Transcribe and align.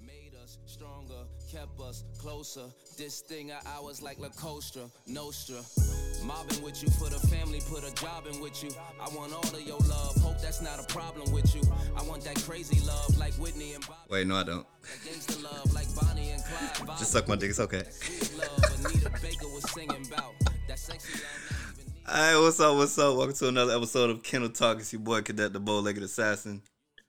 Made 0.00 0.32
us 0.42 0.56
stronger, 0.64 1.24
kept 1.52 1.78
us 1.80 2.04
closer. 2.18 2.64
This 2.96 3.20
thing 3.20 3.50
of 3.50 3.58
ours 3.66 4.00
like 4.00 4.18
La 4.18 4.28
Cosa, 4.30 4.88
Nostra. 5.06 5.60
Mobbing 6.24 6.62
with 6.62 6.82
you 6.82 6.88
for 6.90 7.10
the 7.10 7.18
family, 7.28 7.60
put 7.68 7.84
a 7.84 7.94
job 7.94 8.26
in 8.26 8.40
with 8.40 8.62
you. 8.64 8.70
I 8.98 9.14
want 9.14 9.34
all 9.34 9.40
of 9.44 9.60
your 9.60 9.78
love, 9.80 10.16
hope 10.16 10.40
that's 10.40 10.62
not 10.62 10.80
a 10.80 10.86
problem 10.92 11.30
with 11.32 11.54
you. 11.54 11.60
I 11.94 12.02
want 12.04 12.24
that 12.24 12.36
crazy 12.42 12.80
love 12.86 13.16
like 13.18 13.34
Whitney 13.34 13.74
and 13.74 13.86
Bobby. 13.86 14.00
Wait, 14.08 14.26
no, 14.26 14.36
I 14.36 14.44
don't. 14.44 14.66
That 15.04 15.42
love 15.42 15.72
like 15.74 15.94
Bonnie 15.94 16.30
and 16.30 16.42
Clyde. 16.42 16.88
Just 16.98 17.12
suck 17.12 17.28
my 17.28 17.36
dick. 17.36 17.50
It's 17.50 17.60
okay. 17.60 17.82
Sweet 17.90 18.38
love, 18.38 18.84
Anita 18.86 19.10
Baker 19.20 19.48
was 19.48 19.70
singing 19.72 20.06
about. 20.10 20.32
That 20.68 20.78
sexy 20.78 21.12
love 21.12 21.50
not 21.50 21.72
even 21.74 21.92
need- 21.92 22.02
All 22.08 22.14
right, 22.14 22.42
what's 22.42 22.60
up? 22.60 22.76
What's 22.76 22.98
up? 22.98 23.14
Welcome 23.16 23.36
to 23.36 23.48
another 23.48 23.76
episode 23.76 24.08
of 24.08 24.22
Kendall 24.22 24.50
Talk. 24.50 24.78
It's 24.78 24.92
your 24.92 25.00
boy 25.02 25.20
Cadet, 25.20 25.52
the 25.52 25.60
bow-legged 25.60 26.02
assassin, 26.02 26.62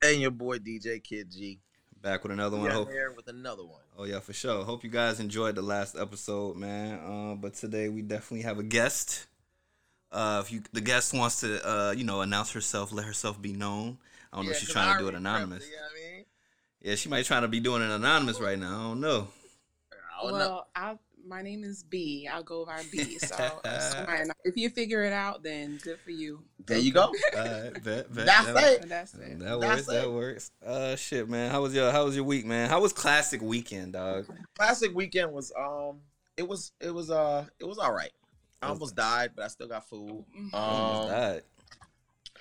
And 0.03 0.19
your 0.19 0.31
boy 0.31 0.57
DJ 0.57 1.01
Kid 1.01 1.31
G. 1.31 1.59
back 2.01 2.23
with 2.23 2.31
another 2.31 2.57
one. 2.57 2.71
Hope, 2.71 2.89
here 2.89 3.11
with 3.11 3.27
another 3.27 3.63
one. 3.63 3.81
oh 3.97 4.03
yeah, 4.05 4.19
for 4.19 4.33
sure. 4.33 4.63
Hope 4.63 4.83
you 4.83 4.89
guys 4.89 5.19
enjoyed 5.19 5.55
the 5.55 5.61
last 5.61 5.95
episode, 5.97 6.57
man. 6.57 6.99
Uh, 6.99 7.35
but 7.35 7.53
today 7.53 7.89
we 7.89 8.01
definitely 8.01 8.41
have 8.41 8.59
a 8.59 8.63
guest. 8.63 9.27
Uh, 10.11 10.41
if 10.43 10.51
you 10.51 10.61
the 10.73 10.81
guest 10.81 11.13
wants 11.13 11.41
to, 11.41 11.65
uh, 11.67 11.91
you 11.91 12.03
know, 12.03 12.21
announce 12.21 12.51
herself, 12.51 12.91
let 12.91 13.05
herself 13.05 13.41
be 13.41 13.53
known. 13.53 13.97
I 14.33 14.37
don't 14.37 14.45
know 14.45 14.51
if 14.51 14.57
she's 14.57 14.69
trying 14.69 14.97
to 14.97 14.99
do 14.99 15.07
it 15.07 15.15
anonymous. 15.15 15.65
You 15.65 15.75
know 15.75 15.81
what 15.81 15.91
I 15.91 16.15
mean? 16.15 16.25
Yeah, 16.81 16.95
she 16.95 17.09
might 17.09 17.25
try 17.25 17.39
to 17.39 17.47
be 17.47 17.59
doing 17.59 17.81
it 17.81 17.91
anonymous 17.91 18.39
right 18.39 18.57
now. 18.57 18.79
I 18.79 18.83
don't 18.83 19.01
know. 19.01 19.27
I 19.91 20.23
don't 20.23 20.31
know. 20.31 20.37
Well, 20.37 20.67
I 20.75 20.97
my 21.31 21.41
name 21.41 21.63
is 21.63 21.81
B. 21.83 22.27
I'll 22.31 22.43
go 22.43 22.65
by 22.65 22.83
B. 22.91 23.17
So 23.19 23.61
it's 23.63 23.95
fine. 23.95 24.27
If 24.43 24.57
you 24.57 24.69
figure 24.69 25.03
it 25.05 25.13
out, 25.13 25.41
then 25.43 25.79
good 25.81 25.97
for 26.01 26.11
you. 26.11 26.43
There 26.67 26.77
you 26.77 26.91
go. 26.91 27.03
All 27.03 27.11
right, 27.33 27.73
bet, 27.83 28.13
bet. 28.13 28.25
That's 28.25 28.45
That- 28.47 28.63
it. 28.83 28.89
That's 28.89 29.13
it. 29.13 29.39
That 29.39 29.59
That's 29.59 29.75
works. 29.77 29.85
That 29.87 30.03
it. 30.03 30.11
works. 30.11 30.51
Uh, 30.65 30.95
shit, 30.97 31.29
man. 31.29 31.49
How 31.49 31.61
was 31.61 31.73
your 31.73 31.89
How 31.91 32.03
was 32.03 32.15
your 32.15 32.25
week, 32.25 32.45
man? 32.45 32.69
How 32.69 32.81
was 32.81 32.91
classic 32.93 33.41
weekend, 33.41 33.93
dog? 33.93 34.25
Classic 34.57 34.93
weekend 34.93 35.31
was 35.31 35.51
um 35.57 36.01
it 36.37 36.47
was 36.47 36.73
it 36.81 36.93
was 36.93 37.09
uh 37.09 37.45
it 37.59 37.65
was 37.65 37.77
all 37.77 37.93
right. 37.93 38.11
I 38.61 38.67
almost 38.67 38.95
died, 38.95 39.31
but 39.35 39.45
I 39.45 39.47
still 39.47 39.67
got 39.67 39.87
food. 39.89 40.23
Mhm. 40.37 40.53
Almost 40.53 41.09
Um, 41.13 41.19
died. 41.19 41.43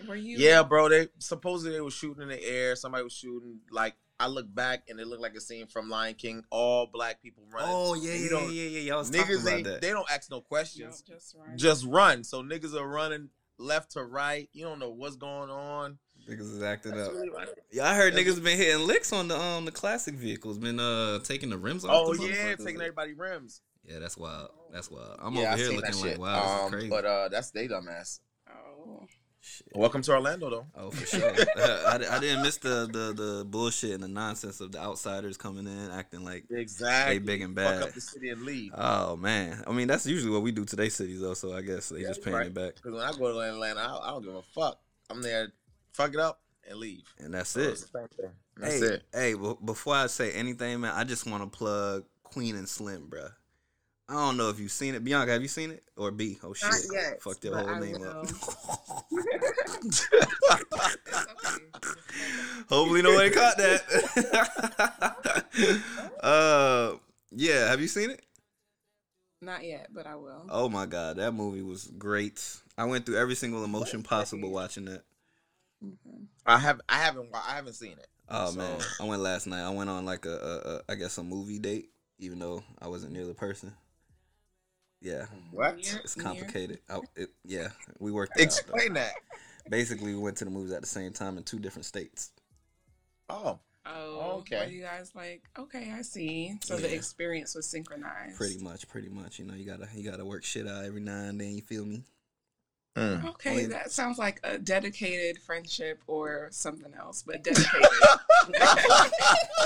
Were 0.09 0.17
you? 0.17 0.37
yeah, 0.39 0.63
bro. 0.63 0.89
They 0.89 1.09
supposedly 1.19 1.73
they 1.77 1.81
were 1.81 1.91
shooting 1.91 2.23
in 2.25 2.29
the 2.29 2.43
air. 2.43 2.75
Somebody 2.77 3.05
was 3.05 3.13
shooting. 3.13 3.61
Like 3.71 3.95
I 4.21 4.27
look 4.27 4.55
back 4.55 4.83
and 4.89 5.01
it 5.01 5.07
looked 5.07 5.23
like 5.23 5.35
a 5.35 5.41
scene 5.41 5.67
from 5.67 5.89
Lion 5.89 6.15
King. 6.15 6.45
All 6.51 6.87
black 6.93 7.23
people 7.23 7.43
running. 7.51 7.71
Oh 7.73 7.95
yeah, 7.95 8.13
You 8.15 8.29
yeah, 8.31 8.41
yeah, 8.51 8.69
yeah, 8.69 8.81
yeah. 8.81 8.95
I 8.95 8.97
was 8.99 9.11
talking 9.11 9.35
Niggas 9.35 9.43
about 9.43 9.53
ain't 9.55 9.65
that. 9.67 9.81
they 9.81 9.91
don't 9.91 10.11
ask 10.11 10.31
no 10.31 10.37
No, 10.37 10.41
questions. 10.43 11.03
just 11.03 11.35
right. 11.39 11.57
Just 11.57 11.85
run. 11.87 12.23
So 12.23 12.43
niggas 12.43 12.75
are 12.75 12.87
running 12.87 13.31
left 13.59 13.93
to 13.93 14.05
right. 14.05 14.49
You 14.53 14.65
don't 14.67 14.79
know 14.79 14.91
what's 14.91 15.17
going 15.17 15.51
on. 15.51 15.99
Niggas 16.29 16.41
is 16.57 16.63
acting 16.63 16.93
That's 16.95 17.09
up. 17.09 17.15
really 17.15 17.31
right. 17.31 17.49
Yeah, 17.73 17.89
I 17.91 17.95
heard 17.95 18.15
That's- 18.15 18.37
niggas 18.37 18.45
been 18.45 18.59
hitting 18.59 18.87
licks 18.87 19.13
on 19.13 19.29
the 19.29 19.39
um 19.41 19.65
the 19.65 19.73
classic 19.73 20.15
vehicles. 20.17 20.59
Been 20.59 20.79
uh 20.79 21.21
taking 21.21 21.49
the 21.51 21.57
rims 21.59 21.85
off. 21.85 21.91
Oh 21.95 22.15
the 22.15 22.29
yeah, 22.29 22.55
taking 22.57 22.81
everybody 22.81 23.15
rims. 23.15 23.63
Yeah, 23.85 23.99
that's 24.01 24.19
wild. 24.19 24.51
That's 24.71 24.91
wild. 24.91 25.17
I'm 25.19 25.35
yeah, 25.35 25.41
over 25.41 25.51
I 25.53 25.57
here 25.57 25.71
looking 25.73 26.01
like, 26.03 26.19
wow, 26.19 26.65
um, 26.67 26.71
crazy. 26.71 26.89
But 26.91 27.05
uh, 27.07 27.29
that's 27.31 27.51
they 27.53 27.67
dumbass. 27.67 28.21
Oh. 28.51 29.07
Shit. 29.43 29.69
Welcome 29.75 30.03
to 30.03 30.13
Orlando, 30.13 30.51
though. 30.51 30.67
Oh, 30.75 30.91
for 30.91 31.07
sure. 31.07 31.31
I, 31.57 31.99
I 32.11 32.19
didn't 32.21 32.43
miss 32.43 32.59
the, 32.59 32.87
the 32.93 33.15
the 33.15 33.45
bullshit 33.47 33.93
and 33.93 34.03
the 34.03 34.09
nonsense 34.09 34.61
of 34.61 34.71
the 34.73 34.79
outsiders 34.79 35.39
coming 35.39 35.67
in 35.67 35.91
acting 35.93 36.25
like 36.25 36.45
Exactly. 36.51 37.15
they 37.19 37.25
big 37.25 37.41
and 37.41 37.55
bad. 37.55 37.65
Fuck 37.71 37.81
bad. 37.81 37.89
up 37.89 37.95
the 37.95 38.01
city 38.03 38.29
and 38.29 38.43
leave. 38.43 38.73
Oh 38.75 39.17
man, 39.17 39.65
I 39.67 39.73
mean 39.73 39.89
that's 39.89 40.05
usually 40.07 40.31
what 40.31 40.43
we 40.43 40.53
do 40.53 40.65
today's 40.67 40.95
cities 40.95 41.21
though. 41.23 41.33
So 41.35 41.55
I 41.55 41.63
guess 41.63 41.89
they 41.89 42.01
Yeah, 42.01 42.09
just 42.09 42.23
paying 42.23 42.37
right. 42.37 42.47
it 42.49 42.55
back, 42.55 42.75
Because 42.77 42.93
when 42.93 43.03
I 43.03 43.13
go 43.13 43.33
to 43.33 43.41
Atlanta, 43.41 43.81
I, 43.81 44.09
I 44.09 44.11
don't 44.11 44.25
give 44.25 44.35
a 44.35 44.43
fuck. 44.55 44.79
I'm 45.09 45.23
there, 45.23 45.49
fuck 45.95 46.13
it 46.13 46.21
up 46.21 46.41
and 46.69 46.79
leave. 46.79 47.05
and 47.19 47.33
that's 47.33 47.51
So 47.51 47.61
it. 47.61 47.69
it's 47.71 47.83
the 47.85 47.99
same 47.99 48.09
thing. 48.09 48.31
That's 48.59 48.75
hey, 48.81 48.87
it. 48.87 49.03
hey, 49.15 49.35
b- 49.35 49.57
before 49.65 49.95
I 49.95 50.07
say 50.09 50.33
anything, 50.33 50.81
man, 50.83 50.93
I 50.95 51.05
just 51.05 51.27
want 51.27 51.43
to 51.43 51.49
plug 51.57 52.05
Queen 52.25 52.57
and 52.57 52.69
Slim, 52.69 53.09
bruh. 53.09 53.33
I 54.11 54.15
don't 54.15 54.37
know 54.37 54.49
if 54.51 54.59
you've 54.59 54.73
seen 54.73 54.95
it. 54.97 55.05
Bianca, 55.05 55.33
have 55.33 55.43
you 55.43 55.47
seen 55.49 55.71
it? 55.71 55.85
Or 55.97 56.11
B? 56.11 56.37
Oh 56.43 56.53
shit. 56.53 56.69
Not 56.71 56.81
yet, 56.93 57.23
Fucked 57.23 57.45
your 57.45 57.57
whole 57.57 57.69
I 57.71 57.79
name 57.79 58.01
will. 58.01 58.09
up. 58.09 58.27
Hopefully 62.69 63.03
nobody 63.03 63.31
caught 63.31 63.57
that. 63.57 63.83
uh 66.23 66.95
yeah, 67.33 67.69
have 67.69 67.81
you 67.81 67.89
seen 67.89 68.11
it? 68.11 68.25
Not 69.43 69.65
yet, 69.65 69.89
but 69.93 70.07
I 70.07 70.17
will. 70.17 70.47
Oh 70.51 70.69
my 70.69 70.87
god, 70.87 71.17
that 71.17 71.33
movie 71.33 71.63
was 71.63 71.87
great. 71.99 72.45
I 72.77 72.85
went 72.85 73.07
through 73.07 73.17
every 73.19 73.35
single 73.37 73.65
emotion 73.65 74.03
possible 74.03 74.51
watching 74.51 74.85
that. 74.87 75.03
Mhm. 75.85 76.27
I 76.45 76.59
have, 76.59 76.81
I 76.89 76.99
haven't, 76.99 77.31
I 77.33 77.55
haven't 77.55 77.73
seen 77.75 77.93
it. 77.93 78.07
Oh 78.29 78.51
So- 78.51 78.59
man, 78.59 78.79
I 79.01 79.05
went 79.05 79.23
last 79.23 79.47
night. 79.47 79.63
I 79.65 79.71
went 79.71 79.89
on 79.91 80.05
like 80.05 80.27
a, 80.27 80.31
a, 80.37 80.71
a 80.77 80.81
I 80.93 80.95
guess 80.97 81.17
a 81.19 81.23
movie 81.23 81.59
date, 81.59 81.91
even 82.19 82.39
though 82.39 82.63
I 82.81 82.89
wasn't 82.89 83.13
near 83.13 83.25
the 83.27 83.35
person. 83.35 83.73
Yeah, 85.03 85.25
What? 85.51 85.77
It's 85.79 86.15
complicated. 86.15 86.81
I, 86.89 87.01
it, 87.17 87.31
yeah, 87.45 87.69
we 87.99 88.13
worked. 88.13 88.33
It 88.37 88.43
out. 88.43 88.45
Explain 88.45 88.93
that. 88.95 89.13
Basically, 89.69 90.15
we 90.15 90.21
went 90.21 90.37
to 90.39 90.45
the 90.45 90.51
movies 90.51 90.73
at 90.73 90.83
the 90.83 90.87
same 90.87 91.13
time 91.13 91.39
in 91.39 91.43
two 91.45 91.59
different 91.59 91.87
states. 91.87 92.33
Oh, 93.29 93.59
Oh, 93.87 94.37
Okay. 94.41 94.59
okay. 94.65 94.71
You 94.73 94.83
guys 94.83 95.13
like? 95.15 95.43
Okay, 95.59 95.91
I 95.97 96.03
see. 96.03 96.55
So 96.63 96.77
the 96.77 96.95
experience 96.95 97.55
was 97.55 97.67
synchronized. 97.67 98.37
Pretty 98.37 98.59
much, 98.63 98.87
pretty 98.89 99.09
much. 99.09 99.39
You 99.39 99.47
know, 99.47 99.55
you 99.55 99.65
gotta 99.65 99.89
you 99.95 100.09
gotta 100.09 100.25
work 100.25 100.45
shit 100.45 100.69
out 100.69 100.85
every 100.85 101.01
now 101.01 101.17
and 101.25 101.41
then. 101.41 101.55
You 101.57 101.63
feel 101.63 101.87
me? 101.87 102.03
Mm. 102.97 103.25
Okay, 103.31 103.51
Only- 103.51 103.67
that 103.67 103.91
sounds 103.91 104.19
like 104.19 104.39
a 104.45 104.59
dedicated 104.59 105.41
friendship 105.41 106.03
or 106.07 106.49
something 106.51 106.93
else, 106.93 107.23
but 107.23 107.43
dedicated. 107.45 107.89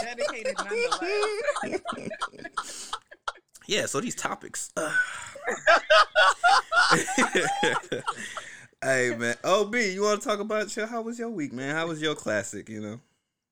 dedicated 0.00 0.54
nonetheless. 0.58 1.80
Yeah. 3.66 3.86
So 3.86 4.00
these 4.00 4.14
topics. 4.14 4.72
hey 8.82 9.14
man, 9.16 9.36
OB, 9.44 9.74
you 9.74 10.02
want 10.02 10.20
to 10.22 10.28
talk 10.28 10.40
about 10.40 10.74
your? 10.76 10.86
How 10.86 11.02
was 11.02 11.18
your 11.18 11.30
week, 11.30 11.52
man? 11.52 11.74
How 11.74 11.86
was 11.86 12.00
your 12.00 12.14
classic? 12.14 12.68
You 12.68 12.80
know. 12.80 13.00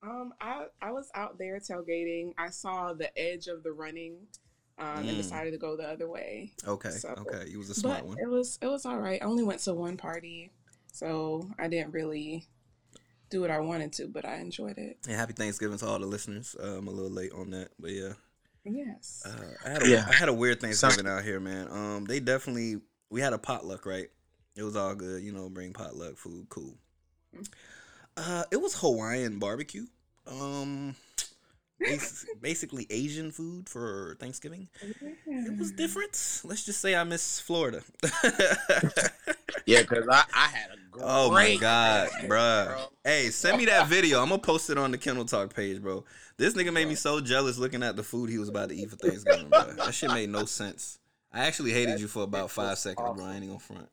Um, 0.02 0.34
I 0.40 0.66
I 0.80 0.90
was 0.92 1.10
out 1.14 1.38
there 1.38 1.58
tailgating. 1.60 2.32
I 2.38 2.50
saw 2.50 2.92
the 2.92 3.16
edge 3.18 3.46
of 3.46 3.62
the 3.62 3.72
running, 3.72 4.16
um, 4.78 4.86
Mm. 5.04 5.08
and 5.08 5.16
decided 5.16 5.52
to 5.52 5.58
go 5.58 5.76
the 5.76 5.84
other 5.88 6.08
way. 6.08 6.52
Okay. 6.66 6.90
So- 6.90 7.14
okay. 7.18 7.48
You 7.48 7.58
was 7.58 7.70
a 7.70 7.74
smart 7.74 7.98
But 8.00 8.06
one. 8.08 8.18
it 8.18 8.28
was 8.28 8.58
it 8.60 8.66
was 8.66 8.84
all 8.84 8.98
right. 8.98 9.22
I 9.22 9.26
only 9.26 9.44
went 9.44 9.60
to 9.60 9.74
one 9.74 9.96
party, 9.96 10.50
so 10.92 11.48
I 11.58 11.68
didn't 11.68 11.92
really 11.92 12.48
do 13.30 13.40
what 13.40 13.50
I 13.50 13.60
wanted 13.60 13.92
to, 13.94 14.08
but 14.08 14.24
I 14.26 14.36
enjoyed 14.36 14.76
it. 14.78 14.98
And 15.06 15.16
happy 15.16 15.32
Thanksgiving 15.32 15.78
to 15.78 15.86
all 15.86 15.98
the 15.98 16.06
listeners. 16.06 16.54
Uh, 16.60 16.76
I'm 16.78 16.88
a 16.88 16.90
little 16.90 17.10
late 17.10 17.32
on 17.32 17.50
that, 17.50 17.70
but 17.78 17.92
yeah. 17.92 18.12
Yes. 18.64 19.22
Uh, 19.26 19.54
I 19.64 19.68
had 19.70 19.82
a, 19.82 19.88
Yeah. 19.88 20.06
I 20.08 20.14
had 20.14 20.28
a 20.28 20.32
weird 20.32 20.60
Thanksgiving 20.60 21.06
out 21.06 21.24
here, 21.24 21.40
man. 21.40 21.68
Um, 21.70 22.04
they 22.04 22.20
definitely 22.20 22.76
we 23.10 23.20
had 23.20 23.32
a 23.32 23.38
potluck, 23.38 23.84
right? 23.86 24.08
It 24.56 24.62
was 24.62 24.76
all 24.76 24.94
good, 24.94 25.22
you 25.22 25.32
know. 25.32 25.48
Bring 25.48 25.72
potluck 25.72 26.16
food, 26.16 26.46
cool. 26.48 26.76
Uh, 28.16 28.44
it 28.50 28.60
was 28.60 28.74
Hawaiian 28.78 29.38
barbecue. 29.38 29.86
Um, 30.26 30.94
bas- 31.16 31.21
basically 32.40 32.86
Asian 32.90 33.30
food 33.30 33.68
for 33.68 34.16
Thanksgiving. 34.20 34.68
It 35.26 35.58
was 35.58 35.72
different. 35.72 36.42
Let's 36.44 36.64
just 36.64 36.80
say 36.80 36.94
I 36.94 37.04
miss 37.04 37.40
Florida. 37.40 37.82
Yeah, 39.66 39.82
because 39.82 40.08
I, 40.08 40.24
I 40.34 40.48
had 40.48 40.70
a 40.70 40.76
great. 40.90 41.04
oh 41.06 41.30
my 41.30 41.56
god, 41.56 42.08
Thanksgiving, 42.08 42.30
bruh. 42.30 42.66
bro. 42.66 42.84
Hey, 43.04 43.30
send 43.30 43.58
me 43.58 43.66
that 43.66 43.88
video. 43.88 44.20
I'm 44.20 44.28
gonna 44.28 44.40
post 44.40 44.70
it 44.70 44.78
on 44.78 44.90
the 44.90 44.98
Kendall 44.98 45.24
Talk 45.24 45.54
page, 45.54 45.80
bro. 45.80 46.04
This 46.36 46.54
nigga 46.54 46.72
made 46.72 46.88
me 46.88 46.94
so 46.94 47.20
jealous 47.20 47.58
looking 47.58 47.82
at 47.82 47.96
the 47.96 48.02
food 48.02 48.30
he 48.30 48.38
was 48.38 48.48
about 48.48 48.70
to 48.70 48.74
eat 48.74 48.90
for 48.90 48.96
Thanksgiving, 48.96 49.48
bro. 49.48 49.72
That 49.74 49.94
shit 49.94 50.10
made 50.10 50.30
no 50.30 50.44
sense. 50.44 50.98
I 51.32 51.46
actually 51.46 51.72
hated 51.72 52.00
you 52.00 52.08
for 52.08 52.24
about 52.24 52.50
five 52.50 52.70
was 52.70 52.80
seconds, 52.80 53.16
bro. 53.16 53.24
I 53.24 53.36
ain't 53.36 53.46
gonna 53.46 53.58
front. 53.58 53.88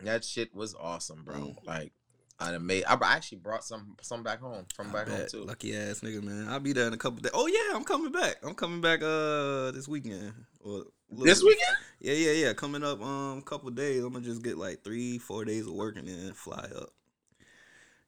That 0.00 0.24
shit 0.24 0.54
was 0.54 0.74
awesome, 0.74 1.22
bro. 1.24 1.34
Mm. 1.34 1.56
Like, 1.64 1.92
I 2.40 2.52
done 2.52 2.66
made. 2.66 2.84
I 2.84 2.96
actually 3.02 3.38
brought 3.38 3.64
some 3.64 3.96
some 4.00 4.22
back 4.22 4.40
home 4.40 4.64
from 4.74 4.90
I 4.90 4.92
back 4.92 5.08
home 5.08 5.26
too. 5.28 5.44
Lucky 5.44 5.76
ass 5.76 6.00
nigga, 6.00 6.22
man. 6.22 6.46
I'll 6.48 6.60
be 6.60 6.72
there 6.72 6.86
in 6.86 6.92
a 6.92 6.96
couple 6.96 7.20
days. 7.20 7.32
Oh 7.34 7.46
yeah, 7.48 7.76
I'm 7.76 7.84
coming 7.84 8.12
back. 8.12 8.36
I'm 8.44 8.54
coming 8.54 8.80
back 8.80 9.02
uh 9.02 9.72
this 9.72 9.88
weekend. 9.88 10.32
Or 10.60 10.84
This 11.10 11.42
weekend? 11.42 11.76
Yeah, 12.00 12.12
yeah, 12.12 12.32
yeah. 12.32 12.52
Coming 12.52 12.84
up 12.84 13.02
um 13.02 13.42
couple 13.42 13.70
days. 13.70 14.04
I'm 14.04 14.12
gonna 14.12 14.24
just 14.24 14.42
get 14.42 14.56
like 14.56 14.84
three, 14.84 15.18
four 15.18 15.44
days 15.44 15.66
of 15.66 15.72
work 15.72 15.96
and 15.96 16.06
then 16.06 16.32
fly 16.32 16.68
up. 16.76 16.90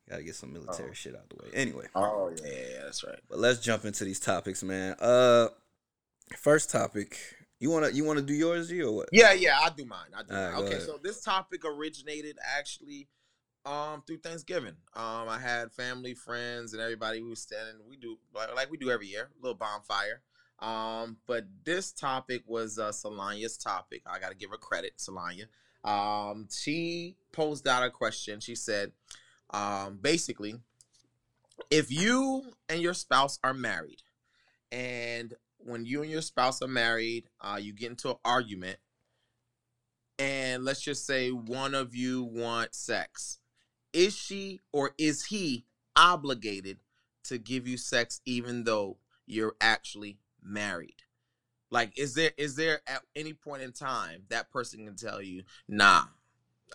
Gotta 0.08 0.22
get 0.22 0.36
some 0.36 0.52
military 0.52 0.90
Oh. 0.90 0.94
shit 0.94 1.16
out 1.16 1.28
the 1.28 1.36
way. 1.36 1.50
Anyway. 1.52 1.86
Oh 1.96 2.32
yeah, 2.44 2.50
yeah, 2.52 2.84
that's 2.84 3.02
right. 3.02 3.18
But 3.28 3.38
let's 3.40 3.58
jump 3.58 3.84
into 3.84 4.04
these 4.04 4.20
topics, 4.20 4.62
man. 4.62 4.94
Uh 5.00 5.48
first 6.36 6.70
topic. 6.70 7.18
You 7.58 7.70
wanna 7.70 7.90
you 7.90 8.04
wanna 8.04 8.22
do 8.22 8.32
yours, 8.32 8.68
G, 8.68 8.80
or 8.82 8.94
what? 8.94 9.08
Yeah, 9.12 9.32
yeah, 9.32 9.58
I 9.60 9.70
do 9.70 9.84
mine. 9.84 9.98
I 10.16 10.22
do. 10.22 10.34
Right, 10.34 10.52
mine. 10.52 10.62
Okay, 10.62 10.74
ahead. 10.74 10.86
so 10.86 10.98
this 11.02 11.20
topic 11.20 11.64
originated 11.64 12.38
actually 12.56 13.08
um 13.64 14.02
through 14.06 14.18
Thanksgiving. 14.18 14.76
Um, 14.94 15.28
I 15.28 15.38
had 15.38 15.72
family, 15.72 16.14
friends, 16.14 16.72
and 16.72 16.82
everybody 16.82 17.22
We 17.22 17.28
were 17.28 17.36
standing. 17.36 17.76
We 17.88 17.96
do 17.96 18.18
like, 18.34 18.54
like 18.54 18.70
we 18.70 18.78
do 18.78 18.90
every 18.90 19.08
year, 19.08 19.30
a 19.38 19.42
little 19.42 19.58
bonfire. 19.58 20.22
Um, 20.60 21.16
but 21.26 21.44
this 21.64 21.92
topic 21.92 22.42
was 22.46 22.78
uh 22.78 22.90
Solanya's 22.90 23.56
topic. 23.56 24.02
I 24.06 24.18
gotta 24.18 24.34
give 24.34 24.50
her 24.50 24.56
credit, 24.56 24.98
Solanya. 24.98 25.46
Um, 25.84 26.48
she 26.50 27.16
posed 27.32 27.66
out 27.66 27.82
a 27.82 27.90
question. 27.90 28.40
She 28.40 28.54
said, 28.54 28.92
um, 29.50 29.98
basically, 30.00 30.56
if 31.70 31.90
you 31.90 32.42
and 32.68 32.80
your 32.80 32.94
spouse 32.94 33.38
are 33.42 33.54
married, 33.54 34.02
and 34.70 35.34
when 35.58 35.84
you 35.84 36.02
and 36.02 36.10
your 36.10 36.22
spouse 36.22 36.62
are 36.62 36.68
married, 36.68 37.24
uh, 37.40 37.58
you 37.60 37.72
get 37.72 37.90
into 37.90 38.10
an 38.10 38.16
argument, 38.24 38.78
and 40.18 40.64
let's 40.64 40.80
just 40.82 41.06
say 41.06 41.30
one 41.30 41.74
of 41.74 41.94
you 41.94 42.24
wants 42.24 42.78
sex, 42.78 43.39
is 43.92 44.16
she 44.16 44.60
or 44.72 44.92
is 44.98 45.24
he 45.26 45.64
obligated 45.96 46.78
to 47.24 47.38
give 47.38 47.66
you 47.66 47.76
sex 47.76 48.20
even 48.24 48.64
though 48.64 48.96
you're 49.26 49.56
actually 49.60 50.18
married? 50.42 51.02
Like, 51.70 51.96
is 51.98 52.14
there 52.14 52.32
is 52.36 52.56
there 52.56 52.80
at 52.86 53.02
any 53.14 53.32
point 53.32 53.62
in 53.62 53.72
time 53.72 54.22
that 54.28 54.50
person 54.50 54.84
can 54.84 54.96
tell 54.96 55.22
you, 55.22 55.44
nah, 55.68 56.04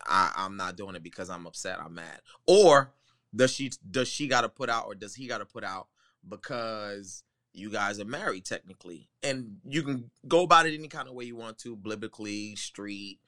I, 0.05 0.31
I'm 0.35 0.55
not 0.55 0.77
doing 0.77 0.95
it 0.95 1.03
because 1.03 1.29
I'm 1.29 1.45
upset, 1.45 1.79
I'm 1.81 1.95
mad, 1.95 2.21
or 2.47 2.93
does 3.35 3.51
she 3.51 3.71
does 3.89 4.07
she 4.07 4.27
got 4.27 4.41
to 4.41 4.49
put 4.49 4.69
out 4.69 4.85
or 4.85 4.95
does 4.95 5.15
he 5.15 5.27
got 5.27 5.39
to 5.39 5.45
put 5.45 5.63
out 5.63 5.87
because 6.27 7.23
you 7.53 7.69
guys 7.69 7.99
are 7.99 8.05
married 8.05 8.45
technically, 8.45 9.09
and 9.21 9.57
you 9.67 9.83
can 9.83 10.09
go 10.27 10.43
about 10.43 10.65
it 10.65 10.73
any 10.73 10.87
kind 10.87 11.07
of 11.07 11.13
way 11.13 11.25
you 11.25 11.35
want 11.35 11.57
to, 11.59 11.75
biblically, 11.75 12.55
street, 12.55 13.19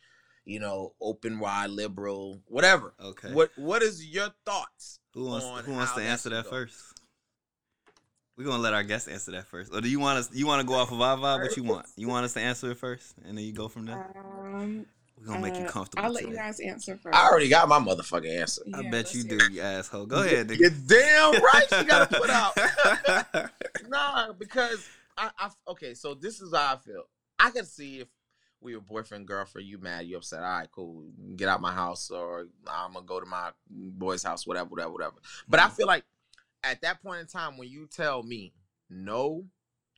you 0.47 0.59
know, 0.59 0.93
open 1.01 1.39
wide, 1.39 1.69
liberal, 1.69 2.41
whatever. 2.47 2.93
Okay. 3.03 3.33
What 3.33 3.51
What 3.57 3.83
is 3.83 4.05
your 4.05 4.29
thoughts? 4.45 4.99
Who 5.13 5.25
wants 5.25 5.45
on 5.45 5.63
Who 5.65 5.73
wants 5.73 5.93
to 5.93 6.01
answer 6.01 6.29
should 6.29 6.37
that 6.37 6.45
go? 6.45 6.49
first? 6.49 6.77
We're 8.37 8.45
gonna 8.45 8.61
let 8.61 8.73
our 8.73 8.83
guest 8.83 9.09
answer 9.09 9.31
that 9.31 9.47
first, 9.47 9.73
or 9.73 9.81
do 9.81 9.89
you 9.89 9.99
want 9.99 10.19
us? 10.19 10.29
You 10.31 10.47
want 10.47 10.61
to 10.61 10.67
go 10.67 10.75
off 10.75 10.91
of 10.91 11.01
our 11.01 11.17
vibe? 11.17 11.41
What 11.41 11.57
you 11.57 11.63
want? 11.63 11.87
You 11.95 12.07
want 12.07 12.23
us 12.23 12.33
to 12.33 12.39
answer 12.39 12.71
it 12.71 12.77
first, 12.77 13.15
and 13.25 13.37
then 13.37 13.43
you 13.43 13.51
go 13.51 13.67
from 13.67 13.87
there. 13.87 14.13
Um, 14.15 14.85
We're 15.17 15.25
gonna 15.25 15.41
make 15.41 15.55
you 15.55 15.65
uh, 15.65 15.71
comfortable. 15.71 16.05
I'll 16.05 16.11
let 16.11 16.27
you 16.27 16.35
guys 16.35 16.59
answer 16.59 16.95
first. 16.97 17.17
I 17.17 17.27
already 17.27 17.49
got 17.49 17.67
my 17.67 17.79
motherfucking 17.79 18.39
answer. 18.39 18.61
I 18.73 18.89
bet 18.89 19.13
you 19.15 19.23
do, 19.23 19.37
it. 19.37 19.51
you 19.51 19.61
asshole. 19.61 20.05
Go 20.05 20.23
ahead. 20.23 20.51
You're 20.51 20.69
damn 20.69 21.33
right. 21.41 21.65
you 21.71 21.83
got 21.83 22.11
to 22.11 22.19
put 22.19 22.29
out. 22.29 23.51
nah, 23.89 24.33
because 24.33 24.87
I, 25.17 25.31
I 25.39 25.49
okay. 25.69 25.95
So 25.95 26.13
this 26.13 26.39
is 26.39 26.53
how 26.53 26.75
I 26.75 26.77
feel. 26.77 27.03
I 27.39 27.49
can 27.49 27.65
see 27.65 28.01
if 28.01 28.07
we 28.61 28.75
were 28.75 28.81
boyfriend 28.81 29.27
girlfriend. 29.27 29.67
You 29.67 29.77
mad? 29.77 30.05
You 30.05 30.17
upset? 30.17 30.39
All 30.39 30.45
right, 30.45 30.69
cool. 30.71 31.05
Get 31.35 31.47
out 31.47 31.61
my 31.61 31.73
house, 31.73 32.09
or 32.09 32.47
I'm 32.67 32.93
gonna 32.93 33.05
go 33.05 33.19
to 33.19 33.25
my 33.25 33.51
boy's 33.69 34.23
house. 34.23 34.47
Whatever, 34.47 34.69
whatever, 34.69 34.91
whatever. 34.91 35.15
But 35.47 35.59
I 35.59 35.63
mm-hmm. 35.63 35.75
feel 35.75 35.87
like 35.87 36.03
at 36.63 36.81
that 36.81 37.01
point 37.01 37.21
in 37.21 37.27
time, 37.27 37.57
when 37.57 37.69
you 37.69 37.87
tell 37.87 38.23
me 38.23 38.53
no, 38.89 39.45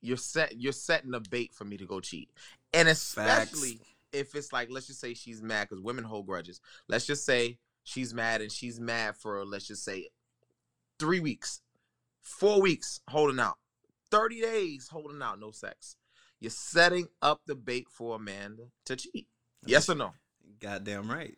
you're 0.02 0.18
set. 0.18 0.60
You're 0.60 0.74
setting 0.74 1.14
a 1.14 1.20
bait 1.20 1.54
for 1.54 1.66
me 1.66 1.78
to 1.78 1.86
go 1.86 2.00
cheat, 2.00 2.30
and 2.74 2.88
especially 2.88 3.74
Facts. 3.74 3.90
if 4.14 4.36
it's 4.36 4.54
like, 4.54 4.70
let's 4.72 4.88
just 4.88 5.00
say 5.00 5.14
she's 5.14 5.42
mad 5.42 5.70
because 5.70 5.84
women 5.84 6.04
hold 6.04 6.26
grudges. 6.26 6.62
Let's 6.88 7.06
just 7.06 7.26
say 7.26 7.58
she's 7.84 8.14
mad 8.14 8.42
and 8.42 8.52
she's 8.52 8.80
mad 8.80 9.16
for 9.16 9.46
let's 9.46 9.68
just 9.68 9.84
say 9.84 10.10
three 11.00 11.20
weeks, 11.20 11.62
four 12.22 12.62
weeks 12.62 13.02
holding 13.08 13.40
out, 13.40 13.58
30 14.12 14.42
days 14.42 14.90
holding 14.90 15.22
out, 15.22 15.40
no 15.40 15.52
sex. 15.52 15.96
You're 16.40 16.52
setting 16.52 17.08
up 17.22 17.42
the 17.46 17.56
bait 17.56 17.88
for 17.90 18.16
Amanda 18.16 18.64
to 18.86 18.96
cheat. 18.96 19.28
Yes 19.66 19.90
or 19.90 19.96
no? 19.96 20.14
Goddamn 20.60 21.10
right. 21.10 21.36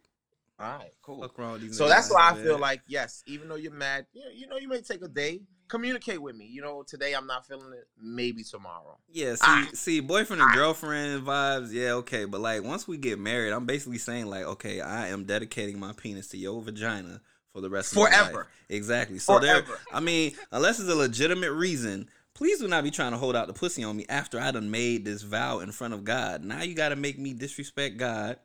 All 0.59 0.77
right, 0.77 0.91
cool. 1.01 1.21
Fuck 1.21 1.37
wrong 1.39 1.53
with 1.53 1.61
these 1.63 1.77
So 1.77 1.87
that's 1.87 2.11
why 2.11 2.31
I 2.31 2.35
feel 2.35 2.59
like 2.59 2.81
yes, 2.87 3.23
even 3.25 3.49
though 3.49 3.55
you're 3.55 3.71
mad, 3.71 4.05
you 4.13 4.21
know, 4.21 4.31
you 4.31 4.47
know, 4.47 4.57
you 4.57 4.67
may 4.67 4.81
take 4.81 5.03
a 5.03 5.07
day. 5.07 5.41
Communicate 5.67 6.21
with 6.21 6.35
me. 6.35 6.45
You 6.45 6.61
know, 6.61 6.83
today 6.83 7.13
I'm 7.13 7.25
not 7.25 7.47
feeling 7.47 7.71
it. 7.73 7.87
Maybe 7.97 8.43
tomorrow. 8.43 8.97
Yeah, 9.09 9.35
see, 9.35 9.41
Ah. 9.41 9.67
see, 9.73 9.99
boyfriend 10.01 10.41
and 10.41 10.53
girlfriend 10.53 11.25
vibes, 11.25 11.71
yeah, 11.71 11.93
okay. 11.93 12.25
But 12.25 12.41
like 12.41 12.63
once 12.63 12.87
we 12.87 12.97
get 12.97 13.17
married, 13.17 13.53
I'm 13.53 13.65
basically 13.65 13.97
saying 13.97 14.25
like, 14.27 14.43
okay, 14.43 14.81
I 14.81 15.07
am 15.07 15.23
dedicating 15.23 15.79
my 15.79 15.93
penis 15.93 16.27
to 16.29 16.37
your 16.37 16.61
vagina 16.61 17.21
for 17.53 17.61
the 17.61 17.69
rest 17.69 17.93
of 17.93 17.99
my 17.99 18.03
life. 18.03 18.11
Forever. 18.11 18.47
Exactly. 18.69 19.17
So 19.17 19.39
there, 19.39 19.63
Forever. 19.63 19.79
I 19.93 20.01
mean, 20.01 20.33
unless 20.51 20.79
it's 20.79 20.89
a 20.89 20.95
legitimate 20.95 21.53
reason, 21.53 22.09
please 22.33 22.59
do 22.59 22.67
not 22.67 22.83
be 22.83 22.91
trying 22.91 23.11
to 23.11 23.17
hold 23.17 23.35
out 23.35 23.47
the 23.47 23.53
pussy 23.53 23.83
on 23.83 23.97
me 23.97 24.05
after 24.09 24.39
I 24.39 24.51
done 24.51 24.71
made 24.71 25.05
this 25.05 25.21
vow 25.21 25.59
in 25.59 25.71
front 25.71 25.93
of 25.93 26.03
God. 26.03 26.43
Now 26.43 26.63
you 26.63 26.73
got 26.73 26.89
to 26.89 26.95
make 26.95 27.19
me 27.19 27.33
disrespect 27.33 27.97
God 27.97 28.37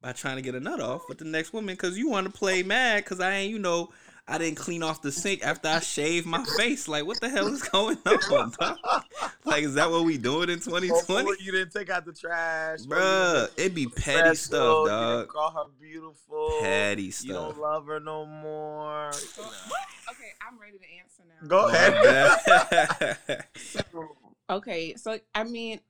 by 0.00 0.12
trying 0.12 0.36
to 0.36 0.42
get 0.42 0.54
a 0.54 0.60
nut 0.60 0.80
off 0.80 1.08
with 1.08 1.18
the 1.18 1.24
next 1.24 1.52
woman 1.52 1.74
because 1.74 1.98
you 1.98 2.08
want 2.08 2.26
to 2.26 2.32
play 2.32 2.62
mad 2.62 3.04
because 3.04 3.20
I 3.20 3.32
ain't, 3.32 3.50
you 3.50 3.58
know. 3.58 3.90
I 4.28 4.38
didn't 4.38 4.56
clean 4.56 4.82
off 4.82 5.02
the 5.02 5.12
sink 5.12 5.44
after 5.44 5.68
I 5.68 5.78
shaved 5.78 6.26
my 6.26 6.44
face. 6.56 6.88
Like, 6.88 7.06
what 7.06 7.20
the 7.20 7.28
hell 7.28 7.46
is 7.46 7.62
going 7.62 7.96
on? 8.04 8.52
dog? 8.58 8.78
Like, 9.44 9.62
is 9.62 9.74
that 9.74 9.88
what 9.90 10.04
we 10.04 10.18
doing 10.18 10.50
in 10.50 10.58
2020? 10.58 10.88
Hopefully 10.88 11.36
you 11.40 11.52
didn't 11.52 11.72
take 11.72 11.90
out 11.90 12.04
the 12.04 12.12
trash, 12.12 12.80
bro. 12.82 12.98
You 12.98 13.04
Bruh, 13.04 13.56
didn't 13.56 13.66
it 13.66 13.74
be 13.74 13.84
special, 13.84 14.02
petty 14.22 14.36
stuff, 14.36 14.62
you 14.62 14.88
didn't 14.88 14.88
dog. 14.88 15.28
Call 15.28 15.50
her 15.52 15.70
beautiful. 15.80 16.58
Petty 16.60 17.10
stuff. 17.12 17.26
You 17.26 17.32
don't 17.34 17.58
love 17.60 17.86
her 17.86 18.00
no 18.00 18.26
more. 18.26 19.08
Okay, 19.10 20.32
I'm 20.46 20.58
ready 20.60 20.78
to 20.78 20.84
answer 20.98 21.22
now. 21.28 21.46
Go 21.46 21.68
ahead. 21.68 23.46
Okay, 24.48 24.94
so 24.94 25.18
I 25.34 25.42
mean, 25.42 25.80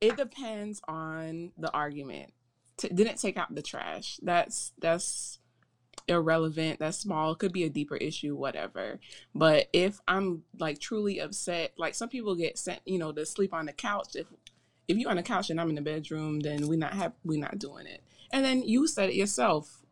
it 0.00 0.16
depends 0.16 0.80
on 0.88 1.52
the 1.58 1.70
argument. 1.72 2.32
T- 2.78 2.88
didn't 2.88 3.20
take 3.20 3.36
out 3.36 3.54
the 3.54 3.60
trash. 3.60 4.18
That's 4.22 4.72
that's 4.78 5.38
irrelevant. 6.08 6.78
That's 6.78 6.98
small. 6.98 7.34
Could 7.34 7.52
be 7.52 7.64
a 7.64 7.70
deeper 7.70 7.96
issue, 7.96 8.34
whatever. 8.36 9.00
But 9.34 9.68
if 9.72 10.00
I'm 10.08 10.42
like 10.58 10.78
truly 10.78 11.18
upset, 11.18 11.72
like 11.76 11.94
some 11.94 12.08
people 12.08 12.34
get 12.34 12.58
sent, 12.58 12.80
you 12.84 12.98
know, 12.98 13.12
to 13.12 13.26
sleep 13.26 13.54
on 13.54 13.66
the 13.66 13.72
couch. 13.72 14.14
If 14.14 14.26
if 14.88 14.96
you're 14.96 15.10
on 15.10 15.16
the 15.16 15.22
couch 15.22 15.50
and 15.50 15.60
I'm 15.60 15.68
in 15.68 15.76
the 15.76 15.82
bedroom, 15.82 16.40
then 16.40 16.68
we 16.68 16.76
not 16.76 16.94
have 16.94 17.12
we're 17.24 17.40
not 17.40 17.58
doing 17.58 17.86
it. 17.86 18.02
And 18.32 18.44
then 18.44 18.62
you 18.62 18.86
said 18.86 19.10
it 19.10 19.14
yourself. 19.14 19.82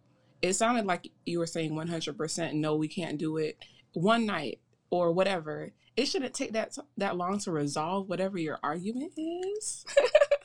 It 0.42 0.54
sounded 0.54 0.86
like 0.86 1.10
you 1.26 1.38
were 1.38 1.46
saying 1.46 1.72
100% 1.72 2.54
no, 2.54 2.74
we 2.74 2.88
can't 2.88 3.18
do 3.18 3.36
it 3.36 3.58
one 3.92 4.26
night 4.26 4.60
or 4.88 5.12
whatever. 5.12 5.72
It 5.96 6.06
shouldn't 6.06 6.34
take 6.34 6.52
that 6.52 6.76
that 6.96 7.16
long 7.16 7.38
to 7.40 7.52
resolve 7.52 8.08
whatever 8.08 8.38
your 8.38 8.58
argument 8.62 9.12
is. 9.16 9.84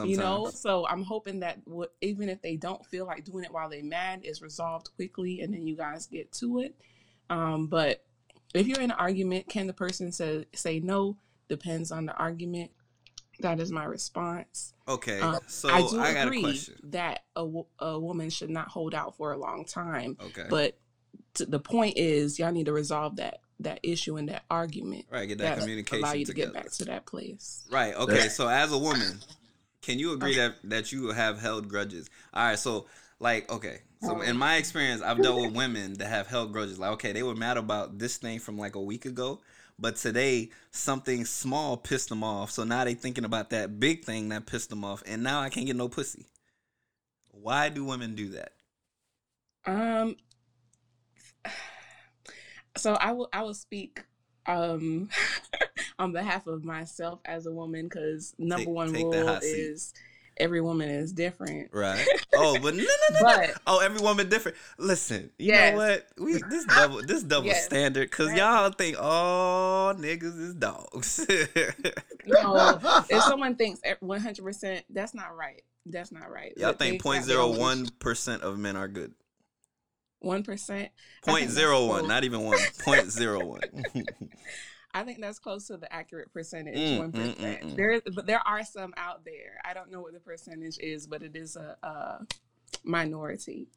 Sometimes. 0.00 0.10
you 0.10 0.16
know, 0.18 0.50
so 0.50 0.86
I'm 0.86 1.02
hoping 1.02 1.40
that 1.40 1.58
what, 1.64 1.92
even 2.00 2.28
if 2.28 2.42
they 2.42 2.56
don't 2.56 2.84
feel 2.86 3.06
like 3.06 3.24
doing 3.24 3.44
it 3.44 3.52
while 3.52 3.68
they're 3.68 3.82
mad, 3.84 4.20
is 4.24 4.42
resolved 4.42 4.90
quickly, 4.96 5.40
and 5.40 5.52
then 5.52 5.66
you 5.66 5.76
guys 5.76 6.06
get 6.06 6.30
to 6.32 6.60
it. 6.60 6.74
Um, 7.28 7.66
but 7.66 8.04
if 8.54 8.66
you're 8.66 8.80
in 8.80 8.90
an 8.90 8.96
argument, 8.98 9.48
can 9.48 9.66
the 9.66 9.72
person 9.72 10.10
say 10.12 10.44
say 10.54 10.80
no? 10.80 11.16
Depends 11.48 11.90
on 11.92 12.06
the 12.06 12.14
argument. 12.14 12.70
That 13.40 13.58
is 13.60 13.72
my 13.72 13.84
response. 13.84 14.74
Okay, 14.86 15.18
Um, 15.20 15.38
so 15.46 15.70
I 15.70 15.76
I, 15.78 15.80
do 15.88 15.98
a 16.00 16.22
agree 16.24 16.42
question. 16.42 16.74
that 16.90 17.20
a, 17.36 17.48
a 17.78 17.98
woman 17.98 18.28
should 18.28 18.50
not 18.50 18.68
hold 18.68 18.94
out 18.94 19.16
for 19.16 19.32
a 19.32 19.38
long 19.38 19.64
time. 19.64 20.16
Okay, 20.20 20.44
But 20.50 20.78
t- 21.34 21.46
the 21.48 21.58
point 21.60 21.96
is, 21.96 22.38
y'all 22.38 22.52
need 22.52 22.66
to 22.66 22.72
resolve 22.72 23.16
that 23.16 23.40
that 23.60 23.80
issue 23.82 24.16
and 24.16 24.28
that 24.30 24.42
argument. 24.50 25.04
right, 25.10 25.26
get 25.28 25.38
that 25.38 25.56
That 25.56 25.60
communication 25.60 26.04
allow 26.04 26.12
you 26.14 26.24
to 26.26 26.32
get 26.34 26.52
back 26.52 26.70
to 26.72 26.84
that 26.86 27.06
place. 27.06 27.66
Right. 27.70 27.94
Okay. 27.94 28.28
So 28.28 28.48
as 28.48 28.72
a 28.72 28.78
woman, 28.78 29.20
can 29.82 29.98
you 29.98 30.12
agree 30.12 30.34
Okay. 30.34 30.36
that 30.36 30.56
that 30.64 30.92
you 30.92 31.08
have 31.08 31.40
held 31.40 31.68
grudges? 31.68 32.08
All 32.34 32.44
right. 32.44 32.58
So 32.58 32.86
like, 33.18 33.50
okay. 33.50 33.80
So 34.00 34.20
in 34.22 34.36
my 34.36 34.56
experience, 34.56 35.02
I've 35.02 35.20
dealt 35.20 35.38
with 35.38 35.54
women 35.56 35.94
that 35.94 36.08
have 36.08 36.26
held 36.26 36.52
grudges. 36.52 36.78
Like, 36.78 36.92
okay, 36.92 37.12
they 37.12 37.22
were 37.22 37.34
mad 37.34 37.56
about 37.58 37.98
this 37.98 38.16
thing 38.16 38.38
from 38.38 38.58
like 38.58 38.74
a 38.76 38.80
week 38.80 39.04
ago, 39.04 39.40
but 39.78 39.96
today 39.96 40.50
something 40.70 41.24
small 41.26 41.76
pissed 41.76 42.08
them 42.08 42.24
off. 42.24 42.50
So 42.50 42.64
now 42.64 42.84
they 42.84 42.94
thinking 42.94 43.24
about 43.24 43.50
that 43.50 43.78
big 43.78 44.04
thing 44.04 44.30
that 44.30 44.46
pissed 44.46 44.70
them 44.70 44.84
off, 44.84 45.02
and 45.06 45.22
now 45.22 45.40
I 45.40 45.50
can't 45.50 45.66
get 45.66 45.76
no 45.76 45.88
pussy. 45.88 46.26
Why 47.32 47.70
do 47.70 47.84
women 47.86 48.14
do 48.14 48.28
that? 48.30 48.52
Um. 49.66 50.16
So 52.76 52.94
I 52.94 53.12
will 53.12 53.28
I 53.32 53.42
will 53.42 53.54
speak 53.54 54.04
um 54.46 55.08
on 56.00 56.12
behalf 56.12 56.46
of 56.46 56.64
myself 56.64 57.20
as 57.24 57.46
a 57.46 57.52
woman 57.52 57.84
because 57.86 58.34
number 58.38 58.64
Take- 58.64 58.74
one 58.74 58.92
take 58.92 59.04
rule 59.04 59.38
is 59.42 59.92
every 60.36 60.62
woman 60.62 60.88
is 60.88 61.12
different. 61.12 61.68
Right. 61.72 62.06
Oh, 62.34 62.58
but 62.62 62.74
no, 62.74 62.82
no, 62.82 63.20
no, 63.20 63.36
no. 63.36 63.46
Oh, 63.66 63.78
every 63.80 64.00
woman 64.00 64.28
different. 64.30 64.56
Listen, 64.78 65.30
you 65.38 65.48
Yes. 65.48 65.72
know 65.72 65.78
what? 65.78 66.06
We 66.16 66.32
this 66.50 66.64
double 66.64 67.02
this 67.02 67.22
double 67.22 67.48
Yes. 67.48 67.66
standard 67.66 68.08
because 68.10 68.28
Right. 68.28 68.38
y'all 68.38 68.70
think 68.70 68.96
all 68.98 69.94
niggas 69.94 70.40
is 70.40 70.54
dogs. 70.54 71.26
no, 72.26 72.78
if 73.10 73.22
someone 73.24 73.56
thinks 73.56 73.80
one 74.00 74.20
hundred 74.20 74.42
percent, 74.44 74.84
that's 74.88 75.14
not 75.14 75.36
right. 75.36 75.62
That's 75.86 76.12
not 76.12 76.30
right. 76.30 76.54
y'all 76.56 76.72
think 76.72 77.02
point 77.02 77.24
zero 77.24 77.56
one 77.56 77.86
percent 77.98 78.42
of 78.42 78.58
men 78.58 78.76
are 78.76 78.88
good. 78.88 79.12
one 80.20 80.42
percent. 80.42 80.90
Point 81.24 81.50
zero 81.50 81.86
one, 81.86 82.08
not 82.08 82.24
even 82.24 82.40
one. 82.42 82.58
Point 82.84 83.10
zero 83.10 83.44
one. 83.44 83.60
I 84.92 85.04
think 85.04 85.20
that's 85.20 85.38
close 85.38 85.66
to 85.68 85.76
the 85.76 85.92
accurate 85.92 86.32
percentage, 86.32 86.76
Mm, 86.76 86.98
one 86.98 87.12
mm, 87.12 87.36
mm, 87.36 87.62
mm. 87.62 87.76
There, 87.76 88.00
but 88.14 88.26
there 88.26 88.42
are 88.46 88.64
some 88.64 88.92
out 88.96 89.24
there. 89.24 89.60
I 89.64 89.72
don't 89.72 89.90
know 89.90 90.00
what 90.00 90.12
the 90.12 90.20
percentage 90.20 90.78
is, 90.78 91.06
but 91.06 91.22
it 91.22 91.36
is 91.36 91.56
a, 91.56 91.76
a 91.82 92.26
minority. 92.82 93.68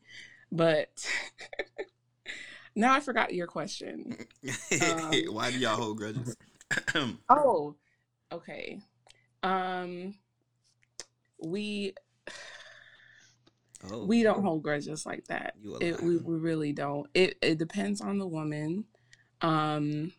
But 0.51 1.07
now 2.75 2.93
I 2.93 2.99
forgot 2.99 3.33
your 3.33 3.47
question. 3.47 4.17
Um, 4.81 5.11
Why 5.29 5.51
do 5.51 5.59
y'all 5.59 5.75
hold 5.75 5.97
grudges? 5.97 6.35
Oh, 7.29 7.75
okay. 8.31 8.79
Um, 9.43 10.15
we 11.39 11.93
oh, 13.91 14.05
we 14.05 14.23
don't 14.23 14.41
hold 14.41 14.63
grudges 14.63 15.05
like 15.05 15.25
that. 15.27 15.55
It, 15.81 16.01
we 16.01 16.17
we 16.17 16.35
really 16.37 16.71
don't. 16.71 17.07
It 17.13 17.37
it 17.41 17.59
depends 17.59 18.01
on 18.01 18.17
the 18.17 18.25
woman. 18.25 18.85
Um, 19.41 20.13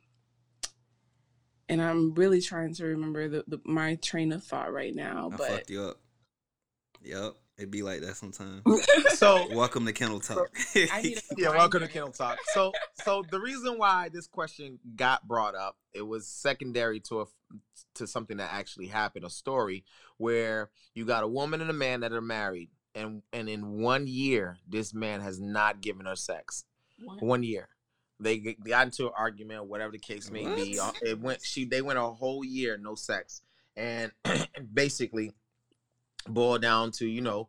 and 1.69 1.83
I'm 1.83 2.15
really 2.15 2.41
trying 2.41 2.75
to 2.75 2.85
remember 2.87 3.29
the, 3.29 3.45
the 3.47 3.61
my 3.65 3.97
train 3.97 4.33
of 4.33 4.45
thought 4.45 4.73
right 4.73 4.95
now, 4.95 5.31
I 5.33 5.37
but 5.37 5.49
fucked 5.49 5.71
you 5.71 5.83
up. 5.83 6.01
Yep, 7.03 7.35
It'd 7.57 7.71
be 7.71 7.83
like 7.83 8.01
that 8.01 8.17
sometimes. 8.17 8.63
So 9.15 9.47
Welcome 9.55 9.87
to 9.87 9.93
Kennel 9.93 10.19
Talk. 10.19 10.49
I 10.75 11.03
need 11.03 11.19
a 11.19 11.21
yeah, 11.39 11.51
welcome 11.51 11.81
to 11.81 11.87
reminder. 11.87 11.87
Kennel 11.87 12.11
Talk. 12.11 12.39
So, 12.53 12.73
so 13.05 13.23
the 13.31 13.39
reason 13.39 13.79
why 13.79 14.09
this 14.13 14.27
question 14.27 14.81
got 14.97 15.27
brought 15.29 15.55
up, 15.55 15.77
it 15.93 16.03
was 16.03 16.27
secondary 16.27 16.99
to 17.01 17.21
a 17.21 17.27
to 17.95 18.09
something 18.09 18.39
that 18.39 18.53
actually 18.53 18.89
happened, 18.89 19.25
a 19.25 19.31
story 19.31 19.85
where 20.17 20.71
you 20.95 21.05
got 21.05 21.23
a 21.23 21.29
woman 21.29 21.61
and 21.61 21.71
a 21.71 21.75
man 21.75 22.01
that 22.01 22.13
are 22.13 22.21
married, 22.21 22.71
and 22.97 23.23
and 23.33 23.49
in 23.49 23.79
one 23.79 24.09
year, 24.09 24.59
this 24.69 24.93
man 24.93 25.21
has 25.21 25.41
not 25.41 25.81
given 25.81 26.07
her 26.07 26.17
sex. 26.17 26.65
What? 27.05 27.23
One 27.23 27.45
year, 27.45 27.69
they 28.21 28.39
got 28.39 28.87
into 28.87 29.07
an 29.07 29.13
argument, 29.17 29.67
whatever 29.67 29.93
the 29.93 29.99
case 29.99 30.31
may 30.31 30.45
be. 30.55 30.79
What? 30.79 30.89
Uh, 30.89 31.11
It 31.11 31.21
went. 31.21 31.43
She 31.43 31.65
they 31.65 31.83
went 31.83 31.99
a 31.99 32.03
whole 32.03 32.45
year 32.45 32.77
no 32.77 32.95
sex, 32.95 33.43
and 33.77 34.13
basically 34.75 35.33
boiled 36.29 36.63
down 36.63 36.93
to 36.93 37.07
you 37.07 37.21
know. 37.21 37.49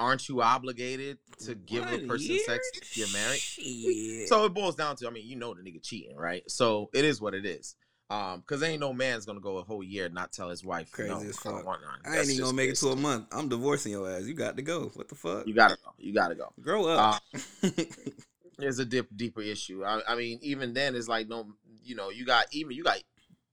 Aren't 0.00 0.28
you 0.28 0.42
obligated 0.42 1.18
to 1.40 1.56
give 1.56 1.82
a 1.92 1.98
person 2.06 2.30
year? 2.30 2.38
sex 2.46 2.70
if 2.76 2.96
you're 2.96 3.08
married? 3.12 3.40
Shit. 3.40 4.28
So 4.28 4.44
it 4.44 4.54
boils 4.54 4.76
down 4.76 4.94
to, 4.94 5.08
I 5.08 5.10
mean, 5.10 5.26
you 5.26 5.34
know 5.34 5.54
the 5.54 5.60
nigga 5.60 5.82
cheating, 5.82 6.16
right? 6.16 6.48
So 6.48 6.88
it 6.94 7.04
is 7.04 7.20
what 7.20 7.34
it 7.34 7.44
is. 7.44 7.74
Um, 8.10 8.42
cause 8.46 8.62
ain't 8.62 8.80
no 8.80 8.94
man's 8.94 9.26
gonna 9.26 9.40
go 9.40 9.58
a 9.58 9.62
whole 9.62 9.82
year 9.82 10.06
and 10.06 10.14
not 10.14 10.32
tell 10.32 10.48
his 10.48 10.64
wife. 10.64 10.90
Crazy 10.92 11.10
no, 11.10 11.20
as 11.20 11.36
fuck. 11.36 11.66
I 12.06 12.18
ain't 12.18 12.30
even 12.30 12.42
gonna 12.42 12.56
make 12.56 12.70
it 12.70 12.76
to 12.76 12.88
a 12.88 12.96
month. 12.96 13.26
I'm 13.32 13.48
divorcing 13.48 13.92
your 13.92 14.08
ass. 14.08 14.24
You 14.24 14.34
got 14.34 14.56
to 14.56 14.62
go. 14.62 14.90
What 14.94 15.08
the 15.08 15.14
fuck? 15.14 15.46
You 15.46 15.52
gotta 15.52 15.76
go. 15.84 15.90
You 15.98 16.14
gotta 16.14 16.34
go. 16.34 16.52
Grow 16.60 16.86
up. 16.86 17.20
There's 18.58 18.78
a 18.78 18.84
dip, 18.84 19.08
deeper 19.14 19.40
issue. 19.40 19.84
I, 19.84 20.00
I 20.08 20.14
mean, 20.16 20.38
even 20.42 20.74
then, 20.74 20.94
it's 20.96 21.08
like 21.08 21.28
no, 21.28 21.52
you 21.82 21.94
know, 21.94 22.10
you 22.10 22.24
got 22.26 22.46
even 22.52 22.72
you 22.72 22.82
got 22.84 22.98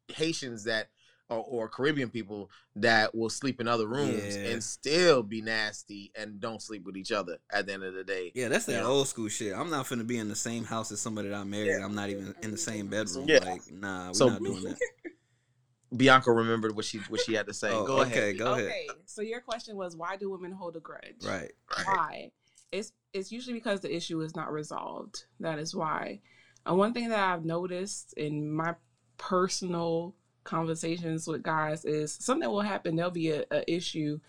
Haitians 0.10 0.64
that 0.66 0.88
or, 1.30 1.44
or 1.48 1.68
Caribbean 1.70 2.10
people 2.10 2.52
that 2.76 3.16
will 3.16 3.30
sleep 3.32 3.60
in 3.60 3.68
other 3.68 3.88
rooms 3.88 4.36
Yeah. 4.38 4.44
and 4.52 4.64
still 4.64 5.24
be 5.24 5.42
nasty 5.42 6.12
and 6.16 6.40
don't 6.40 6.62
sleep 6.62 6.86
with 6.86 6.96
each 6.98 7.12
other 7.12 7.38
at 7.52 7.66
the 7.66 7.74
end 7.74 7.84
of 7.84 7.96
the 7.96 8.04
day. 8.04 8.32
yeah, 8.36 8.48
that's 8.48 8.66
that 8.66 8.74
Yeah. 8.82 8.84
old 8.86 9.08
school 9.08 9.28
shit. 9.30 9.52
I'm 9.56 9.72
not 9.72 9.88
finna 9.88 10.06
be 10.06 10.18
in 10.20 10.30
the 10.30 10.36
same 10.36 10.64
house 10.66 10.92
as 10.92 11.02
somebody 11.02 11.30
that 11.30 11.36
I 11.36 11.44
married. 11.44 11.68
Yeah. 11.68 11.84
I'm 11.86 11.96
not 11.96 12.10
even 12.12 12.36
in 12.44 12.52
the 12.52 12.58
same 12.58 12.88
bedroom. 12.88 13.26
Yeah. 13.28 13.40
Like, 13.40 13.62
nah, 13.72 14.08
we're 14.08 14.14
So- 14.14 14.30
not 14.30 14.44
doing 14.44 14.64
that. 14.66 14.78
Bianca 15.96 16.32
remembered 16.32 16.76
what 16.76 16.84
she 16.86 16.98
what 17.10 17.22
she 17.22 17.34
had 17.34 17.48
to 17.48 17.54
say. 17.54 17.70
Oh, 17.72 17.86
go 17.86 18.02
okay, 18.02 18.12
ahead. 18.32 18.38
go 18.38 18.54
ahead. 18.54 18.66
okay, 18.66 18.88
so 19.06 19.22
your 19.22 19.40
question 19.40 19.78
was 19.78 19.96
why 19.96 20.18
do 20.18 20.30
women 20.30 20.52
hold 20.52 20.76
a 20.76 20.80
grudge? 20.80 21.24
Right. 21.24 21.52
Why? 21.86 22.32
It's 22.78 22.92
it's 23.14 23.32
usually 23.32 23.54
because 23.54 23.80
the 23.82 23.96
issue 23.96 24.22
is 24.22 24.36
not 24.36 24.52
resolved. 24.52 25.26
That 25.40 25.60
is 25.60 25.74
why. 25.76 26.20
And 26.66 26.78
one 26.78 26.94
thing 26.94 27.10
that 27.10 27.20
I've 27.20 27.46
noticed 27.46 28.14
in 28.18 28.52
my 28.52 28.76
personal 29.18 30.16
conversations 30.44 31.28
with 31.28 31.44
guys 31.44 31.86
is 31.86 32.18
something 32.20 32.50
will 32.50 32.62
happen. 32.62 32.96
There'll 32.96 33.12
be 33.12 33.32
a, 33.32 33.46
a 33.52 33.72
issue, 33.72 34.20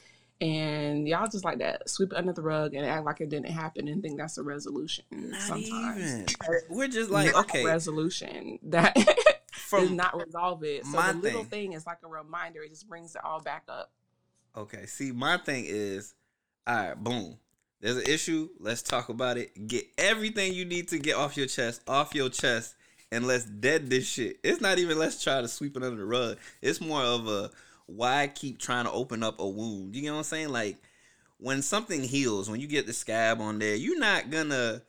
and 0.40 1.08
y'all 1.08 1.28
just 1.28 1.44
like 1.44 1.58
that 1.58 1.88
sweep 1.88 2.12
it 2.12 2.18
under 2.18 2.32
the 2.32 2.42
rug 2.42 2.74
and 2.74 2.86
act 2.86 3.04
like 3.04 3.20
it 3.20 3.28
didn't 3.28 3.50
happen 3.50 3.88
and 3.88 4.02
think 4.02 4.18
that's 4.18 4.38
a 4.38 4.42
resolution. 4.42 5.04
Not 5.10 5.40
sometimes 5.40 5.98
even. 5.98 6.26
We're 6.70 6.88
just 6.88 7.10
like 7.10 7.32
Not 7.32 7.46
a 7.46 7.48
okay. 7.48 7.64
resolution 7.64 8.58
that 8.64 8.96
From 9.52 9.96
not 9.96 10.14
resolve 10.24 10.62
it. 10.62 10.84
So 10.84 10.92
my 10.92 11.12
the 11.12 11.18
little 11.18 11.40
thing- 11.40 11.70
thing 11.70 11.72
is 11.72 11.86
like 11.86 11.98
a 12.04 12.08
reminder. 12.08 12.62
It 12.62 12.68
just 12.68 12.88
brings 12.88 13.16
it 13.16 13.24
all 13.24 13.40
back 13.40 13.64
up. 13.68 13.90
Okay, 14.56 14.86
see, 14.86 15.10
my 15.12 15.38
thing 15.38 15.64
is, 15.66 16.14
all 16.66 16.76
right, 16.76 16.94
boom. 17.02 17.38
There's 17.80 17.96
an 17.96 18.08
issue. 18.08 18.48
Let's 18.58 18.82
talk 18.82 19.08
about 19.08 19.36
it. 19.36 19.66
Get 19.66 19.86
everything 19.98 20.54
you 20.54 20.64
need 20.64 20.88
to 20.88 20.98
get 20.98 21.16
off 21.16 21.36
your 21.36 21.46
chest, 21.46 21.82
off 21.86 22.14
your 22.14 22.28
chest, 22.28 22.74
and 23.12 23.26
let's 23.26 23.44
dead 23.44 23.90
this 23.90 24.06
shit. 24.06 24.38
It's 24.42 24.60
not 24.60 24.78
even 24.78 24.98
let's 24.98 25.22
try 25.22 25.40
to 25.40 25.48
sweep 25.48 25.76
it 25.76 25.82
under 25.82 25.98
the 25.98 26.06
rug. 26.06 26.38
It's 26.62 26.80
more 26.80 27.02
of 27.02 27.28
a 27.28 27.50
why 27.86 28.28
keep 28.34 28.58
trying 28.58 28.84
to 28.84 28.92
open 28.92 29.22
up 29.22 29.40
a 29.40 29.48
wound. 29.48 29.94
You 29.94 30.02
know 30.06 30.12
what 30.12 30.18
I'm 30.18 30.24
saying? 30.24 30.48
Like 30.48 30.78
when 31.38 31.62
something 31.62 32.02
heals, 32.02 32.50
when 32.50 32.60
you 32.60 32.66
get 32.66 32.86
the 32.86 32.92
scab 32.92 33.40
on 33.40 33.58
there, 33.58 33.74
you're 33.74 33.98
not 33.98 34.30
gonna 34.30 34.82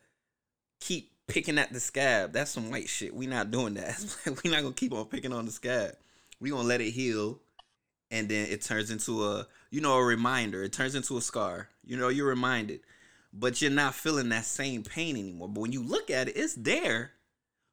keep 0.80 1.12
picking 1.26 1.58
at 1.58 1.72
the 1.72 1.80
scab. 1.80 2.32
That's 2.32 2.50
some 2.50 2.70
white 2.70 2.88
shit. 2.88 3.14
We 3.14 3.26
not 3.26 3.50
doing 3.50 3.74
that. 3.74 4.02
we're 4.26 4.52
not 4.52 4.62
gonna 4.62 4.74
keep 4.74 4.92
on 4.92 5.04
picking 5.06 5.32
on 5.32 5.44
the 5.44 5.52
scab. 5.52 5.92
We 6.40 6.50
gonna 6.50 6.66
let 6.66 6.80
it 6.80 6.90
heal 6.90 7.40
and 8.10 8.28
then 8.28 8.48
it 8.48 8.62
turns 8.62 8.90
into 8.90 9.24
a 9.24 9.46
you 9.70 9.80
know 9.80 9.94
a 9.94 10.04
reminder. 10.04 10.62
It 10.62 10.72
turns 10.72 10.94
into 10.94 11.16
a 11.16 11.22
scar. 11.22 11.68
You 11.84 11.96
know 11.96 12.08
you're 12.08 12.28
reminded. 12.28 12.80
But 13.32 13.60
you're 13.60 13.70
not 13.70 13.94
feeling 13.94 14.30
that 14.30 14.46
same 14.46 14.82
pain 14.82 15.16
anymore. 15.16 15.48
But 15.48 15.60
when 15.60 15.72
you 15.72 15.82
look 15.82 16.10
at 16.10 16.28
it 16.28 16.36
it's 16.36 16.54
there 16.54 17.12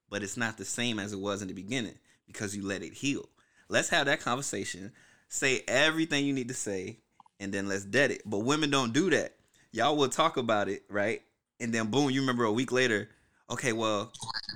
but 0.09 0.23
it's 0.23 0.37
not 0.37 0.57
the 0.57 0.65
same 0.65 0.99
as 0.99 1.13
it 1.13 1.19
was 1.19 1.41
in 1.41 1.47
the 1.47 1.53
beginning 1.53 1.97
because 2.27 2.55
you 2.55 2.63
let 2.65 2.83
it 2.83 2.93
heal. 2.93 3.27
Let's 3.69 3.89
have 3.89 4.05
that 4.05 4.21
conversation 4.21 4.91
say 5.27 5.63
everything 5.67 6.25
you 6.25 6.33
need 6.33 6.47
to 6.49 6.53
say 6.53 6.99
and 7.39 7.53
then 7.53 7.67
let's 7.67 7.83
dead 7.83 8.11
it. 8.11 8.21
But 8.25 8.39
women 8.39 8.69
don't 8.69 8.93
do 8.93 9.09
that. 9.09 9.35
Y'all 9.71 9.97
will 9.97 10.09
talk 10.09 10.37
about 10.37 10.69
it 10.69 10.83
right? 10.89 11.21
And 11.59 11.73
then 11.73 11.87
boom 11.87 12.09
you 12.09 12.21
remember 12.21 12.43
a 12.43 12.51
week 12.51 12.71
later 12.71 13.09
okay 13.49 13.73
well 13.73 14.11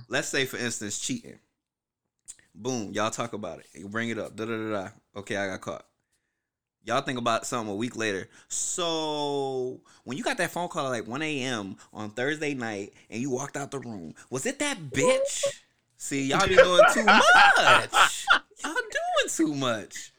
let's 0.08 0.28
say 0.28 0.46
for 0.46 0.58
instance 0.58 1.00
cheating. 1.00 1.40
Boom 2.54 2.92
y'all 2.94 3.12
talk 3.12 3.34
about 3.34 3.60
it. 3.60 3.68
You 3.74 3.88
bring 3.88 4.10
it 4.10 4.20
up. 4.20 4.36
Da 4.36 4.46
da 4.46 4.58
da 4.58 4.70
da 4.72 4.90
okay 5.20 5.38
i 5.38 5.48
got 5.48 5.62
caught 5.62 5.86
Y'all 6.86 7.02
think 7.02 7.20
about 7.20 7.46
something 7.46 7.72
a 7.72 7.76
week 7.76 7.96
later. 7.96 8.28
So 8.48 9.82
when 10.06 10.18
you 10.18 10.24
got 10.24 10.38
that 10.38 10.52
phone 10.52 10.70
call 10.70 10.88
at 10.88 10.92
like 10.92 11.08
1 11.08 11.22
a.m. 11.22 11.76
on 11.94 12.10
Thursday 12.12 12.54
night 12.54 12.94
and 13.10 13.22
you 13.22 13.30
walked 13.30 13.58
out 13.58 13.70
the 13.72 13.80
room, 13.80 14.16
was 14.30 14.46
it 14.46 14.60
that 14.60 14.78
bitch? 14.80 15.44
See, 15.98 16.24
y'all 16.24 16.48
be 16.48 16.56
doing 16.56 16.82
too 16.94 17.04
much. 17.06 18.26
Y'all 18.64 18.74
doing 18.74 19.30
too 19.30 19.54
much. 19.54 20.14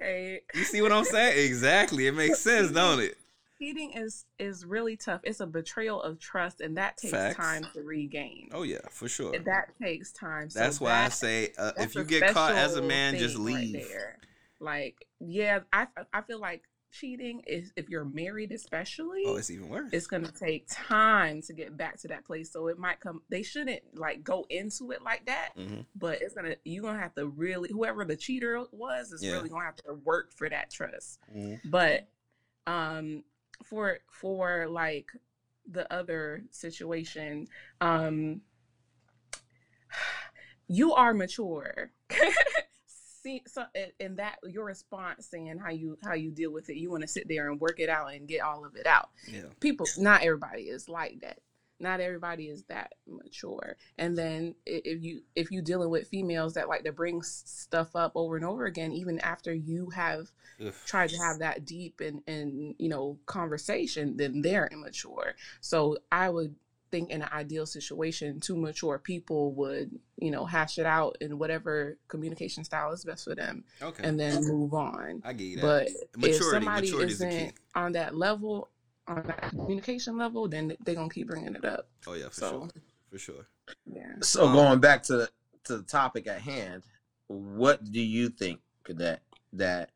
Okay. 0.00 0.40
You 0.54 0.64
see 0.64 0.82
what 0.82 0.92
I'm 0.92 1.04
saying? 1.04 1.44
Exactly. 1.46 2.06
It 2.06 2.12
makes 2.12 2.38
sense, 2.38 2.70
don't 2.70 3.00
it? 3.00 3.18
Cheating 3.58 3.92
is 3.92 4.26
is 4.38 4.66
really 4.66 4.96
tough. 4.96 5.20
It's 5.24 5.40
a 5.40 5.46
betrayal 5.46 6.02
of 6.02 6.18
trust, 6.18 6.60
and 6.60 6.76
that 6.76 6.98
takes 6.98 7.12
Facts. 7.12 7.36
time 7.36 7.66
to 7.74 7.82
regain. 7.82 8.50
Oh 8.52 8.62
yeah, 8.62 8.80
for 8.90 9.08
sure. 9.08 9.34
And 9.34 9.44
that 9.46 9.70
takes 9.80 10.12
time. 10.12 10.50
So 10.50 10.58
That's 10.58 10.80
why 10.80 11.04
I 11.04 11.08
say 11.08 11.52
uh, 11.56 11.72
if 11.78 11.94
you 11.94 12.04
get 12.04 12.32
caught 12.34 12.54
as 12.54 12.76
a 12.76 12.82
man, 12.82 13.16
just 13.16 13.36
right 13.36 13.44
leave. 13.44 13.72
there. 13.72 14.18
Like, 14.60 15.06
yeah, 15.20 15.60
I 15.72 15.86
I 16.12 16.20
feel 16.22 16.38
like 16.40 16.64
cheating 16.92 17.42
is 17.46 17.72
if 17.76 17.88
you're 17.88 18.04
married, 18.04 18.52
especially. 18.52 19.22
Oh, 19.26 19.36
it's 19.36 19.50
even 19.50 19.68
worse. 19.68 19.90
it's 19.92 20.06
gonna 20.06 20.30
take 20.32 20.66
time 20.70 21.40
to 21.42 21.54
get 21.54 21.76
back 21.78 21.98
to 22.00 22.08
that 22.08 22.26
place. 22.26 22.52
So 22.52 22.68
it 22.68 22.78
might 22.78 23.00
come. 23.00 23.22
They 23.30 23.42
shouldn't 23.42 23.82
like 23.94 24.22
go 24.22 24.44
into 24.50 24.90
it 24.92 25.02
like 25.02 25.24
that. 25.26 25.52
hmm 25.56 25.80
But 25.94 26.20
it's 26.20 26.34
gonna. 26.34 26.56
You're 26.64 26.82
gonna 26.82 26.98
have 26.98 27.14
to 27.14 27.26
really. 27.26 27.70
Whoever 27.72 28.04
the 28.04 28.16
cheater 28.16 28.62
was 28.70 29.12
is 29.12 29.22
Yeah. 29.24 29.32
really 29.32 29.48
gonna 29.48 29.64
have 29.64 29.76
to 29.76 29.94
work 29.94 30.32
for 30.32 30.48
that 30.50 30.70
trust. 30.70 31.20
hmm 31.32 31.54
But 31.64 32.08
um, 32.66 33.22
for 33.64 33.98
for 34.10 34.66
like 34.68 35.06
the 35.70 35.90
other 35.92 36.44
situation, 36.50 37.46
um, 37.80 38.40
you 40.68 40.92
are 40.94 41.14
mature. 41.14 41.90
See, 43.22 43.42
so 43.48 43.64
in- 43.98 44.16
that 44.16 44.36
your 44.44 44.64
response 44.64 45.26
saying 45.28 45.58
how 45.58 45.70
you 45.70 45.98
how 46.04 46.14
you 46.14 46.30
deal 46.30 46.52
with 46.52 46.70
it, 46.70 46.76
you 46.76 46.90
want 46.90 47.02
to 47.02 47.08
sit 47.08 47.26
there 47.28 47.50
and 47.50 47.60
work 47.60 47.80
it 47.80 47.88
out 47.88 48.12
and 48.14 48.28
get 48.28 48.40
all 48.40 48.64
of 48.64 48.76
it 48.76 48.86
out 48.86 49.08
Yeah. 49.26 49.42
people 49.58 49.86
not 49.98 50.22
everybody 50.22 50.62
is 50.62 50.88
like 50.88 51.18
that 51.22 51.38
not 51.78 52.00
everybody 52.00 52.44
is 52.44 52.64
that 52.64 52.92
mature 53.06 53.76
and 53.98 54.16
then 54.16 54.54
if 54.64 55.02
you 55.02 55.20
if 55.34 55.50
you 55.50 55.60
dealing 55.62 55.90
with 55.90 56.08
females 56.08 56.54
that 56.54 56.68
like 56.68 56.84
to 56.84 56.92
bring 56.92 57.22
stuff 57.22 57.94
up 57.94 58.12
over 58.14 58.36
and 58.36 58.44
over 58.44 58.64
again 58.64 58.92
even 58.92 59.18
after 59.20 59.52
you 59.52 59.90
have 59.90 60.30
Ugh. 60.64 60.72
tried 60.86 61.10
to 61.10 61.18
have 61.18 61.38
that 61.40 61.64
deep 61.64 62.00
and 62.00 62.22
and 62.26 62.74
you 62.78 62.88
know 62.88 63.18
conversation 63.26 64.16
then 64.16 64.40
they're 64.42 64.68
immature 64.72 65.34
so 65.60 65.96
i 66.10 66.28
would 66.28 66.54
think 66.92 67.10
in 67.10 67.20
an 67.20 67.28
ideal 67.32 67.66
situation 67.66 68.38
two 68.40 68.56
mature 68.56 68.98
people 68.98 69.52
would 69.52 69.90
you 70.18 70.30
know 70.30 70.44
hash 70.44 70.78
it 70.78 70.86
out 70.86 71.16
in 71.20 71.36
whatever 71.36 71.98
communication 72.08 72.62
style 72.64 72.92
is 72.92 73.04
best 73.04 73.24
for 73.24 73.34
them 73.34 73.64
Okay. 73.82 74.04
and 74.04 74.18
then 74.18 74.44
move 74.44 74.72
on 74.72 75.20
I 75.24 75.32
get 75.32 75.44
you 75.44 75.56
that. 75.56 75.90
but 76.14 76.24
if 76.24 76.36
somebody 76.36 76.92
maturity 76.92 77.12
is 77.12 77.20
isn't 77.20 77.54
on 77.74 77.92
that 77.92 78.16
level, 78.16 78.70
on 79.08 79.22
that 79.26 79.50
communication 79.50 80.16
level, 80.18 80.48
then 80.48 80.76
they're 80.84 80.94
gonna 80.94 81.08
keep 81.08 81.28
bringing 81.28 81.54
it 81.54 81.64
up. 81.64 81.88
Oh 82.06 82.14
yeah, 82.14 82.28
for 82.28 82.40
So 82.40 82.50
sure, 82.50 82.68
for 83.10 83.18
sure. 83.18 83.46
yeah, 83.86 84.12
So 84.22 84.46
Um, 84.46 84.54
going 84.54 84.80
back 84.80 85.02
to 85.04 85.28
to 85.64 85.76
the 85.78 85.82
topic 85.82 86.26
at 86.26 86.40
hand, 86.40 86.82
what 87.28 87.90
do 87.90 88.00
you 88.00 88.28
think 88.28 88.60
that 88.88 89.22
that 89.52 89.90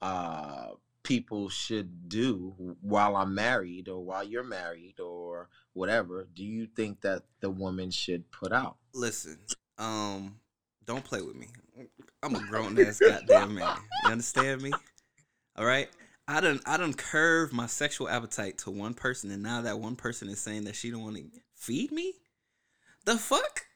uh 0.00 0.72
people 1.02 1.48
should 1.48 2.08
do 2.08 2.76
while 2.80 3.16
I'm 3.16 3.34
married 3.34 3.88
or 3.88 4.04
while 4.04 4.22
you're 4.24 4.44
married 4.44 5.00
or 5.00 5.48
whatever? 5.72 6.28
Do 6.34 6.44
you 6.44 6.66
think 6.66 7.00
that 7.02 7.22
the 7.40 7.50
woman 7.50 7.90
should 7.90 8.30
put 8.30 8.52
out? 8.52 8.76
listen, 8.94 9.38
um, 9.78 10.36
don't 10.84 11.04
play 11.04 11.20
with 11.22 11.34
me. 11.36 11.48
I'm 12.22 12.34
a 12.36 12.40
grown 12.40 12.78
ass 12.78 13.00
goddamn 13.00 13.54
man. 13.54 13.76
You 14.04 14.12
understand 14.12 14.62
me? 14.62 14.72
All 15.56 15.64
right. 15.64 15.88
I 16.28 16.40
don't 16.40 16.62
I 16.66 16.76
don't 16.76 16.96
curve 16.96 17.52
my 17.52 17.66
sexual 17.66 18.08
appetite 18.08 18.58
to 18.58 18.70
one 18.70 18.94
person, 18.94 19.30
and 19.30 19.42
now 19.42 19.62
that 19.62 19.80
one 19.80 19.96
person 19.96 20.28
is 20.28 20.40
saying 20.40 20.64
that 20.64 20.76
she 20.76 20.90
don't 20.90 21.02
want 21.02 21.16
to 21.16 21.24
feed 21.54 21.90
me. 21.92 22.14
The 23.04 23.16
fuck, 23.16 23.66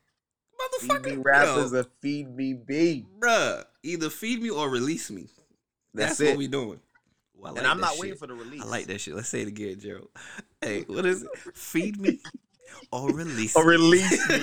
motherfucker. 0.61 1.05
Feed 1.05 1.17
me 1.17 1.23
rappers 1.23 1.73
Yo, 1.73 1.81
or 1.81 1.87
feed 2.01 2.37
me 2.37 2.53
B. 2.55 3.05
bruh, 3.19 3.65
either 3.83 4.11
feed 4.11 4.43
me 4.43 4.51
or 4.51 4.69
release 4.69 5.11
me. 5.11 5.29
That's, 5.93 6.19
That's, 6.19 6.31
what 6.31 6.39
we 6.39 6.47
doing. 6.47 6.79
Ooh, 7.41 7.47
I 7.47 7.51
and 7.51 7.67
I'm 7.67 7.81
not 7.81 7.93
shit. 7.93 8.01
waiting 8.01 8.19
for 8.19 8.27
the 8.27 8.35
release. 8.35 8.63
I 8.63 8.67
like 8.67 8.87
that 8.87 9.01
shit. 9.01 9.15
Let's 9.15 9.29
say 9.29 9.43
it 9.43 9.49
again, 9.49 9.81
Gerald. 9.81 10.09
Hey, 10.61 10.83
what 10.83 11.05
is 11.05 11.23
it? 11.23 11.31
Feed 11.55 11.99
me 11.99 12.21
or 12.93 13.11
release 13.13 13.57
Or 13.57 13.67
release 13.67 14.29
me. 14.29 14.41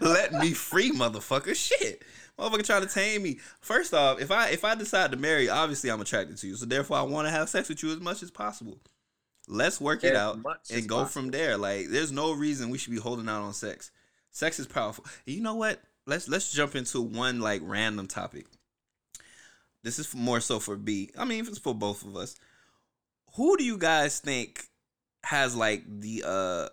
Let 0.00 0.32
me 0.34 0.52
free, 0.52 0.90
motherfucker. 0.92 1.54
Shit. 1.54 2.02
Motherfucker 2.38 2.64
trying 2.64 2.86
to 2.86 2.92
tame 2.92 3.22
me. 3.22 3.38
First 3.60 3.92
off, 3.92 4.20
if 4.20 4.30
I 4.30 4.50
if 4.50 4.64
I 4.64 4.74
decide 4.74 5.10
to 5.10 5.16
marry, 5.16 5.48
obviously 5.48 5.90
I'm 5.90 6.00
attracted 6.00 6.36
to 6.38 6.46
you. 6.46 6.56
So 6.56 6.66
therefore 6.66 6.98
I 6.98 7.02
want 7.02 7.26
to 7.26 7.32
have 7.32 7.48
sex 7.48 7.68
with 7.68 7.82
you 7.82 7.90
as 7.92 8.00
much 8.00 8.22
as 8.22 8.30
possible. 8.30 8.78
Let's 9.48 9.80
work 9.80 10.04
it 10.04 10.14
out 10.14 10.36
and 10.70 10.88
go 10.88 10.98
possible. 10.98 11.06
from 11.06 11.30
there. 11.30 11.56
Like 11.56 11.88
there's 11.88 12.12
no 12.12 12.32
reason 12.32 12.70
we 12.70 12.78
should 12.78 12.92
be 12.92 13.00
holding 13.00 13.28
out 13.28 13.42
on 13.42 13.54
sex. 13.54 13.90
Sex 14.30 14.58
is 14.58 14.66
powerful. 14.66 15.04
You 15.26 15.40
know 15.40 15.54
what? 15.54 15.80
Let's 16.06 16.28
let's 16.28 16.52
jump 16.52 16.76
into 16.76 17.00
one 17.00 17.40
like 17.40 17.60
random 17.64 18.06
topic. 18.06 18.46
This 19.82 19.98
is 19.98 20.14
more 20.14 20.40
so 20.40 20.58
for 20.60 20.76
B. 20.76 21.10
I 21.18 21.24
mean, 21.24 21.46
it's 21.46 21.58
for 21.58 21.74
both 21.74 22.04
of 22.04 22.16
us. 22.16 22.36
Who 23.36 23.56
do 23.56 23.64
you 23.64 23.78
guys 23.78 24.20
think 24.20 24.64
has 25.24 25.56
like 25.56 25.82
the 25.86 26.22
uh 26.26 26.68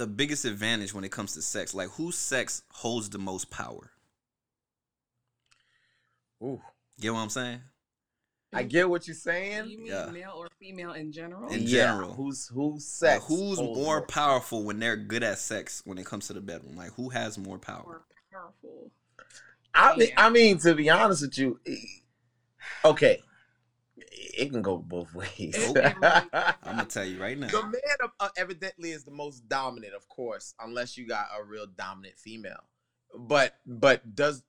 the 0.00 0.06
biggest 0.06 0.46
advantage 0.46 0.94
when 0.94 1.04
it 1.04 1.12
comes 1.12 1.34
to 1.34 1.42
sex? 1.42 1.74
Like 1.74 1.90
whose 1.90 2.16
sex 2.16 2.62
holds 2.70 3.10
the 3.10 3.18
most 3.18 3.50
power? 3.50 3.90
Ooh. 6.42 6.60
Get 6.98 7.12
what 7.12 7.20
I'm 7.20 7.28
saying? 7.28 7.60
I 8.52 8.62
get 8.62 8.88
what 8.88 9.06
you're 9.06 9.14
saying. 9.14 9.68
You 9.68 9.78
mean 9.78 9.86
Yeah. 9.88 10.06
male 10.06 10.32
or 10.34 10.48
female 10.58 10.92
in 10.94 11.12
general? 11.12 11.50
In 11.50 11.60
yeah. 11.62 11.68
general. 11.68 12.14
Who's 12.14 12.48
who's 12.48 12.72
Like, 13.02 13.20
sex? 13.20 13.24
who's 13.26 13.58
holds 13.58 13.78
more 13.78 14.00
powerful 14.06 14.64
when 14.64 14.78
they're 14.78 14.96
good 14.96 15.22
at 15.22 15.38
sex 15.38 15.82
when 15.84 15.98
it 15.98 16.06
comes 16.06 16.26
to 16.28 16.32
the 16.32 16.40
bedroom? 16.40 16.76
Like 16.76 16.92
who 16.94 17.10
has 17.10 17.36
more 17.36 17.58
power? 17.58 17.82
More 17.84 18.04
powerful. 18.32 18.90
I 19.74 19.96
mean, 19.96 20.08
I 20.16 20.30
mean, 20.30 20.58
to 20.60 20.74
be 20.74 20.88
honest 20.88 21.22
with 21.22 21.36
you, 21.38 21.60
eh, 21.66 21.76
okay, 22.86 23.22
it 24.36 24.50
can 24.50 24.62
go 24.62 24.78
both 24.78 25.14
ways. 25.14 25.56
It- 25.58 25.76
it. 25.76 25.94
I'm 26.62 26.76
gonna 26.76 26.84
tell 26.86 27.04
you 27.04 27.20
right 27.20 27.38
now. 27.38 27.48
the 27.48 27.62
man 27.62 28.10
uh, 28.20 28.28
evidently 28.36 28.90
is 28.90 29.04
the 29.04 29.10
most 29.10 29.48
dominant, 29.48 29.94
of 29.94 30.08
course, 30.08 30.54
unless 30.60 30.96
you 30.96 31.06
got 31.06 31.26
a 31.38 31.42
real 31.44 31.66
dominant 31.66 32.18
female. 32.18 32.62
But 33.18 33.56
but 33.66 34.14
does 34.14 34.42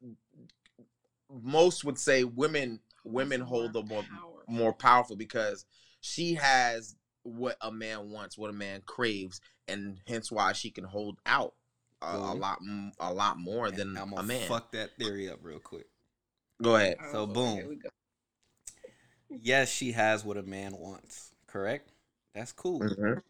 most 1.29 1.83
would 1.83 1.97
say 1.97 2.23
women 2.23 2.79
women 3.03 3.41
Who's 3.41 3.49
hold 3.49 3.73
the 3.73 3.83
more 3.83 4.03
more 4.03 4.03
powerful? 4.03 4.43
more 4.47 4.73
powerful 4.73 5.15
because 5.15 5.65
she 6.01 6.33
has 6.35 6.95
what 7.23 7.55
a 7.61 7.71
man 7.71 8.09
wants, 8.11 8.37
what 8.37 8.49
a 8.49 8.53
man 8.53 8.81
craves, 8.85 9.41
and 9.67 9.99
hence 10.07 10.31
why 10.31 10.53
she 10.53 10.69
can 10.71 10.83
hold 10.83 11.17
out 11.25 11.53
a, 12.01 12.15
a 12.15 12.33
lot 12.35 12.57
m- 12.61 12.91
a 12.99 13.13
lot 13.13 13.37
more 13.37 13.71
than 13.71 13.95
I'm 13.97 14.11
a 14.13 14.15
gonna 14.15 14.23
man. 14.27 14.47
fuck 14.47 14.71
that 14.73 14.97
theory 14.97 15.29
up 15.29 15.39
real 15.41 15.59
quick. 15.59 15.87
Go 16.61 16.75
ahead. 16.75 16.97
So, 17.11 17.23
Oh, 17.23 17.27
boom. 17.27 17.79
Here 19.31 19.39
we 19.39 19.43
go. 19.43 19.43
Yes, 19.43 19.71
she 19.71 19.91
has 19.93 20.23
what 20.23 20.37
a 20.37 20.43
man 20.43 20.73
wants. 20.77 21.31
Correct? 21.47 21.91
That's 22.33 22.51
cool. 22.51 22.79
Mhm. 22.79 23.21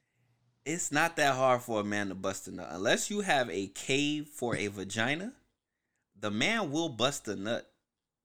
It's 0.66 0.92
not 0.92 1.16
that 1.16 1.36
hard 1.36 1.62
for 1.64 1.82
a 1.82 1.84
man 1.84 2.10
to 2.10 2.16
bust 2.16 2.48
a 2.48 2.52
nut. 2.52 2.68
Unless 2.72 3.10
you 3.10 3.22
have 3.22 3.50
a 3.50 3.68
cave 3.68 4.28
for 4.28 4.56
a 4.56 4.68
vagina, 4.68 5.34
the 6.20 6.30
man 6.30 6.72
will 6.72 6.90
bust 6.90 7.28
a 7.28 7.36
nut 7.36 7.72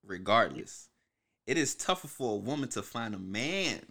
regardless. 0.02 0.88
It 1.46 1.56
is 1.56 1.74
tougher 1.74 2.08
for 2.08 2.34
a 2.34 2.38
woman 2.38 2.68
to 2.70 2.82
find 2.82 3.14
a 3.14 3.18
man 3.18 3.86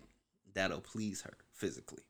that'll 0.53 0.81
please 0.81 1.21
her 1.21 1.37
physically. 1.53 2.03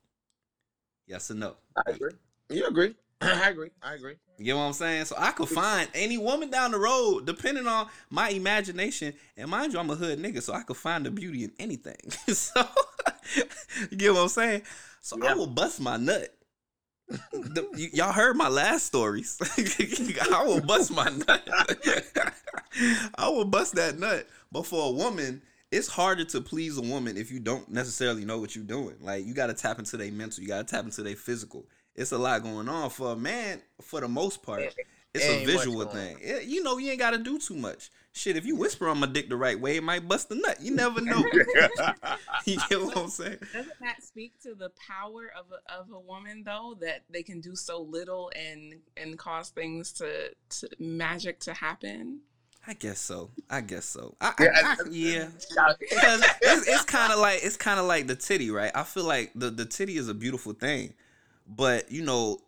Yes 1.06 1.30
or 1.30 1.34
no? 1.34 1.56
I 1.76 1.92
agree. 1.92 2.12
You 2.50 2.66
agree? 2.66 2.94
I 3.20 3.48
agree. 3.48 3.70
I 3.82 3.94
agree. 3.94 4.14
You 4.38 4.44
get 4.44 4.56
what 4.56 4.62
I'm 4.62 4.72
saying? 4.74 5.06
So 5.06 5.16
I 5.18 5.32
could 5.32 5.48
find 5.48 5.88
any 5.94 6.18
woman 6.18 6.50
down 6.50 6.70
the 6.72 6.78
road, 6.78 7.24
depending 7.26 7.66
on 7.66 7.88
my 8.10 8.28
imagination. 8.28 9.14
And 9.36 9.50
mind 9.50 9.72
you, 9.72 9.78
I'm 9.78 9.88
a 9.90 9.94
hood 9.94 10.18
nigga, 10.18 10.42
so 10.42 10.52
I 10.52 10.62
could 10.62 10.76
find 10.76 11.06
the 11.06 11.10
beauty 11.10 11.44
in 11.44 11.52
anything. 11.58 11.96
so 12.34 12.62
you 13.90 13.96
get 13.96 14.12
what 14.12 14.20
I'm 14.22 14.28
saying? 14.28 14.62
So 15.00 15.18
I 15.26 15.34
will 15.34 15.46
bust 15.46 15.80
my 15.80 15.96
nut. 15.96 16.34
The- 17.08 17.68
y- 17.72 17.90
y'all 17.94 18.12
heard 18.12 18.36
my 18.36 18.48
last 18.48 18.84
stories. 18.84 19.38
I 20.30 20.42
will 20.44 20.60
bust 20.60 20.92
my 20.92 21.08
nut. 21.08 21.48
I 23.14 23.28
will 23.28 23.44
bust 23.44 23.76
that 23.76 23.98
nut. 23.98 24.26
But 24.52 24.66
for 24.66 24.88
a 24.88 24.92
woman, 24.92 25.40
it's 25.70 25.88
harder 25.88 26.24
to 26.26 26.40
please 26.40 26.76
a 26.76 26.82
woman 26.82 27.16
if 27.16 27.30
you 27.30 27.40
don't 27.40 27.68
necessarily 27.70 28.24
know 28.24 28.38
what 28.38 28.54
you're 28.54 28.64
doing. 28.64 28.96
Like 29.00 29.24
you 29.24 29.32
got 29.34 29.46
to 29.46 29.54
tap 29.54 29.78
into 29.78 29.96
their 29.96 30.12
mental, 30.12 30.42
you 30.42 30.48
got 30.48 30.66
to 30.66 30.74
tap 30.74 30.84
into 30.84 31.02
their 31.02 31.16
physical. 31.16 31.64
It's 31.96 32.12
a 32.12 32.18
lot 32.18 32.42
going 32.42 32.68
on 32.68 32.90
for 32.90 33.12
a 33.12 33.16
man. 33.16 33.60
For 33.80 34.00
the 34.00 34.08
most 34.08 34.42
part, 34.42 34.62
it's 35.14 35.24
a 35.24 35.44
visual 35.46 35.86
thing. 35.86 36.18
It- 36.20 36.44
you 36.44 36.62
know, 36.62 36.76
you 36.78 36.90
ain't 36.90 37.00
got 37.00 37.10
to 37.12 37.18
do 37.18 37.38
too 37.38 37.54
much. 37.56 37.90
Shit, 38.12 38.36
if 38.36 38.46
you 38.46 38.56
whisper 38.56 38.88
on 38.88 38.98
my 38.98 39.06
dick 39.06 39.28
the 39.28 39.36
right 39.36 39.58
way, 39.60 39.76
it 39.76 39.82
might 39.82 40.06
bust 40.08 40.30
a 40.30 40.34
nut. 40.34 40.58
You 40.60 40.74
never 40.74 41.00
know. 41.02 41.18
you 42.44 42.58
get 42.68 42.80
what 42.82 42.96
I'm 42.96 43.08
saying? 43.08 43.38
Doesn't 43.52 43.72
that 43.80 44.02
speak 44.02 44.38
to 44.42 44.54
the 44.54 44.70
power 44.88 45.30
of 45.38 45.46
a, 45.52 45.78
of 45.80 45.90
a 45.90 45.98
woman 46.00 46.42
though 46.44 46.76
that 46.80 47.04
they 47.10 47.22
can 47.22 47.40
do 47.40 47.54
so 47.56 47.80
little 47.80 48.30
and 48.36 48.74
and 48.96 49.18
cause 49.18 49.50
things 49.50 49.92
to, 49.94 50.30
to 50.50 50.68
magic 50.78 51.40
to 51.40 51.54
happen? 51.54 52.20
I 52.66 52.74
guess 52.74 52.98
so. 53.00 53.30
I 53.48 53.60
guess 53.60 53.84
so. 53.84 54.16
I, 54.20 54.32
Yeah, 54.40 54.46
I, 54.54 54.60
I, 54.60 54.72
I- 54.72 54.88
yeah. 54.90 55.28
Because 55.78 56.24
it's, 56.42 56.68
it's 56.68 56.84
kind 56.84 57.12
of 57.12 57.18
like 57.20 57.40
it's 57.42 57.56
kind 57.56 57.78
of 57.78 57.86
like 57.86 58.06
the 58.06 58.16
titty, 58.16 58.50
right? 58.50 58.72
I 58.74 58.82
feel 58.82 59.04
like 59.04 59.32
the 59.34 59.50
the 59.50 59.64
titty 59.66 59.96
is 59.96 60.08
a 60.08 60.14
beautiful 60.14 60.52
thing, 60.52 60.94
but 61.46 61.90
you 61.90 62.02
know, 62.02 62.38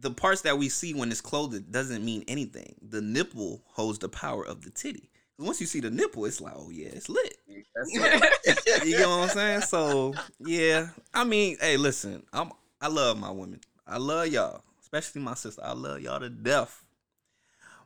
the 0.00 0.10
parts 0.10 0.42
that 0.42 0.58
we 0.58 0.68
see 0.68 0.94
when 0.94 1.10
it's 1.10 1.20
clothed 1.20 1.70
doesn't 1.72 2.04
mean 2.04 2.24
anything. 2.28 2.74
The 2.82 3.00
nipple 3.00 3.62
holds 3.66 3.98
the 3.98 4.08
power 4.08 4.44
of 4.44 4.62
the 4.62 4.70
titty. 4.70 5.10
Once 5.38 5.60
you 5.60 5.66
see 5.66 5.80
the 5.80 5.90
nipple, 5.90 6.24
it's 6.26 6.40
like, 6.40 6.54
oh 6.56 6.70
yeah, 6.70 6.88
it's 6.88 7.08
lit. 7.08 7.36
You 8.84 8.98
know 8.98 9.18
what 9.18 9.24
I'm 9.24 9.28
saying? 9.30 9.60
So 9.62 10.14
yeah, 10.40 10.88
I 11.12 11.24
mean, 11.24 11.56
hey, 11.60 11.76
listen, 11.76 12.22
I'm 12.32 12.52
I 12.80 12.88
love 12.88 13.18
my 13.18 13.30
women. 13.30 13.60
I 13.86 13.98
love 13.98 14.28
y'all, 14.28 14.62
especially 14.82 15.22
my 15.22 15.34
sister. 15.34 15.62
I 15.64 15.72
love 15.72 16.00
y'all 16.00 16.20
to 16.20 16.30
death. 16.30 16.84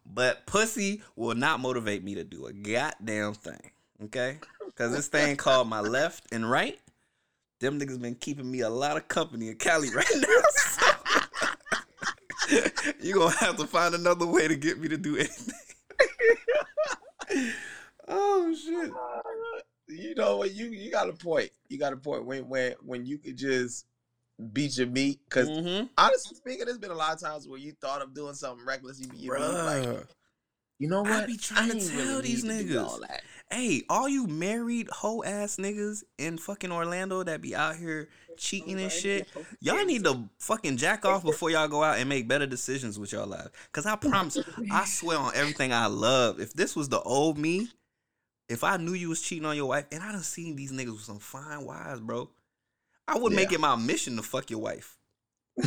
But 0.05 0.47
pussy 0.47 1.03
will 1.17 1.35
not 1.35 1.61
motivate 1.61 2.03
me 2.03 2.15
to 2.17 2.25
do 2.25 2.47
a 2.47 2.53
goddamn 2.53 3.35
thing. 3.35 3.71
Okay? 4.05 4.39
Because 4.65 4.93
this 4.93 5.09
thing 5.09 5.37
called 5.37 5.69
my 5.69 5.81
left 5.81 6.33
and 6.33 6.49
right, 6.49 6.79
them 7.61 7.79
niggas 7.81 8.01
been 8.01 8.15
keeping 8.15 8.51
me 8.51 8.61
a 8.61 8.71
lot 8.71 8.97
of 8.97 9.09
company 9.09 9.49
in 9.49 9.57
Cali 9.57 9.91
right 9.95 10.07
now. 10.17 10.43
So 10.51 10.87
you 13.01 13.15
gonna 13.15 13.37
have 13.37 13.57
to 13.59 13.67
find 13.67 13.95
another 13.95 14.27
way 14.27 14.49
to 14.49 14.57
get 14.57 14.79
me 14.81 14.89
to 14.89 14.97
do 14.97 15.17
anything. 15.17 15.55
oh 18.09 18.55
shit. 18.55 18.91
you 19.89 20.15
know 20.15 20.37
what? 20.39 20.53
You 20.55 20.67
you 20.67 20.91
got 20.91 21.09
a 21.09 21.13
point. 21.13 21.51
You 21.69 21.79
got 21.79 21.93
a 21.93 21.97
point. 21.97 22.25
When 22.25 22.49
when 22.49 22.75
when 22.83 23.05
you 23.07 23.19
could 23.19 23.37
just 23.37 23.87
beat 24.53 24.79
your 24.79 24.87
meat, 24.87 25.21
because 25.29 25.49
Mm-hmm. 25.49 25.87
honestly 25.99 26.37
speaking, 26.37 26.67
there's 26.67 26.79
been 26.79 26.91
a 26.91 26.95
lot 26.95 27.13
of 27.15 27.21
times 27.21 27.49
where 27.49 27.59
you 27.59 27.73
thought 27.81 28.03
of 28.03 28.15
doing 28.15 28.35
something 28.35 28.65
reckless. 28.65 29.01
You 29.01 29.09
be 29.09 29.29
like, 29.29 30.07
you 30.79 30.89
know 30.89 31.03
what? 31.03 31.25
I 31.25 31.27
be 31.27 31.37
trying 31.37 31.71
to 31.71 31.81
tell 31.89 31.99
really 32.07 32.23
these 32.23 32.45
need 32.45 32.59
to 32.59 32.65
do 32.69 32.75
niggas. 32.79 32.85
all 32.85 33.01
that. 33.01 33.23
Hey, 33.51 33.83
all 33.89 34.09
you 34.09 34.27
married 34.27 34.89
hoe 34.91 35.23
ass 35.23 35.57
niggas 35.57 36.05
in 36.19 36.37
fucking 36.37 36.71
Orlando 36.71 37.23
that 37.23 37.41
be 37.41 37.57
out 37.57 37.77
here 37.77 38.09
cheating 38.37 38.79
and 38.79 38.93
shit, 38.93 39.27
y'all 39.61 39.85
need 39.87 40.05
to 40.05 40.29
fucking 40.39 40.77
jack 40.77 41.07
off 41.07 41.25
before 41.25 41.51
y'all 41.51 41.67
go 41.67 41.83
out 41.83 41.99
and 41.99 42.09
make 42.11 42.29
better 42.29 42.47
decisions 42.47 42.99
with 42.99 43.13
y'all 43.13 43.27
lives. 43.27 43.51
Cause 43.73 43.87
I 43.87 43.97
promise, 43.97 44.39
I 44.71 44.85
swear 44.85 45.19
on 45.19 45.33
everything 45.35 45.73
I 45.73 45.87
love, 45.87 46.41
if 46.41 46.53
this 46.53 46.77
was 46.77 46.91
the 46.91 47.01
old 47.01 47.39
me, 47.39 47.69
if 48.51 48.65
I 48.65 48.77
knew 48.77 48.93
you 48.93 49.09
was 49.09 49.23
cheating 49.23 49.47
on 49.47 49.57
your 49.57 49.67
wife, 49.67 49.87
and 49.93 50.03
I 50.03 50.13
done 50.13 50.23
seen 50.23 50.55
these 50.55 50.73
niggas 50.73 50.93
with 50.93 51.01
some 51.03 51.19
fine 51.19 51.65
wives, 51.65 52.01
bro, 52.01 52.29
I 53.07 53.17
would 53.17 53.33
make 53.33 53.53
it 53.53 53.61
my 53.61 53.77
mission 53.77 54.17
to 54.17 54.23
fuck 54.23 54.51
your 54.51 54.61
wife 54.61 54.99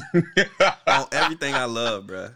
on 0.87 1.07
everything 1.11 1.55
I 1.55 1.65
love, 1.65 2.05
bro. 2.05 2.29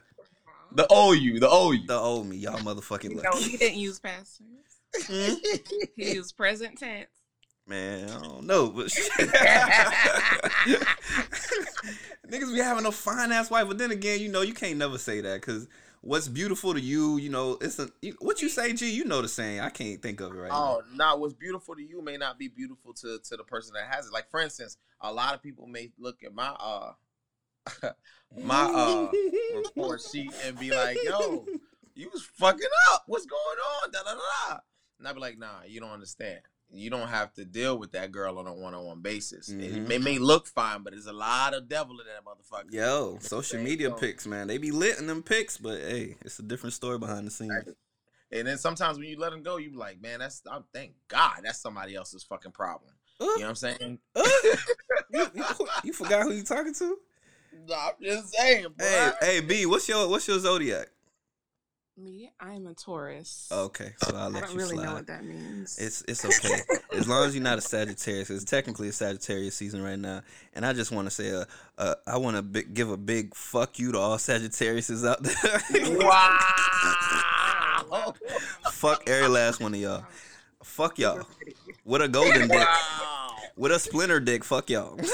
the 0.72 0.88
old 0.88 1.20
you, 1.20 1.40
the 1.40 1.50
old 1.50 1.78
you. 1.78 1.88
The 1.88 1.98
old 1.98 2.28
me, 2.28 2.38
y'all 2.38 2.58
motherfucking 2.60 3.24
No, 3.24 3.38
he 3.38 3.58
didn't 3.58 3.78
use 3.78 4.00
past 4.00 4.42
tense. 5.02 5.40
Hmm? 5.40 5.78
He 5.96 6.14
used 6.14 6.36
present 6.38 6.78
tense. 6.78 7.10
Man, 7.68 8.10
I 8.10 8.22
don't 8.22 8.46
know, 8.46 8.70
but 8.70 8.86
niggas 12.30 12.54
be 12.54 12.60
having 12.60 12.86
a 12.86 12.92
fine 12.92 13.32
ass 13.32 13.50
wife, 13.50 13.68
but 13.68 13.80
then 13.80 13.90
again, 13.90 14.20
you 14.20 14.30
know, 14.30 14.42
you 14.42 14.54
can't 14.54 14.78
never 14.78 15.00
say 15.00 15.22
that 15.22 15.42
because 15.42 15.68
what's 16.02 16.28
beautiful 16.28 16.76
to 16.76 16.80
you, 16.80 17.18
you 17.18 17.30
know, 17.30 17.58
it's 17.60 17.80
a 17.80 17.90
what 18.20 18.42
you 18.42 18.50
say, 18.50 18.72
G. 18.74 18.92
You 18.92 19.04
know 19.06 19.22
the 19.22 19.28
saying. 19.28 19.60
I 19.60 19.70
can't 19.70 20.02
think 20.02 20.22
of 20.22 20.32
it 20.32 20.38
right 20.38 20.52
now. 20.52 20.78
Oh, 20.78 20.82
now 20.96 21.18
what's 21.18 21.34
beautiful 21.34 21.76
to 21.76 21.82
you 21.82 22.04
may 22.04 22.18
not 22.18 22.38
be 22.38 22.48
beautiful 22.48 22.94
to 22.94 23.20
to 23.20 23.36
the 23.36 23.44
person 23.44 23.74
that 23.74 23.94
has 23.94 24.06
it. 24.06 24.14
Like 24.14 24.30
for 24.30 24.40
instance, 24.40 24.78
a 25.02 25.12
lot 25.12 25.34
of 25.34 25.42
people 25.42 25.68
may 25.68 25.92
look 25.98 26.24
at 26.24 26.34
my 26.34 26.56
uh 26.60 26.92
my 28.38 28.62
uh 28.64 29.12
report 29.56 30.02
sheet 30.02 30.32
and 30.46 30.58
be 30.60 30.70
like, 30.70 30.98
"Yo, 31.04 31.46
you 31.96 32.10
was 32.14 32.24
fucking 32.24 32.70
up. 32.94 33.04
What's 33.08 33.26
going 33.26 33.58
on?" 33.84 33.92
Da 33.92 34.04
da 34.04 34.14
da. 34.14 34.60
And 35.00 35.08
I'd 35.08 35.14
be 35.14 35.20
like, 35.22 35.38
"Nah, 35.38 35.64
you 35.68 35.80
don't 35.80 35.92
understand. 35.92 36.40
you 36.72 36.90
don't 36.90 37.08
have 37.10 37.32
to 37.32 37.46
deal 37.46 37.78
with 37.78 37.92
that 37.92 38.12
girl 38.12 38.40
on 38.40 38.48
a 38.48 38.54
one 38.54 38.74
on 38.74 38.84
one 38.86 39.00
basis. 39.00 39.50
It 39.50 39.60
Mhm. 39.60 39.88
may, 39.88 39.98
may 40.00 40.18
look 40.18 40.48
fine, 40.48 40.82
but 40.82 40.94
there's 40.94 41.06
a 41.06 41.14
lot 41.14 41.54
of 41.54 41.70
devil 41.70 41.96
in 42.02 42.08
that 42.08 42.26
motherfucker. 42.26 42.74
Yo, 42.74 43.20
social 43.22 43.62
media 43.62 43.90
So- 43.90 43.96
pics, 43.96 44.26
man. 44.26 44.48
They 44.48 44.58
be 44.58 44.72
lit 44.72 44.98
in 44.98 45.06
them 45.06 45.22
pics, 45.22 45.58
but 45.58 45.80
hey, 45.80 46.18
it's 46.22 46.40
a 46.40 46.42
different 46.42 46.74
story 46.74 46.98
behind 46.98 47.28
the 47.28 47.32
scenes. 47.32 47.54
And 48.32 48.48
then 48.48 48.58
sometimes 48.58 48.98
when 48.98 49.08
you 49.08 49.18
let 49.20 49.30
them 49.30 49.44
go, 49.44 49.58
you 49.58 49.70
be 49.70 49.78
like, 49.78 50.02
man, 50.02 50.20
that's 50.20 50.42
I'm, 50.50 50.66
thank 50.74 50.96
God 51.08 51.42
that's 51.44 51.62
somebody 51.62 51.94
else's 51.96 52.24
fucking 52.24 52.52
problem. 52.52 52.92
Uh, 53.22 53.26
You 53.26 53.30
know 53.38 53.42
what 53.44 53.50
I'm 53.50 53.56
saying? 53.56 54.00
uh, 54.16 54.30
you, 55.14 55.32
you, 55.36 55.46
you 55.86 55.94
forgot 55.94 56.24
who 56.24 56.32
you 56.34 56.44
talking 56.44 56.74
to? 56.74 56.98
No, 57.68 57.74
I'm 57.74 57.94
just 58.02 58.34
saying, 58.36 58.64
boy. 58.76 58.84
Hey, 58.86 59.12
hey, 59.22 59.40
B, 59.40 59.66
what's 59.66 59.88
your 59.88 60.10
what's 60.10 60.28
your 60.28 60.40
zodiac? 60.40 60.90
Me, 61.98 62.30
I 62.42 62.52
am 62.54 62.68
a 62.68 62.74
Taurus. 62.74 63.48
Okay, 63.50 63.94
so 64.04 64.14
I'll 64.18 64.24
I 64.24 64.28
let 64.28 64.44
don't 64.44 64.52
you 64.52 64.58
really 64.58 64.76
slide. 64.76 64.86
know 64.86 64.94
what 64.96 65.08
that 65.08 65.24
means. 65.24 65.78
It's 65.80 66.02
it's 66.10 66.26
okay 66.26 66.60
as 66.94 67.08
long 67.08 67.26
as 67.26 67.34
you're 67.34 67.42
not 67.44 67.58
a 67.58 67.62
Sagittarius. 67.62 68.30
It's 68.30 68.44
technically 68.44 68.90
a 68.90 68.92
Sagittarius 68.92 69.56
season 69.56 69.82
right 69.82 69.98
now, 69.98 70.22
and 70.54 70.66
I 70.66 70.74
just 70.74 70.92
want 70.92 71.08
to 71.08 71.12
say, 71.12 71.32
uh, 71.32 71.46
uh 71.78 71.96
I 72.06 72.18
want 72.18 72.36
to 72.36 72.42
bi- 72.42 72.66
give 72.74 72.92
a 72.92 72.98
big 72.98 73.34
fuck 73.34 73.80
you 73.80 73.94
to 73.94 73.98
all 73.98 74.18
Sagittariuses 74.18 75.08
out 75.08 75.24
there. 75.24 75.98
Wow. 76.06 76.38
fuck 78.72 79.10
every 79.10 79.30
last 79.30 79.62
one 79.62 79.74
of 79.74 79.80
y'all. 79.80 80.04
Fuck 80.64 81.00
y'all. 81.00 81.26
With 81.86 82.02
a 82.02 82.10
golden 82.10 82.50
dick. 82.50 82.60
wow. 82.60 83.36
With 83.56 83.72
a 83.72 83.80
splinter 83.80 84.20
dick. 84.20 84.44
Fuck 84.44 84.70
y'all. 84.70 85.00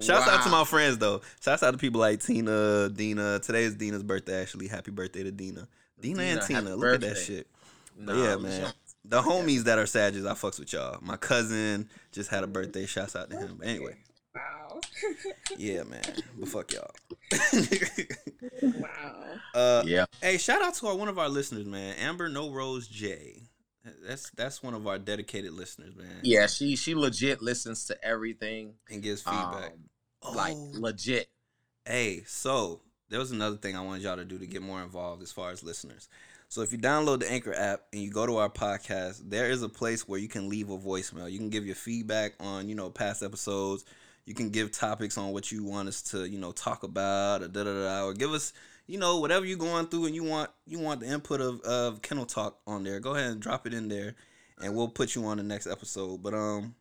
Shouts 0.00 0.28
out 0.28 0.42
to 0.44 0.50
my 0.50 0.64
friends 0.64 0.98
though. 0.98 1.20
Shouts 1.42 1.62
out 1.62 1.72
to 1.72 1.78
people 1.78 2.00
like 2.00 2.22
Tina, 2.22 2.88
Dina. 2.88 3.38
Today 3.40 3.64
is 3.64 3.74
Dina's 3.74 4.02
birthday. 4.02 4.40
Actually, 4.40 4.68
happy 4.68 4.90
birthday 4.90 5.22
to 5.24 5.30
Dina. 5.30 5.68
Dina, 6.00 6.22
and 6.22 6.40
Tina. 6.42 6.60
happy 6.62 6.72
Look 6.74 6.94
at 6.94 7.00
that 7.02 7.16
shit. 7.18 7.46
Nah, 7.96 8.14
yeah, 8.14 8.36
man. 8.36 8.60
don't- 8.62 8.74
The 9.04 9.22
homies 9.22 9.64
that 9.64 9.78
are 9.78 9.86
Sages, 9.86 10.24
I 10.24 10.32
fucks 10.32 10.58
with 10.58 10.72
y'all. 10.72 10.98
My 11.02 11.16
cousin 11.16 11.88
just 12.12 12.30
had 12.30 12.44
a 12.44 12.46
birthday. 12.46 12.86
Shouts 12.86 13.14
out 13.16 13.30
to 13.30 13.36
him. 13.36 13.56
But 13.58 13.66
anyway, 13.68 13.96
wow. 14.34 14.80
yeah, 15.58 15.82
man. 15.82 16.02
But 16.38 16.48
fuck 16.48 16.72
y'all. 16.72 16.90
wow. 18.62 19.24
uh, 19.54 19.82
Yeah. 19.86 20.06
hey, 20.22 20.38
shout 20.38 20.62
out 20.62 20.74
to 20.74 20.86
our, 20.88 20.94
one 20.96 21.08
of 21.08 21.18
our 21.18 21.28
listeners, 21.28 21.66
man. 21.66 21.94
Amber 21.96 22.28
No 22.28 22.50
Rose 22.50 22.88
J. 22.88 23.42
That's 24.06 24.30
that's 24.30 24.62
one 24.62 24.74
of 24.74 24.86
our 24.86 24.98
dedicated 24.98 25.52
listeners, 25.52 25.96
man. 25.96 26.20
Yeah, 26.22 26.46
she 26.46 26.76
she 26.76 26.94
legit 26.94 27.40
listens 27.42 27.86
to 27.86 28.04
everything. 28.04 28.74
and 28.90 29.02
gives 29.02 29.22
feedback. 29.22 29.72
Um, 30.22 30.34
like 30.34 30.54
Oh. 30.54 30.70
legit. 30.74 31.28
Hey, 31.86 32.22
so 32.26 32.80
there 33.08 33.18
was 33.18 33.30
another 33.30 33.56
thing 33.56 33.76
I 33.76 33.80
wanted 33.80 34.02
y'all 34.02 34.16
to 34.16 34.24
do 34.24 34.38
to 34.38 34.46
get 34.46 34.60
more 34.62 34.82
involved 34.82 35.22
as 35.22 35.32
far 35.32 35.50
as 35.50 35.62
listeners. 35.64 36.08
So 36.48 36.62
if 36.62 36.72
you 36.72 36.78
download 36.78 37.20
the 37.20 37.30
Anchor 37.30 37.54
app 37.54 37.82
and 37.92 38.02
you 38.02 38.10
go 38.10 38.26
to 38.26 38.36
our 38.36 38.50
podcast, 38.50 39.22
there 39.30 39.50
is 39.50 39.62
a 39.62 39.68
place 39.68 40.06
where 40.06 40.18
you 40.18 40.28
can 40.28 40.48
leave 40.48 40.68
a 40.68 40.76
voicemail. 40.76 41.30
You 41.30 41.38
can 41.38 41.48
give 41.48 41.64
your 41.64 41.76
feedback 41.76 42.32
on, 42.40 42.68
you 42.68 42.74
know, 42.74 42.90
past 42.90 43.22
episodes. 43.22 43.84
You 44.26 44.34
can 44.34 44.50
give 44.50 44.72
topics 44.72 45.16
on 45.16 45.32
what 45.32 45.50
you 45.50 45.64
want 45.64 45.88
us 45.88 46.02
to, 46.10 46.28
you 46.28 46.38
know, 46.38 46.52
talk 46.52 46.82
about 46.82 47.42
or 47.42 47.48
da 47.48 47.64
da 47.64 47.72
da 47.72 48.04
or 48.04 48.12
give 48.14 48.32
us, 48.32 48.52
you 48.90 48.98
know, 48.98 49.18
whatever 49.18 49.46
you're 49.46 49.56
going 49.56 49.86
through 49.86 50.06
and 50.06 50.16
you 50.16 50.24
want 50.24 50.50
you 50.66 50.80
want 50.80 50.98
the 50.98 51.06
input 51.06 51.40
of, 51.40 51.60
of 51.60 52.02
Kennel 52.02 52.26
Talk 52.26 52.58
on 52.66 52.82
there. 52.82 52.98
Go 52.98 53.14
ahead 53.14 53.30
and 53.30 53.40
drop 53.40 53.64
it 53.64 53.72
in 53.72 53.88
there 53.88 54.16
and 54.60 54.74
we'll 54.74 54.88
put 54.88 55.14
you 55.14 55.24
on 55.26 55.36
the 55.36 55.44
next 55.44 55.68
episode. 55.68 56.24
But 56.24 56.34
um 56.34 56.74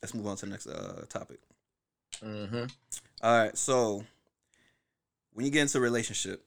let's 0.00 0.14
move 0.14 0.28
on 0.28 0.36
to 0.36 0.46
the 0.46 0.52
next 0.52 0.68
uh 0.68 1.04
topic. 1.08 1.40
Mm-hmm. 2.24 2.66
All 3.20 3.38
right, 3.38 3.58
so 3.58 4.04
when 5.32 5.44
you 5.44 5.50
get 5.50 5.62
into 5.62 5.78
a 5.78 5.80
relationship, 5.80 6.46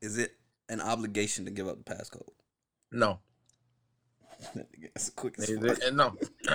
is 0.00 0.16
it 0.16 0.36
an 0.68 0.80
obligation 0.80 1.44
to 1.46 1.50
give 1.50 1.66
up 1.66 1.84
the 1.84 1.94
passcode? 1.94 2.22
No. 2.92 3.18
That's 4.94 5.10
quick 5.10 5.34
as 5.38 5.50
no. 5.92 6.14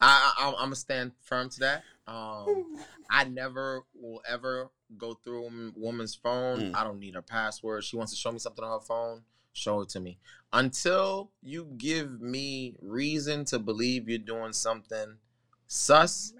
I, 0.00 0.32
I 0.38 0.46
I'm 0.46 0.54
gonna 0.54 0.76
stand 0.76 1.10
firm 1.22 1.50
to 1.50 1.60
that. 1.60 1.82
Um 2.08 2.76
I 3.10 3.24
never 3.24 3.84
will 3.94 4.22
ever 4.28 4.70
go 4.96 5.14
through 5.24 5.46
a 5.46 5.72
woman's 5.76 6.14
phone. 6.14 6.60
Mm. 6.60 6.76
I 6.76 6.84
don't 6.84 6.98
need 6.98 7.14
her 7.14 7.22
password. 7.22 7.84
She 7.84 7.96
wants 7.96 8.12
to 8.12 8.18
show 8.18 8.32
me 8.32 8.38
something 8.38 8.64
on 8.64 8.80
her 8.80 8.84
phone. 8.84 9.22
Show 9.52 9.80
it 9.82 9.88
to 9.90 10.00
me. 10.00 10.18
Until 10.52 11.30
you 11.42 11.68
give 11.76 12.20
me 12.20 12.76
reason 12.80 13.44
to 13.46 13.58
believe 13.58 14.08
you're 14.08 14.18
doing 14.18 14.52
something 14.52 15.16
sus, 15.66 16.32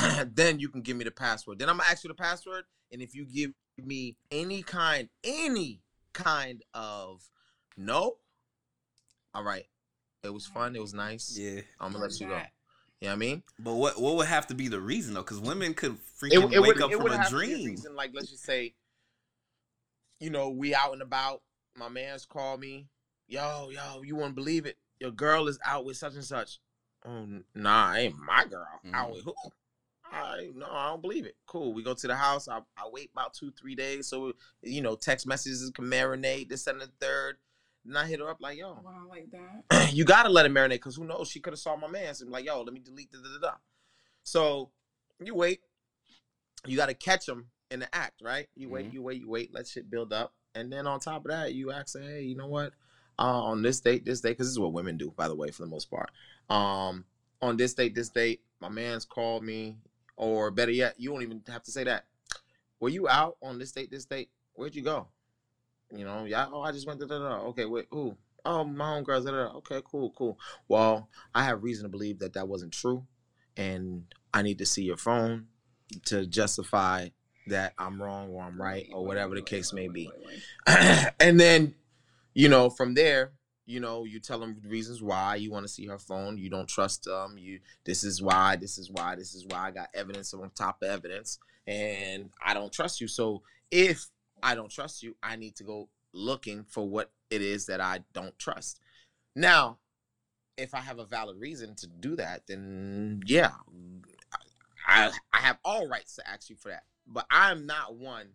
Man. 0.00 0.30
then 0.34 0.58
you 0.58 0.68
can 0.68 0.82
give 0.82 0.96
me 0.96 1.04
the 1.04 1.10
password. 1.10 1.58
Then 1.58 1.68
I'm 1.68 1.76
gonna 1.76 1.90
ask 1.90 2.04
you 2.04 2.08
the 2.08 2.14
password, 2.14 2.64
and 2.92 3.02
if 3.02 3.14
you 3.14 3.24
give 3.26 3.52
me 3.82 4.16
any 4.30 4.62
kind, 4.62 5.08
any 5.22 5.82
kind 6.12 6.62
of 6.72 7.22
no, 7.76 8.16
all 9.34 9.44
right, 9.44 9.66
it 10.22 10.32
was 10.32 10.46
fun, 10.46 10.74
it 10.74 10.80
was 10.80 10.94
nice. 10.94 11.36
Yeah, 11.38 11.60
I'm 11.80 11.92
gonna 11.92 12.04
let 12.04 12.18
you 12.18 12.28
go. 12.28 12.40
That. 13.04 13.10
You 13.10 13.16
know 13.18 13.26
what 13.26 13.26
I 13.26 13.30
mean? 13.30 13.42
but 13.58 13.74
what 13.74 14.00
what 14.00 14.16
would 14.16 14.26
have 14.26 14.46
to 14.48 14.54
be 14.54 14.68
the 14.68 14.80
reason 14.80 15.14
though? 15.14 15.22
Because 15.22 15.40
women 15.40 15.74
could 15.74 15.92
It, 15.92 15.98
freaking 16.20 16.52
it 16.52 16.60
wake 16.60 16.74
would 16.74 16.82
up 16.82 16.90
it 16.90 16.96
from 16.96 17.04
would 17.04 17.12
a 17.12 17.16
have 17.18 17.28
to 17.30 17.38
be 17.38 17.44
a 17.52 17.56
dream. 17.56 17.66
reason, 17.66 17.94
like 17.96 18.10
let's 18.14 18.30
just 18.30 18.44
say, 18.44 18.74
you 20.20 20.30
know, 20.30 20.48
we 20.50 20.74
out 20.74 20.92
and 20.92 21.02
about. 21.02 21.42
My 21.76 21.88
man's 21.88 22.24
called 22.24 22.60
me. 22.60 22.86
Yo, 23.26 23.70
yo, 23.70 24.02
you 24.02 24.14
wouldn't 24.16 24.36
believe 24.36 24.64
it. 24.66 24.76
Your 25.00 25.10
girl 25.10 25.48
is 25.48 25.58
out 25.64 25.84
with 25.84 25.96
such 25.96 26.14
and 26.14 26.24
such. 26.24 26.60
Oh, 27.04 27.10
n- 27.10 27.44
nah, 27.54 27.94
ain't 27.94 28.16
my 28.18 28.44
girl. 28.44 28.66
Out 28.92 29.10
Mhm. 29.10 29.14
with 29.14 29.24
who? 29.24 29.34
I 30.04 30.50
no, 30.54 30.66
I 30.70 30.88
don't 30.90 31.02
believe 31.02 31.26
it. 31.26 31.36
Cool. 31.46 31.74
We 31.74 31.82
go 31.82 31.94
to 31.94 32.06
the 32.06 32.14
house. 32.14 32.46
I, 32.48 32.58
I 32.76 32.88
wait 32.92 33.10
about 33.12 33.34
two, 33.34 33.50
three 33.50 33.74
days. 33.74 34.06
So 34.06 34.32
you 34.62 34.82
know, 34.82 34.94
text 34.94 35.26
messages 35.26 35.70
can 35.74 35.86
marinate. 35.86 36.48
This 36.48 36.66
and 36.68 36.80
the 36.80 36.90
third. 37.00 37.38
And 37.86 37.98
I 37.98 38.06
hit 38.06 38.20
her 38.20 38.28
up 38.30 38.38
like, 38.40 38.58
yo, 38.58 38.78
Wow, 38.82 39.06
like 39.08 39.28
that. 39.30 39.90
you 39.92 40.04
gotta 40.04 40.28
let 40.28 40.46
it 40.46 40.52
marinate 40.52 40.70
because 40.70 40.96
who 40.96 41.04
knows? 41.04 41.28
She 41.28 41.40
could 41.40 41.52
have 41.52 41.60
saw 41.60 41.76
my 41.76 41.88
man's 41.88 42.20
and 42.22 42.30
like, 42.30 42.44
yo, 42.46 42.62
let 42.62 42.72
me 42.72 42.80
delete 42.80 43.12
the 43.12 43.18
da 43.18 43.24
da 43.40 43.50
da. 43.50 43.56
So 44.22 44.70
you 45.22 45.34
wait. 45.34 45.60
You 46.66 46.76
gotta 46.76 46.94
catch 46.94 47.26
them 47.26 47.48
in 47.70 47.80
the 47.80 47.94
act, 47.94 48.22
right? 48.22 48.48
You 48.56 48.70
wait, 48.70 48.88
Mhm. 48.88 48.92
you 48.94 49.02
wait, 49.02 49.20
you 49.20 49.28
wait. 49.28 49.52
Let 49.52 49.66
shit 49.66 49.90
build 49.90 50.12
up, 50.12 50.32
and 50.54 50.72
then 50.72 50.86
on 50.86 51.00
top 51.00 51.24
of 51.26 51.30
that, 51.30 51.52
you 51.52 51.72
ask, 51.72 51.98
hey, 51.98 52.22
you 52.22 52.36
know 52.36 52.46
what? 52.46 52.72
Uh, 53.18 53.42
on 53.42 53.62
this 53.62 53.80
date, 53.80 54.04
this 54.04 54.20
date, 54.20 54.30
because 54.30 54.46
this 54.46 54.52
is 54.52 54.58
what 54.58 54.72
women 54.72 54.96
do, 54.96 55.10
by 55.10 55.28
the 55.28 55.34
way, 55.36 55.50
for 55.50 55.62
the 55.62 55.68
most 55.68 55.90
part. 55.90 56.10
Um, 56.48 57.04
on 57.42 57.56
this 57.56 57.74
date, 57.74 57.94
this 57.94 58.08
date, 58.08 58.40
my 58.60 58.68
man's 58.68 59.04
called 59.04 59.44
me, 59.44 59.78
or 60.16 60.50
better 60.50 60.72
yet, 60.72 60.98
you 60.98 61.10
don't 61.12 61.22
even 61.22 61.42
have 61.48 61.62
to 61.64 61.70
say 61.70 61.84
that. 61.84 62.06
Were 62.80 62.88
you 62.88 63.08
out 63.08 63.36
on 63.42 63.58
this 63.58 63.72
date, 63.72 63.90
this 63.90 64.04
date? 64.04 64.30
Where'd 64.54 64.74
you 64.74 64.82
go? 64.82 65.08
You 65.90 66.04
know, 66.04 66.24
yeah. 66.24 66.46
Oh, 66.52 66.62
I 66.62 66.72
just 66.72 66.86
went 66.86 67.00
da. 67.00 67.06
da. 67.06 67.40
Okay, 67.48 67.64
wait, 67.64 67.86
who? 67.90 68.16
Oh, 68.44 68.64
my 68.64 68.84
homegirls. 68.84 69.24
Da, 69.24 69.30
da, 69.30 69.48
da. 69.48 69.56
Okay, 69.58 69.80
cool, 69.84 70.12
cool. 70.16 70.38
Well, 70.68 71.08
I 71.34 71.44
have 71.44 71.62
reason 71.62 71.84
to 71.84 71.88
believe 71.88 72.18
that 72.18 72.34
that 72.34 72.48
wasn't 72.48 72.72
true, 72.72 73.06
and 73.56 74.04
I 74.32 74.42
need 74.42 74.58
to 74.58 74.66
see 74.66 74.82
your 74.82 74.96
phone 74.96 75.46
to 76.06 76.26
justify 76.26 77.08
that 77.46 77.74
I'm 77.78 78.02
wrong 78.02 78.30
or 78.30 78.42
I'm 78.42 78.60
right 78.60 78.88
or 78.92 79.04
whatever 79.04 79.34
the 79.34 79.42
case 79.42 79.72
may 79.72 79.88
be. 79.88 80.10
and 80.66 81.38
then, 81.38 81.74
you 82.32 82.48
know, 82.48 82.70
from 82.70 82.94
there, 82.94 83.32
you 83.66 83.80
know, 83.80 84.04
you 84.04 84.20
tell 84.20 84.38
them 84.38 84.60
reasons 84.66 85.02
why 85.02 85.36
you 85.36 85.50
want 85.50 85.66
to 85.66 85.72
see 85.72 85.86
her 85.86 85.98
phone. 85.98 86.38
You 86.38 86.50
don't 86.50 86.68
trust 86.68 87.04
them. 87.04 87.36
You 87.38 87.60
this 87.84 88.04
is 88.04 88.20
why, 88.20 88.56
this 88.56 88.78
is 88.78 88.90
why, 88.90 89.14
this 89.14 89.34
is 89.34 89.46
why 89.46 89.68
I 89.68 89.70
got 89.70 89.88
evidence 89.94 90.34
on 90.34 90.50
top 90.54 90.82
of 90.82 90.88
evidence, 90.88 91.38
and 91.66 92.30
I 92.44 92.54
don't 92.54 92.72
trust 92.72 93.00
you. 93.00 93.08
So 93.08 93.42
if 93.70 94.06
I 94.44 94.54
don't 94.54 94.70
trust 94.70 95.02
you, 95.02 95.16
I 95.22 95.36
need 95.36 95.56
to 95.56 95.64
go 95.64 95.88
looking 96.12 96.64
for 96.68 96.88
what 96.88 97.10
it 97.30 97.42
is 97.42 97.66
that 97.66 97.80
I 97.80 98.00
don't 98.12 98.38
trust. 98.38 98.78
Now, 99.34 99.78
if 100.56 100.74
I 100.74 100.80
have 100.80 100.98
a 100.98 101.04
valid 101.04 101.38
reason 101.38 101.74
to 101.76 101.86
do 101.86 102.14
that, 102.16 102.42
then 102.46 103.22
yeah, 103.26 103.52
I 104.86 105.10
I 105.32 105.38
have 105.38 105.58
all 105.64 105.88
rights 105.88 106.14
to 106.16 106.28
ask 106.28 106.48
you 106.50 106.56
for 106.56 106.68
that. 106.68 106.84
But 107.06 107.26
I'm 107.30 107.66
not 107.66 107.96
one 107.96 108.28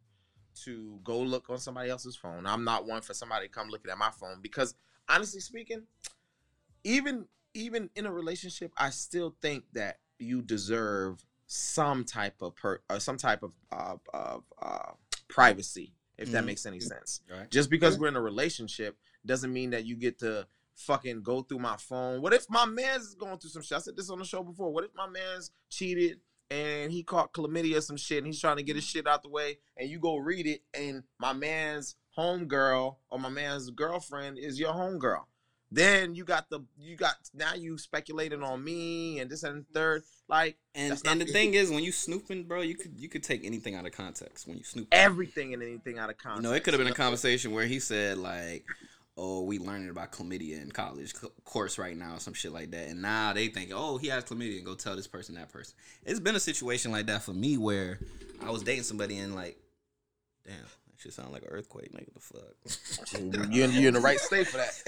to 0.66 1.00
go 1.04 1.20
look 1.20 1.50
on 1.50 1.60
somebody 1.60 1.90
else's 1.90 2.16
phone. 2.16 2.46
I'm 2.46 2.64
not 2.64 2.86
one 2.86 3.02
for 3.02 3.14
somebody 3.14 3.48
to 3.48 3.54
come 3.54 3.70
looking 3.70 3.92
at 3.92 3.98
my 3.98 4.12
phone 4.12 4.40
because 4.42 4.76
honestly 5.08 5.40
speaking, 5.40 5.84
even 6.84 7.28
even 7.54 7.90
in 7.96 8.06
a 8.06 8.12
relationship, 8.12 8.72
I 8.78 8.90
still 8.90 9.36
think 9.42 9.66
that 9.74 10.00
you 10.18 10.42
deserve 10.42 11.24
some 11.48 12.04
type 12.04 12.42
of 12.42 12.56
per 12.56 12.82
uh, 12.90 13.00
some 13.00 13.18
type 13.18 13.44
of 13.44 13.54
uh, 13.72 13.96
of 14.14 14.44
uh, 14.62 14.92
privacy, 15.28 15.94
if 16.20 16.32
that 16.32 16.44
Mhm. 16.44 16.48
makes 16.48 16.66
any 16.66 16.80
sense. 16.80 17.22
Right. 17.30 17.50
Just 17.50 17.70
because 17.70 17.98
we're 17.98 18.08
in 18.10 18.16
a 18.16 18.22
relationship 18.22 18.98
doesn't 19.26 19.52
mean 19.52 19.72
that 19.72 19.86
you 19.86 19.96
get 19.96 20.20
to 20.20 20.48
fucking 20.76 21.24
go 21.24 21.42
through 21.42 21.60
my 21.60 21.76
phone. 21.78 22.22
What 22.22 22.34
if 22.34 22.50
my 22.50 22.66
man's 22.66 23.16
going 23.16 23.38
through 23.40 23.50
some 23.50 23.62
shit? 23.62 23.78
I 23.78 23.82
said 23.82 23.98
this 23.98 24.10
on 24.10 24.20
the 24.20 24.26
show 24.26 24.44
before. 24.44 24.72
What 24.72 24.84
if 24.86 24.94
my 24.96 25.08
man's 25.08 25.52
cheated 25.70 26.22
and 26.50 26.92
he 26.92 27.04
caught 27.04 27.34
chlamydia 27.34 27.78
or 27.78 27.82
some 27.82 27.98
shit 27.98 28.20
and 28.20 28.28
he's 28.28 28.40
trying 28.40 28.58
to 28.58 28.64
get 28.64 28.76
his 28.76 28.86
shit 28.86 29.08
out 29.08 29.22
the 29.24 29.30
way 29.30 29.60
and 29.78 29.90
you 29.90 30.00
go 30.00 30.18
read 30.18 30.48
it 30.48 30.64
and 30.74 31.04
my 31.20 31.34
man's 31.34 31.96
homegirl 32.18 32.98
or 33.10 33.20
my 33.20 33.30
man's 33.30 33.70
girlfriend 33.72 34.38
is 34.38 34.60
your 34.60 34.74
homegirl. 34.74 35.26
Then 35.72 36.16
you 36.16 36.24
got 36.24 36.50
the 36.50 36.62
you 36.78 36.96
got 36.96 37.16
now 37.34 37.54
you 37.54 37.78
speculating 37.78 38.42
on 38.42 38.64
me 38.64 39.20
and 39.20 39.30
this 39.30 39.44
and 39.44 39.66
third. 39.74 40.02
Like 40.28 40.58
And 40.76 41.00
and 41.06 41.22
the 41.22 41.26
fair. 41.26 41.34
thing 41.34 41.54
is, 41.54 41.70
when 41.70 41.84
you 41.84 41.92
snooping, 41.92 42.46
bro, 42.46 42.62
you 42.62 42.76
could 42.76 43.00
you 43.00 43.10
could 43.10 43.24
take 43.24 43.46
anything 43.46 43.76
out 43.76 43.86
of 43.86 43.92
context 43.92 44.48
when 44.48 44.58
you 44.58 44.64
snoop. 44.64 44.88
everything 44.92 45.54
and 45.54 45.62
anything 45.64 45.98
out 46.00 46.10
of 46.10 46.16
You 46.18 46.24
context. 46.24 46.44
know, 46.44 46.54
it 46.54 46.64
could 46.64 46.74
have 46.74 46.80
been 46.84 46.92
a 46.92 46.96
conversation 46.96 47.52
where 47.52 47.66
he 47.66 47.80
said 47.80 48.18
like, 48.18 48.66
oh, 49.18 49.44
we 49.44 49.60
learning 49.60 49.90
about 49.90 50.12
chlamydia 50.12 50.62
in 50.62 50.72
college 50.72 51.14
co- 51.14 51.32
course 51.44 51.78
right 51.78 51.98
now, 51.98 52.18
some 52.18 52.34
shit 52.34 52.52
like 52.52 52.72
that. 52.72 52.88
And 52.90 53.02
now 53.02 53.34
they 53.34 53.48
think, 53.48 53.72
oh, 53.74 53.98
he 53.98 54.08
has 54.08 54.24
chlamydia, 54.24 54.58
and 54.58 54.66
go 54.66 54.76
tell 54.76 54.96
this 54.96 55.08
person, 55.08 55.36
that 55.36 55.52
person. 55.52 55.76
It's 56.06 56.20
been 56.20 56.36
a 56.36 56.40
situation 56.40 56.92
like 56.92 57.08
that 57.08 57.22
for 57.24 57.34
me 57.34 57.58
where 57.58 58.00
I 58.42 58.50
was 58.50 58.64
dating 58.64 58.84
somebody 58.84 59.18
and 59.20 59.36
like, 59.36 59.58
damn, 60.48 60.56
shit 61.00 61.14
sound 61.14 61.32
like 61.32 61.44
an 61.44 61.50
earthquake. 61.50 61.92
Nigga, 61.94 62.14
the 62.14 62.20
fuck. 62.20 63.52
you 63.52 63.66
you 63.68 63.88
in 63.88 63.94
the 63.94 64.00
right 64.00 64.20
state 64.20 64.48
for 64.48 64.58
that. 64.58 64.72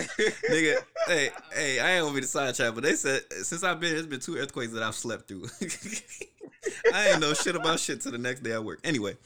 Nigga, 0.49 0.77
hey, 1.07 1.29
hey, 1.53 1.79
I 1.79 1.91
ain't 1.91 2.03
gonna 2.03 2.13
be 2.13 2.21
the 2.21 2.27
side 2.27 2.53
chat, 2.55 2.75
but 2.75 2.83
they 2.83 2.95
said 2.95 3.21
since 3.43 3.63
I've 3.63 3.79
been, 3.79 3.95
it's 3.95 4.05
been 4.05 4.19
two 4.19 4.37
earthquakes 4.37 4.73
that 4.73 4.83
I've 4.83 4.95
slept 4.95 5.27
through. 5.27 5.47
I 6.93 7.09
ain't 7.09 7.21
know 7.21 7.33
shit 7.33 7.55
about 7.55 7.79
shit 7.79 8.01
till 8.01 8.11
the 8.11 8.17
next 8.17 8.43
day 8.43 8.53
I 8.53 8.59
work. 8.59 8.79
Anyway, 8.83 9.17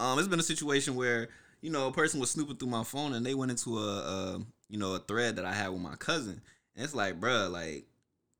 um, 0.00 0.18
it's 0.18 0.28
been 0.28 0.40
a 0.40 0.44
situation 0.44 0.96
where 0.96 1.28
you 1.62 1.70
know 1.70 1.88
a 1.88 1.92
person 1.92 2.20
was 2.20 2.30
snooping 2.30 2.56
through 2.56 2.68
my 2.68 2.84
phone 2.84 3.14
and 3.14 3.24
they 3.24 3.34
went 3.34 3.50
into 3.50 3.78
a, 3.78 3.98
a 3.98 4.40
you 4.68 4.78
know 4.78 4.94
a 4.94 4.98
thread 4.98 5.36
that 5.36 5.44
I 5.44 5.52
had 5.52 5.68
with 5.68 5.80
my 5.80 5.94
cousin, 5.96 6.40
and 6.74 6.84
it's 6.84 6.94
like, 6.94 7.20
bruh, 7.20 7.50
like 7.50 7.86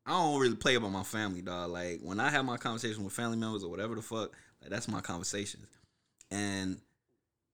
I 0.04 0.10
don't 0.10 0.40
really 0.40 0.56
play 0.56 0.74
about 0.74 0.90
my 0.90 1.04
family, 1.04 1.42
dog. 1.42 1.70
Like 1.70 2.00
when 2.02 2.18
I 2.18 2.30
have 2.30 2.44
my 2.44 2.56
conversation 2.56 3.04
with 3.04 3.12
family 3.12 3.36
members 3.36 3.62
or 3.62 3.70
whatever 3.70 3.94
the 3.94 4.02
fuck, 4.02 4.32
like 4.60 4.70
that's 4.70 4.88
my 4.88 5.00
conversations, 5.00 5.68
and 6.30 6.80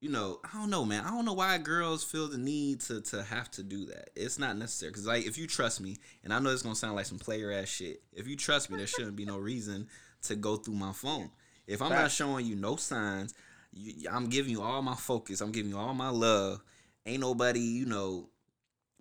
you 0.01 0.09
know, 0.09 0.41
I 0.45 0.59
don't 0.59 0.71
know, 0.71 0.85
man. 0.85 1.05
I 1.05 1.11
don't 1.11 1.27
know 1.27 1.35
why 1.35 1.59
girls 1.59 2.03
feel 2.03 2.29
the 2.29 2.39
need 2.39 2.81
to 2.83 3.03
to 3.03 3.23
have 3.23 3.51
to 3.53 3.63
do 3.63 3.85
that. 3.87 4.11
It's 4.17 4.39
not 4.39 4.57
necessary 4.57 4.91
because, 4.91 5.07
like, 5.07 5.27
if 5.27 5.37
you 5.37 5.47
trust 5.47 5.81
me, 5.81 5.99
and 6.25 6.33
I 6.33 6.39
know 6.39 6.51
it's 6.51 6.63
gonna 6.63 6.75
sound 6.75 6.97
like 6.97 7.07
some 7.07 7.19
player 7.19 7.53
ass 7.53 7.69
shit. 7.69 8.03
If 8.13 8.27
you 8.27 8.35
trust 8.37 8.71
me, 8.71 8.79
there 8.79 8.87
shouldn't 8.87 9.17
be 9.17 9.27
no 9.27 9.37
reason 9.37 9.89
to 10.23 10.37
go 10.37 10.57
through 10.57 10.75
my 10.75 10.93
phone. 10.93 11.31
If 11.67 11.83
I'm 11.83 11.91
not 11.91 12.11
showing 12.11 12.47
you 12.47 12.57
no 12.57 12.77
signs, 12.77 13.35
you, 13.73 14.09
I'm 14.11 14.29
giving 14.29 14.53
you 14.53 14.63
all 14.63 14.81
my 14.81 14.95
focus. 14.95 15.43
I'm 15.43 15.53
giving 15.53 15.71
you 15.71 15.79
all 15.79 15.95
my 15.95 16.09
love. 16.09 16.63
Ain't 17.05 17.21
nobody, 17.21 17.61
you 17.61 17.85
know, 17.85 18.31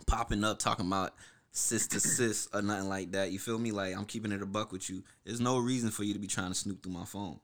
popping 0.06 0.44
up 0.44 0.60
talking 0.60 0.86
about 0.86 1.14
sis 1.52 1.88
to 1.88 2.00
sis 2.00 2.50
or 2.54 2.62
nothing 2.62 2.90
like 2.90 3.14
that. 3.14 3.32
You 3.32 3.40
feel 3.40 3.58
me? 3.58 3.72
Like 3.72 3.96
I'm 3.96 4.06
keeping 4.06 4.34
it 4.34 4.42
a 4.42 4.46
buck 4.46 4.74
with 4.74 4.90
you. 4.90 5.04
There's 5.24 5.40
no 5.40 5.60
reason 5.60 5.92
for 5.92 6.04
you 6.04 6.14
to 6.14 6.20
be 6.20 6.28
trying 6.28 6.50
to 6.50 6.56
snoop 6.56 6.84
through 6.84 6.94
my 6.94 7.06
phone. 7.06 7.40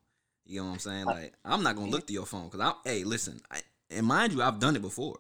You 0.46 0.60
know 0.62 0.68
what 0.68 0.74
I'm 0.74 0.80
saying? 0.80 1.06
Like 1.06 1.34
I'm 1.44 1.64
not 1.64 1.76
gonna 1.76 1.90
look 1.92 2.08
through 2.08 2.16
your 2.16 2.26
phone 2.26 2.46
because 2.46 2.60
I'm. 2.60 2.74
Hey, 2.84 3.04
listen, 3.04 3.40
I, 3.50 3.62
and 3.90 4.06
mind 4.06 4.34
you, 4.34 4.42
I've 4.42 4.60
done 4.60 4.76
it 4.76 4.82
before, 4.82 5.20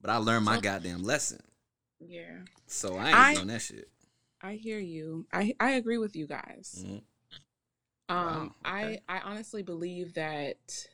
but 0.00 0.10
I 0.10 0.16
learned 0.18 0.44
my 0.44 0.60
goddamn 0.60 1.02
lesson. 1.02 1.42
Yeah. 2.00 2.38
So 2.66 2.96
I 2.96 3.08
ain't 3.08 3.16
I- 3.18 3.34
doing 3.34 3.46
that 3.48 3.62
shit. 3.62 3.88
I 4.40 4.54
hear 4.54 4.78
you. 4.80 5.26
I 5.32 5.54
I 5.60 5.72
agree 5.72 5.98
with 5.98 6.16
you 6.16 6.26
guys. 6.26 6.84
Mhm. 6.86 7.02
Um, 8.08 8.48
Wow, 8.48 8.54
I. 8.64 9.00
I 9.08 9.20
honestly 9.20 9.62
believe 9.62 10.14
that 10.14 10.88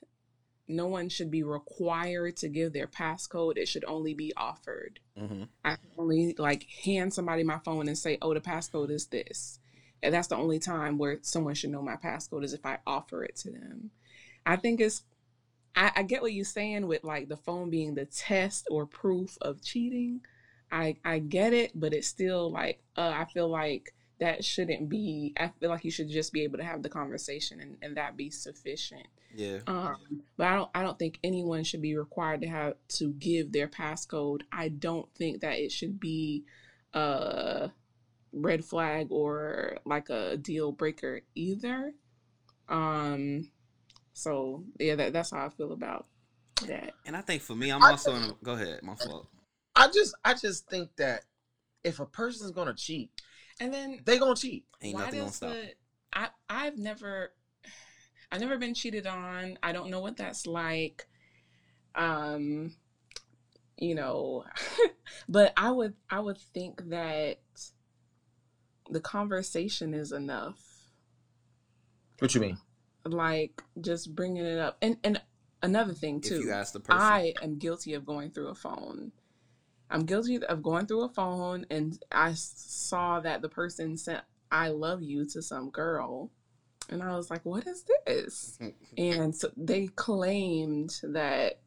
no 0.70 0.86
one 0.86 1.08
should 1.08 1.30
be 1.30 1.42
required 1.42 2.36
to 2.38 2.48
give 2.48 2.74
their 2.74 2.86
passcode. 2.86 3.56
It 3.56 3.66
should 3.68 3.84
only 3.86 4.12
be 4.12 4.34
offered. 4.36 5.00
Mm-hmm. 5.18 5.44
I 5.64 5.70
can 5.76 5.88
only 5.96 6.34
like 6.38 6.64
hand 6.84 7.14
somebody 7.14 7.42
my 7.42 7.58
phone 7.58 7.88
and 7.88 7.96
say, 7.96 8.18
"Oh, 8.20 8.34
the 8.34 8.40
passcode 8.40 8.90
is 8.90 9.06
this," 9.06 9.58
and 10.02 10.14
that's 10.14 10.28
the 10.28 10.36
only 10.36 10.58
time 10.58 10.98
where 10.98 11.18
someone 11.22 11.54
should 11.54 11.70
know 11.70 11.82
my 11.82 11.96
passcode 11.96 12.44
is 12.44 12.52
if 12.52 12.64
I 12.64 12.78
offer 12.86 13.24
it 13.24 13.36
to 13.36 13.50
them. 13.50 13.90
I 14.46 14.56
think 14.56 14.80
it's. 14.80 15.02
I, 15.76 15.92
I 15.96 16.02
get 16.02 16.22
what 16.22 16.32
you're 16.32 16.44
saying 16.44 16.86
with 16.86 17.04
like 17.04 17.28
the 17.28 17.36
phone 17.36 17.70
being 17.70 17.94
the 17.94 18.06
test 18.06 18.66
or 18.70 18.86
proof 18.86 19.36
of 19.40 19.62
cheating. 19.62 20.20
I 20.70 20.96
I 21.04 21.18
get 21.18 21.52
it, 21.52 21.72
but 21.74 21.92
it's 21.92 22.08
still 22.08 22.50
like 22.50 22.80
uh, 22.96 23.12
I 23.14 23.26
feel 23.26 23.48
like 23.48 23.94
that 24.20 24.44
shouldn't 24.44 24.88
be. 24.88 25.34
I 25.38 25.48
feel 25.60 25.70
like 25.70 25.84
you 25.84 25.90
should 25.90 26.08
just 26.08 26.32
be 26.32 26.42
able 26.42 26.58
to 26.58 26.64
have 26.64 26.82
the 26.82 26.88
conversation 26.88 27.60
and, 27.60 27.76
and 27.82 27.96
that 27.96 28.16
be 28.16 28.30
sufficient. 28.30 29.06
Yeah. 29.34 29.58
Um, 29.66 30.22
but 30.36 30.46
I 30.46 30.54
don't 30.56 30.70
I 30.74 30.82
don't 30.82 30.98
think 30.98 31.18
anyone 31.22 31.64
should 31.64 31.82
be 31.82 31.96
required 31.96 32.40
to 32.42 32.48
have 32.48 32.74
to 32.96 33.12
give 33.12 33.52
their 33.52 33.68
passcode. 33.68 34.42
I 34.50 34.68
don't 34.68 35.08
think 35.14 35.40
that 35.40 35.58
it 35.58 35.70
should 35.70 36.00
be 36.00 36.44
a 36.92 37.70
red 38.32 38.64
flag 38.64 39.08
or 39.10 39.78
like 39.84 40.10
a 40.10 40.36
deal 40.36 40.72
breaker 40.72 41.22
either. 41.34 41.92
Um 42.68 43.50
so 44.12 44.64
yeah 44.78 44.96
that, 44.96 45.12
that's 45.12 45.30
how 45.30 45.46
I 45.46 45.48
feel 45.48 45.72
about 45.72 46.06
that. 46.66 46.94
And 47.06 47.16
I 47.16 47.20
think 47.20 47.42
for 47.42 47.54
me, 47.54 47.70
I'm 47.70 47.82
I 47.82 47.90
also 47.90 48.14
in 48.14 48.22
a. 48.22 48.32
Go 48.42 48.52
ahead, 48.52 48.80
my 48.82 48.94
fault. 48.94 49.28
I 49.74 49.88
just 49.88 50.14
I 50.24 50.34
just 50.34 50.68
think 50.68 50.90
that 50.96 51.24
if 51.84 52.00
a 52.00 52.06
person's 52.06 52.50
gonna 52.50 52.74
cheat, 52.74 53.10
And 53.60 53.72
then 53.72 54.00
they 54.04 54.18
gonna 54.18 54.34
cheat. 54.34 54.64
Ain't 54.82 54.94
why 54.94 55.04
nothing 55.04 55.20
gonna 55.20 55.28
does 55.28 55.36
stop. 55.36 55.50
the 55.52 55.72
I 56.12 56.28
I've 56.48 56.78
never 56.78 57.32
I've 58.30 58.40
never 58.40 58.58
been 58.58 58.74
cheated 58.74 59.06
on. 59.06 59.58
I 59.62 59.72
don't 59.72 59.90
know 59.90 60.00
what 60.00 60.16
that's 60.16 60.46
like. 60.46 61.06
Um 61.94 62.74
you 63.76 63.94
know, 63.94 64.44
but 65.28 65.52
I 65.56 65.70
would 65.70 65.94
I 66.10 66.20
would 66.20 66.38
think 66.38 66.88
that 66.90 67.38
the 68.90 69.00
conversation 69.00 69.94
is 69.94 70.12
enough. 70.12 70.60
What 72.18 72.34
you 72.34 72.40
mean? 72.40 72.58
Like 73.04 73.62
just 73.80 74.14
bringing 74.14 74.44
it 74.44 74.58
up. 74.58 74.78
And 74.82 74.96
and 75.04 75.20
another 75.62 75.92
thing 75.92 76.20
too. 76.20 76.36
If 76.36 76.44
you 76.44 76.52
ask 76.52 76.72
the 76.72 76.80
person, 76.80 77.00
I 77.00 77.34
am 77.42 77.58
guilty 77.58 77.94
of 77.94 78.04
going 78.04 78.30
through 78.30 78.48
a 78.48 78.54
phone. 78.54 79.12
I'm 79.90 80.04
guilty 80.04 80.42
of 80.42 80.62
going 80.62 80.86
through 80.86 81.04
a 81.04 81.08
phone, 81.08 81.64
and 81.70 81.98
I 82.12 82.34
saw 82.34 83.20
that 83.20 83.40
the 83.40 83.48
person 83.48 83.96
sent 83.96 84.22
"I 84.50 84.68
love 84.68 85.02
you" 85.02 85.24
to 85.30 85.40
some 85.40 85.70
girl, 85.70 86.30
and 86.90 87.02
I 87.02 87.16
was 87.16 87.30
like, 87.30 87.44
"What 87.44 87.66
is 87.66 87.84
this?" 88.06 88.58
And 88.98 89.34
so 89.34 89.50
they 89.56 89.86
claimed 89.86 91.00
that 91.02 91.60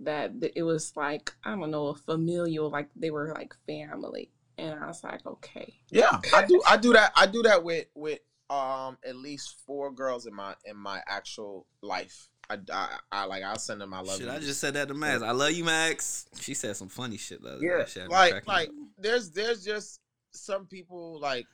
that 0.00 0.32
it 0.54 0.62
was 0.62 0.96
like 0.96 1.34
I 1.44 1.54
don't 1.54 1.70
know, 1.70 1.88
a 1.88 1.94
familial, 1.94 2.70
like 2.70 2.90
they 2.94 3.10
were 3.10 3.32
like 3.34 3.54
family, 3.66 4.30
and 4.58 4.82
I 4.82 4.86
was 4.86 5.02
like, 5.02 5.24
"Okay." 5.24 5.74
Yeah, 5.90 6.20
I 6.34 6.44
do. 6.44 6.60
I 6.66 6.76
do 6.76 6.92
that. 6.92 7.12
I 7.16 7.26
do 7.26 7.42
that 7.42 7.62
with 7.62 7.86
with 7.94 8.18
um 8.50 8.96
at 9.04 9.16
least 9.16 9.56
four 9.66 9.92
girls 9.92 10.26
in 10.26 10.34
my 10.34 10.54
in 10.64 10.76
my 10.76 11.00
actual 11.06 11.66
life. 11.82 12.28
I, 12.50 12.58
I, 12.72 12.98
I 13.12 13.24
like 13.26 13.42
I'll 13.42 13.58
send 13.58 13.80
them 13.80 13.92
I 13.92 14.00
love 14.00 14.16
shit, 14.16 14.26
you. 14.26 14.32
I 14.32 14.38
just 14.38 14.60
said 14.60 14.74
that 14.74 14.88
to 14.88 14.94
Max. 14.94 15.22
I 15.22 15.32
love 15.32 15.52
you, 15.52 15.64
Max. 15.64 16.26
She 16.40 16.54
said 16.54 16.76
some 16.76 16.88
funny 16.88 17.18
shit 17.18 17.42
the 17.42 17.50
other 17.50 17.64
yeah. 17.64 17.84
Shit 17.84 18.08
like 18.08 18.46
like 18.46 18.68
up. 18.68 18.74
there's 18.98 19.30
there's 19.30 19.64
just 19.64 20.00
some 20.32 20.66
people 20.66 21.20
like 21.20 21.46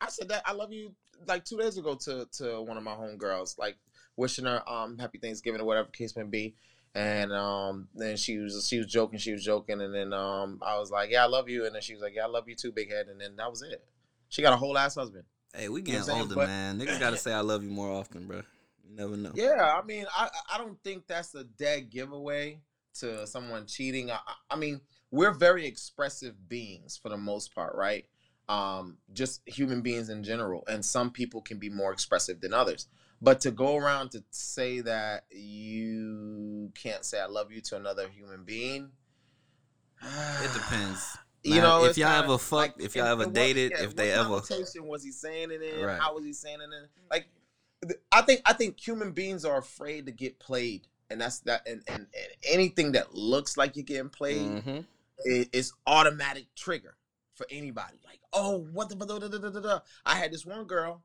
I 0.00 0.08
said 0.08 0.28
that 0.28 0.42
I 0.44 0.52
love 0.52 0.72
you 0.72 0.94
like 1.26 1.44
two 1.44 1.56
days 1.56 1.78
ago 1.78 1.94
to 1.94 2.26
to 2.32 2.60
one 2.62 2.76
of 2.76 2.82
my 2.82 2.94
homegirls 2.94 3.58
like 3.58 3.76
wishing 4.16 4.44
her 4.44 4.62
um 4.70 4.98
happy 4.98 5.18
Thanksgiving 5.18 5.60
or 5.60 5.64
whatever 5.64 5.88
the 5.90 5.96
case 5.96 6.14
may 6.16 6.22
be. 6.24 6.54
And 6.94 7.32
um, 7.32 7.88
then 7.94 8.16
she 8.16 8.38
was 8.38 8.66
she 8.68 8.78
was 8.78 8.86
joking, 8.88 9.18
she 9.20 9.32
was 9.32 9.44
joking, 9.44 9.80
and 9.80 9.94
then 9.94 10.12
um, 10.12 10.58
I 10.60 10.78
was 10.78 10.90
like, 10.90 11.10
"Yeah, 11.10 11.22
I 11.22 11.28
love 11.28 11.48
you," 11.48 11.64
and 11.66 11.74
then 11.74 11.82
she 11.82 11.92
was 11.94 12.02
like, 12.02 12.14
"Yeah, 12.16 12.24
I 12.24 12.28
love 12.28 12.48
you 12.48 12.56
too, 12.56 12.72
big 12.72 12.90
head," 12.90 13.06
and 13.06 13.20
then 13.20 13.36
that 13.36 13.48
was 13.48 13.62
it. 13.62 13.84
She 14.28 14.42
got 14.42 14.52
a 14.52 14.56
whole 14.56 14.76
ass 14.76 14.96
husband. 14.96 15.24
Hey, 15.54 15.68
we 15.68 15.80
You 15.80 15.84
know 15.84 15.86
getting 15.86 16.00
I'm 16.00 16.04
saying? 16.06 16.20
older, 16.22 16.34
But- 16.34 16.48
man. 16.48 16.80
Niggas 16.80 16.98
gotta 16.98 17.16
say 17.16 17.32
I 17.32 17.40
love 17.40 17.62
you 17.62 17.70
more 17.70 17.90
often, 17.92 18.26
bro. 18.26 18.38
You 18.88 18.96
never 18.96 19.16
know. 19.16 19.30
Yeah, 19.34 19.72
I 19.80 19.84
mean, 19.86 20.06
I 20.16 20.30
I 20.52 20.58
don't 20.58 20.82
think 20.82 21.06
that's 21.06 21.32
a 21.36 21.44
dead 21.44 21.90
giveaway 21.90 22.60
to 22.94 23.24
someone 23.26 23.66
cheating. 23.66 24.10
I- 24.10 24.18
I 24.50 24.56
mean, 24.56 24.80
we're 25.12 25.30
very 25.32 25.66
expressive 25.66 26.48
beings 26.48 26.96
for 27.00 27.08
the 27.08 27.16
most 27.16 27.54
part, 27.54 27.76
right? 27.76 28.04
Um, 28.48 28.98
just 29.12 29.42
human 29.46 29.80
beings 29.80 30.08
in 30.08 30.24
general, 30.24 30.64
and 30.66 30.84
some 30.84 31.12
people 31.12 31.40
can 31.40 31.58
be 31.58 31.68
more 31.68 31.92
expressive 31.92 32.40
than 32.40 32.52
others. 32.52 32.88
But 33.22 33.40
to 33.42 33.50
go 33.50 33.76
around 33.76 34.12
to 34.12 34.24
say 34.30 34.80
that 34.80 35.24
you 35.30 36.72
can't 36.74 37.04
say 37.04 37.20
"I 37.20 37.26
love 37.26 37.52
you" 37.52 37.60
to 37.62 37.76
another 37.76 38.08
human 38.08 38.44
being, 38.44 38.90
It 40.02 40.52
depends. 40.54 41.16
You 41.42 41.62
know, 41.62 41.84
if 41.84 41.90
it's 41.90 41.98
y'all 41.98 42.10
kinda 42.10 42.24
ever 42.24 42.36
fucked, 42.38 42.82
if 42.82 42.94
y'all 42.94 43.06
ever 43.06 43.24
dated, 43.24 43.70
yeah, 43.70 43.82
if 43.84 43.96
they 43.96 44.10
what 44.10 44.18
ever, 44.18 44.82
was 44.86 45.02
he 45.02 45.10
saying 45.10 45.50
it 45.50 45.62
in? 45.62 45.80
Right. 45.82 45.98
How 45.98 46.14
was 46.14 46.22
he 46.22 46.34
saying 46.34 46.58
it 46.60 46.64
in? 46.64 46.86
Like, 47.10 47.28
I 48.12 48.20
think 48.20 48.42
I 48.44 48.52
think 48.52 48.78
human 48.78 49.12
beings 49.12 49.46
are 49.46 49.56
afraid 49.56 50.04
to 50.04 50.12
get 50.12 50.38
played, 50.38 50.86
and 51.08 51.18
that's 51.18 51.40
that. 51.40 51.66
And, 51.66 51.82
and, 51.88 52.00
and 52.00 52.32
anything 52.46 52.92
that 52.92 53.14
looks 53.14 53.56
like 53.56 53.74
you're 53.74 53.86
getting 53.86 54.10
played 54.10 54.62
Mhm. 54.62 54.84
i- 55.26 55.48
is 55.50 55.72
automatic 55.86 56.54
trigger 56.54 56.98
for 57.32 57.46
anybody. 57.50 57.98
Like, 58.04 58.20
oh, 58.34 58.58
what 58.58 58.90
the 58.90 58.96
da. 59.62 59.80
I 60.04 60.16
had 60.16 60.32
this 60.34 60.44
one 60.44 60.64
girl. 60.66 61.02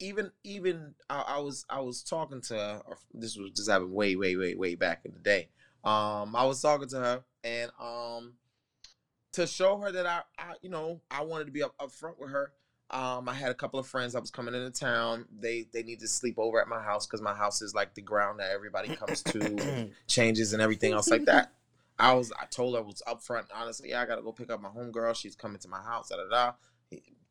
Even 0.00 0.32
even 0.42 0.94
I, 1.08 1.24
I 1.28 1.38
was 1.38 1.64
I 1.70 1.80
was 1.80 2.02
talking 2.02 2.40
to 2.42 2.54
her. 2.54 2.82
This 3.12 3.36
was 3.36 3.50
just 3.52 3.70
happened 3.70 3.92
way 3.92 4.16
way 4.16 4.36
way 4.36 4.54
way 4.54 4.74
back 4.74 5.02
in 5.04 5.12
the 5.12 5.20
day. 5.20 5.48
Um, 5.84 6.34
I 6.34 6.44
was 6.44 6.60
talking 6.60 6.88
to 6.88 6.96
her 6.96 7.24
and 7.44 7.70
um, 7.78 8.34
to 9.32 9.46
show 9.46 9.78
her 9.78 9.92
that 9.92 10.06
I, 10.06 10.22
I 10.38 10.54
you 10.62 10.70
know 10.70 11.00
I 11.10 11.22
wanted 11.22 11.46
to 11.46 11.52
be 11.52 11.62
up, 11.62 11.74
up 11.78 11.92
front 11.92 12.18
with 12.18 12.30
her. 12.30 12.52
Um, 12.90 13.28
I 13.28 13.34
had 13.34 13.50
a 13.50 13.54
couple 13.54 13.80
of 13.80 13.86
friends 13.86 14.12
that 14.12 14.20
was 14.20 14.30
coming 14.30 14.54
into 14.54 14.70
town. 14.70 15.26
They 15.36 15.66
they 15.72 15.82
need 15.82 16.00
to 16.00 16.08
sleep 16.08 16.36
over 16.38 16.60
at 16.60 16.68
my 16.68 16.82
house 16.82 17.06
because 17.06 17.22
my 17.22 17.34
house 17.34 17.62
is 17.62 17.74
like 17.74 17.94
the 17.94 18.02
ground 18.02 18.40
that 18.40 18.50
everybody 18.50 18.94
comes 18.94 19.22
to, 19.24 19.90
changes 20.06 20.52
and 20.52 20.62
everything 20.62 20.92
else 20.92 21.08
like 21.08 21.24
that. 21.24 21.52
I 21.98 22.14
was 22.14 22.32
I 22.40 22.46
told 22.46 22.74
her 22.74 22.80
I 22.80 22.84
was 22.84 23.02
up 23.06 23.22
front. 23.22 23.46
Honestly, 23.54 23.90
yeah, 23.90 24.02
I 24.02 24.06
gotta 24.06 24.22
go 24.22 24.32
pick 24.32 24.50
up 24.50 24.60
my 24.60 24.68
homegirl. 24.68 25.16
She's 25.16 25.34
coming 25.34 25.58
to 25.60 25.68
my 25.68 25.82
house. 25.82 26.08
Da 26.08 26.16
da 26.16 26.28
da. 26.28 26.52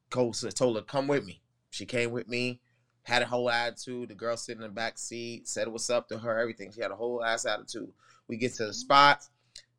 Cole 0.09 0.33
told 0.33 0.75
her 0.75 0.81
come 0.81 1.07
with 1.07 1.25
me. 1.25 1.41
She 1.73 1.87
came 1.87 2.11
with 2.11 2.27
me. 2.27 2.61
Had 3.01 3.23
a 3.23 3.25
whole 3.25 3.49
attitude. 3.49 4.09
The 4.09 4.15
girl 4.15 4.37
sitting 4.37 4.61
in 4.61 4.69
the 4.69 4.73
back 4.73 4.99
seat 4.99 5.47
said 5.47 5.67
what's 5.67 5.89
up 5.89 6.07
to 6.09 6.19
her. 6.19 6.39
Everything. 6.39 6.71
She 6.71 6.81
had 6.81 6.91
a 6.91 6.95
whole 6.95 7.23
ass 7.23 7.47
attitude. 7.47 7.91
We 8.27 8.37
get 8.37 8.53
to 8.53 8.65
the 8.65 8.69
mm-hmm. 8.69 8.73
spot. 8.73 9.25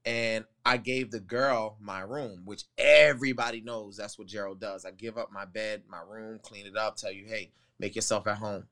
and 0.04 0.44
I 0.66 0.76
gave 0.76 1.12
the 1.12 1.20
girl 1.20 1.76
my 1.80 2.00
room, 2.00 2.42
which 2.46 2.64
everybody 2.76 3.60
knows 3.60 3.96
that's 3.96 4.18
what 4.18 4.26
Gerald 4.26 4.60
does. 4.60 4.84
I 4.84 4.90
give 4.90 5.16
up 5.16 5.30
my 5.30 5.44
bed, 5.44 5.82
my 5.88 6.00
room, 6.06 6.40
clean 6.42 6.66
it 6.66 6.76
up, 6.76 6.96
tell 6.96 7.12
you, 7.12 7.26
hey, 7.26 7.52
make 7.78 7.94
yourself 7.94 8.26
at 8.26 8.38
home. 8.38 8.64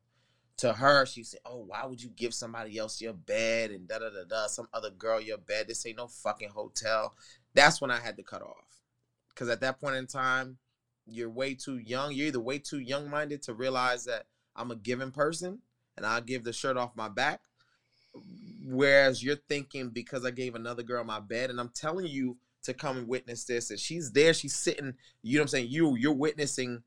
To 0.58 0.72
her, 0.72 1.06
she 1.06 1.22
said, 1.22 1.40
Oh, 1.46 1.64
why 1.68 1.86
would 1.86 2.02
you 2.02 2.10
give 2.10 2.34
somebody 2.34 2.76
else 2.76 3.00
your 3.00 3.14
bed 3.14 3.70
and 3.70 3.86
da 3.86 4.00
da 4.00 4.10
da 4.10 4.24
da, 4.28 4.46
some 4.48 4.68
other 4.74 4.90
girl 4.90 5.20
your 5.20 5.38
bed? 5.38 5.68
This 5.68 5.86
ain't 5.86 5.96
no 5.96 6.08
fucking 6.08 6.50
hotel. 6.50 7.14
That's 7.54 7.80
when 7.80 7.92
I 7.92 8.00
had 8.00 8.16
to 8.16 8.24
cut 8.24 8.42
off. 8.42 8.80
Cause 9.36 9.48
at 9.48 9.60
that 9.60 9.80
point 9.80 9.96
in 9.96 10.08
time, 10.08 10.58
you're 11.06 11.30
way 11.30 11.54
too 11.54 11.78
young. 11.78 12.12
You're 12.12 12.28
either 12.28 12.40
way 12.40 12.58
too 12.58 12.78
young 12.78 13.10
minded 13.10 13.42
to 13.42 13.54
realize 13.54 14.04
that 14.04 14.26
I'm 14.54 14.70
a 14.70 14.76
giving 14.76 15.10
person 15.10 15.60
and 15.96 16.06
I'll 16.06 16.20
give 16.20 16.44
the 16.44 16.52
shirt 16.52 16.76
off 16.76 16.96
my 16.96 17.08
back. 17.08 17.40
Whereas 18.64 19.22
you're 19.22 19.36
thinking 19.36 19.88
because 19.88 20.24
I 20.24 20.30
gave 20.30 20.54
another 20.54 20.82
girl 20.82 21.02
my 21.04 21.20
bed 21.20 21.50
and 21.50 21.58
I'm 21.60 21.70
telling 21.70 22.06
you 22.06 22.36
to 22.64 22.74
come 22.74 22.96
and 22.96 23.08
witness 23.08 23.44
this 23.44 23.70
and 23.70 23.80
she's 23.80 24.12
there, 24.12 24.32
she's 24.34 24.54
sitting, 24.54 24.94
you 25.22 25.34
know 25.34 25.40
what 25.40 25.44
I'm 25.44 25.48
saying? 25.48 25.68
You 25.70 25.96
you're 25.96 26.12
witnessing 26.12 26.82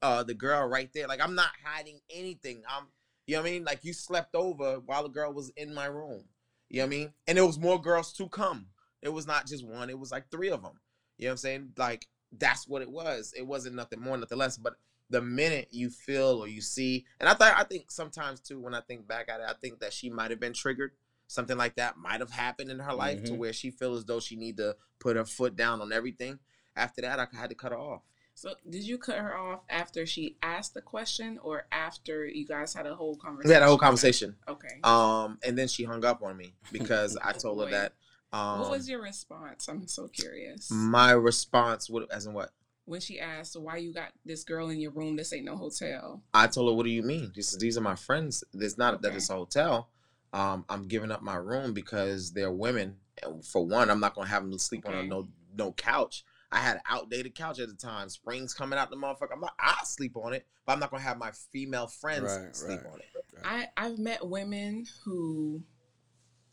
uh 0.00 0.22
the 0.22 0.34
girl 0.34 0.66
right 0.68 0.90
there. 0.94 1.08
Like 1.08 1.20
I'm 1.22 1.34
not 1.34 1.50
hiding 1.64 2.00
anything. 2.10 2.62
I'm 2.68 2.84
you 3.26 3.36
know 3.36 3.42
what 3.42 3.48
I 3.48 3.52
mean? 3.52 3.64
Like 3.64 3.84
you 3.84 3.92
slept 3.92 4.34
over 4.34 4.80
while 4.80 5.02
the 5.02 5.08
girl 5.08 5.32
was 5.32 5.50
in 5.56 5.74
my 5.74 5.86
room. 5.86 6.24
You 6.68 6.78
know 6.78 6.84
what 6.84 6.94
I 6.94 6.96
mean? 6.96 7.12
And 7.26 7.38
it 7.38 7.42
was 7.42 7.58
more 7.58 7.80
girls 7.80 8.12
to 8.14 8.28
come. 8.28 8.66
It 9.02 9.08
was 9.10 9.26
not 9.26 9.46
just 9.46 9.66
one, 9.66 9.90
it 9.90 9.98
was 9.98 10.12
like 10.12 10.30
three 10.30 10.50
of 10.50 10.62
them. 10.62 10.80
You 11.18 11.26
know 11.26 11.30
what 11.30 11.32
I'm 11.32 11.36
saying? 11.38 11.72
Like 11.76 12.06
that's 12.38 12.68
what 12.68 12.82
it 12.82 12.90
was. 12.90 13.34
It 13.36 13.46
wasn't 13.46 13.76
nothing 13.76 14.00
more, 14.00 14.16
nothing 14.16 14.38
less. 14.38 14.56
But 14.56 14.74
the 15.08 15.20
minute 15.20 15.68
you 15.70 15.90
feel 15.90 16.42
or 16.42 16.48
you 16.48 16.60
see, 16.60 17.04
and 17.18 17.28
I 17.28 17.34
thought 17.34 17.54
I 17.56 17.64
think 17.64 17.90
sometimes 17.90 18.40
too, 18.40 18.60
when 18.60 18.74
I 18.74 18.80
think 18.80 19.08
back 19.08 19.28
at 19.28 19.40
it, 19.40 19.46
I 19.48 19.54
think 19.60 19.80
that 19.80 19.92
she 19.92 20.10
might 20.10 20.30
have 20.30 20.40
been 20.40 20.52
triggered. 20.52 20.92
Something 21.26 21.56
like 21.56 21.76
that 21.76 21.96
might 21.96 22.20
have 22.20 22.32
happened 22.32 22.70
in 22.70 22.80
her 22.80 22.94
life 22.94 23.18
mm-hmm. 23.18 23.34
to 23.34 23.34
where 23.34 23.52
she 23.52 23.70
feels 23.70 23.98
as 23.98 24.04
though 24.04 24.18
she 24.18 24.34
need 24.34 24.56
to 24.56 24.76
put 24.98 25.16
her 25.16 25.24
foot 25.24 25.54
down 25.54 25.80
on 25.80 25.92
everything. 25.92 26.40
After 26.74 27.02
that, 27.02 27.20
I 27.20 27.26
had 27.36 27.50
to 27.50 27.56
cut 27.56 27.72
her 27.72 27.78
off. 27.78 28.02
So, 28.34 28.54
did 28.68 28.84
you 28.84 28.96
cut 28.96 29.18
her 29.18 29.36
off 29.36 29.60
after 29.68 30.06
she 30.06 30.36
asked 30.42 30.74
the 30.74 30.80
question, 30.80 31.38
or 31.42 31.66
after 31.70 32.26
you 32.26 32.46
guys 32.46 32.72
had 32.72 32.86
a 32.86 32.94
whole 32.94 33.16
conversation? 33.16 33.48
We 33.48 33.54
had 33.54 33.62
a 33.62 33.66
whole 33.66 33.78
conversation. 33.78 34.36
Okay. 34.48 34.80
Um, 34.82 35.38
and 35.44 35.58
then 35.58 35.68
she 35.68 35.84
hung 35.84 36.04
up 36.04 36.22
on 36.22 36.36
me 36.36 36.54
because 36.72 37.18
I 37.22 37.32
told 37.32 37.62
her 37.62 37.70
that. 37.70 37.92
Um, 38.32 38.60
what 38.60 38.70
was 38.70 38.88
your 38.88 39.02
response? 39.02 39.68
I'm 39.68 39.86
so 39.88 40.06
curious. 40.08 40.70
My 40.70 41.12
response, 41.12 41.90
what, 41.90 42.10
as 42.12 42.26
in 42.26 42.32
what? 42.32 42.52
when 42.90 43.00
she 43.00 43.20
asked 43.20 43.56
why 43.58 43.76
you 43.76 43.92
got 43.92 44.10
this 44.24 44.42
girl 44.42 44.68
in 44.68 44.80
your 44.80 44.90
room 44.90 45.14
this 45.14 45.32
ain't 45.32 45.44
no 45.44 45.56
hotel 45.56 46.20
i 46.34 46.46
told 46.46 46.68
her 46.68 46.74
what 46.74 46.84
do 46.84 46.90
you 46.90 47.02
mean 47.02 47.30
these, 47.34 47.56
these 47.58 47.78
are 47.78 47.82
my 47.82 47.94
friends 47.94 48.42
it's 48.54 48.76
not 48.76 48.94
okay. 48.94 49.08
that 49.08 49.16
it's 49.16 49.30
a 49.30 49.34
hotel 49.34 49.88
um, 50.32 50.64
i'm 50.68 50.86
giving 50.88 51.12
up 51.12 51.22
my 51.22 51.36
room 51.36 51.72
because 51.72 52.32
they're 52.32 52.50
women 52.50 52.96
for 53.44 53.64
one 53.64 53.90
i'm 53.90 54.00
not 54.00 54.14
gonna 54.14 54.26
have 54.26 54.42
them 54.42 54.58
sleep 54.58 54.84
okay. 54.84 54.98
on 54.98 55.04
a 55.04 55.06
no 55.06 55.28
no 55.56 55.72
couch 55.72 56.24
i 56.50 56.58
had 56.58 56.76
an 56.76 56.82
outdated 56.88 57.34
couch 57.34 57.60
at 57.60 57.68
the 57.68 57.74
time 57.74 58.08
springs 58.08 58.54
coming 58.54 58.78
out 58.78 58.90
the 58.90 58.96
motherfucker 58.96 59.32
i'm 59.32 59.40
not 59.40 59.54
i 59.60 59.76
sleep 59.84 60.16
on 60.16 60.32
it 60.32 60.44
but 60.66 60.72
i'm 60.72 60.80
not 60.80 60.90
gonna 60.90 61.02
have 61.02 61.18
my 61.18 61.30
female 61.52 61.86
friends 61.86 62.24
right, 62.24 62.56
sleep 62.56 62.80
right, 62.84 62.92
on 62.92 62.98
it 62.98 63.06
right. 63.44 63.68
i 63.76 63.86
i've 63.86 63.98
met 63.98 64.26
women 64.26 64.84
who 65.04 65.62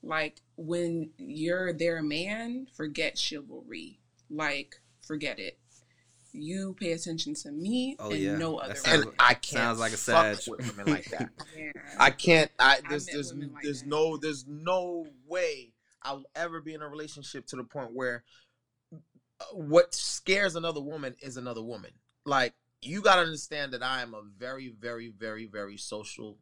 like 0.03 0.41
when 0.55 1.10
you're 1.17 1.73
their 1.73 2.01
man 2.01 2.67
forget 2.73 3.17
chivalry 3.17 3.99
like 4.29 4.75
forget 5.01 5.39
it 5.39 5.57
you 6.38 6.75
pay 6.79 6.91
attention 6.91 7.33
to 7.33 7.51
me 7.51 7.95
oh, 7.99 8.12
and 8.12 8.19
yeah. 8.19 8.38
no 8.38 8.57
other. 8.57 8.75
And 8.86 9.05
I 9.19 9.33
can't 9.33 9.63
sounds 9.63 9.79
like 9.79 9.93
a 9.93 9.97
sad 9.97 10.39
with 10.47 10.77
women 10.77 10.93
like 10.93 11.05
that. 11.05 11.29
yeah. 11.57 11.71
I 11.99 12.12
can't. 12.12 12.51
I 12.60 12.79
there's 12.89 13.07
there's 13.07 13.33
like 13.33 13.63
there's 13.63 13.86
no 13.86 14.17
there's 14.17 14.45
no 14.47 15.07
way 15.27 15.73
I'll 16.03 16.23
ever 16.36 16.62
be 16.62 16.73
in 16.73 16.81
a 16.81 16.88
relationship 16.88 17.47
to 17.47 17.55
the 17.55 17.63
point 17.63 17.93
where 17.93 18.23
uh, 18.93 18.97
what 19.53 19.93
scares 19.93 20.55
another 20.55 20.81
woman 20.81 21.15
is 21.21 21.38
another 21.38 21.63
woman. 21.63 21.91
Like 22.25 22.53
you 22.81 23.01
got 23.01 23.15
to 23.15 23.21
understand 23.21 23.73
that 23.73 23.83
I 23.83 24.01
am 24.01 24.13
a 24.13 24.21
very 24.38 24.69
very 24.69 25.10
very 25.10 25.45
very 25.45 25.77
social 25.77 26.38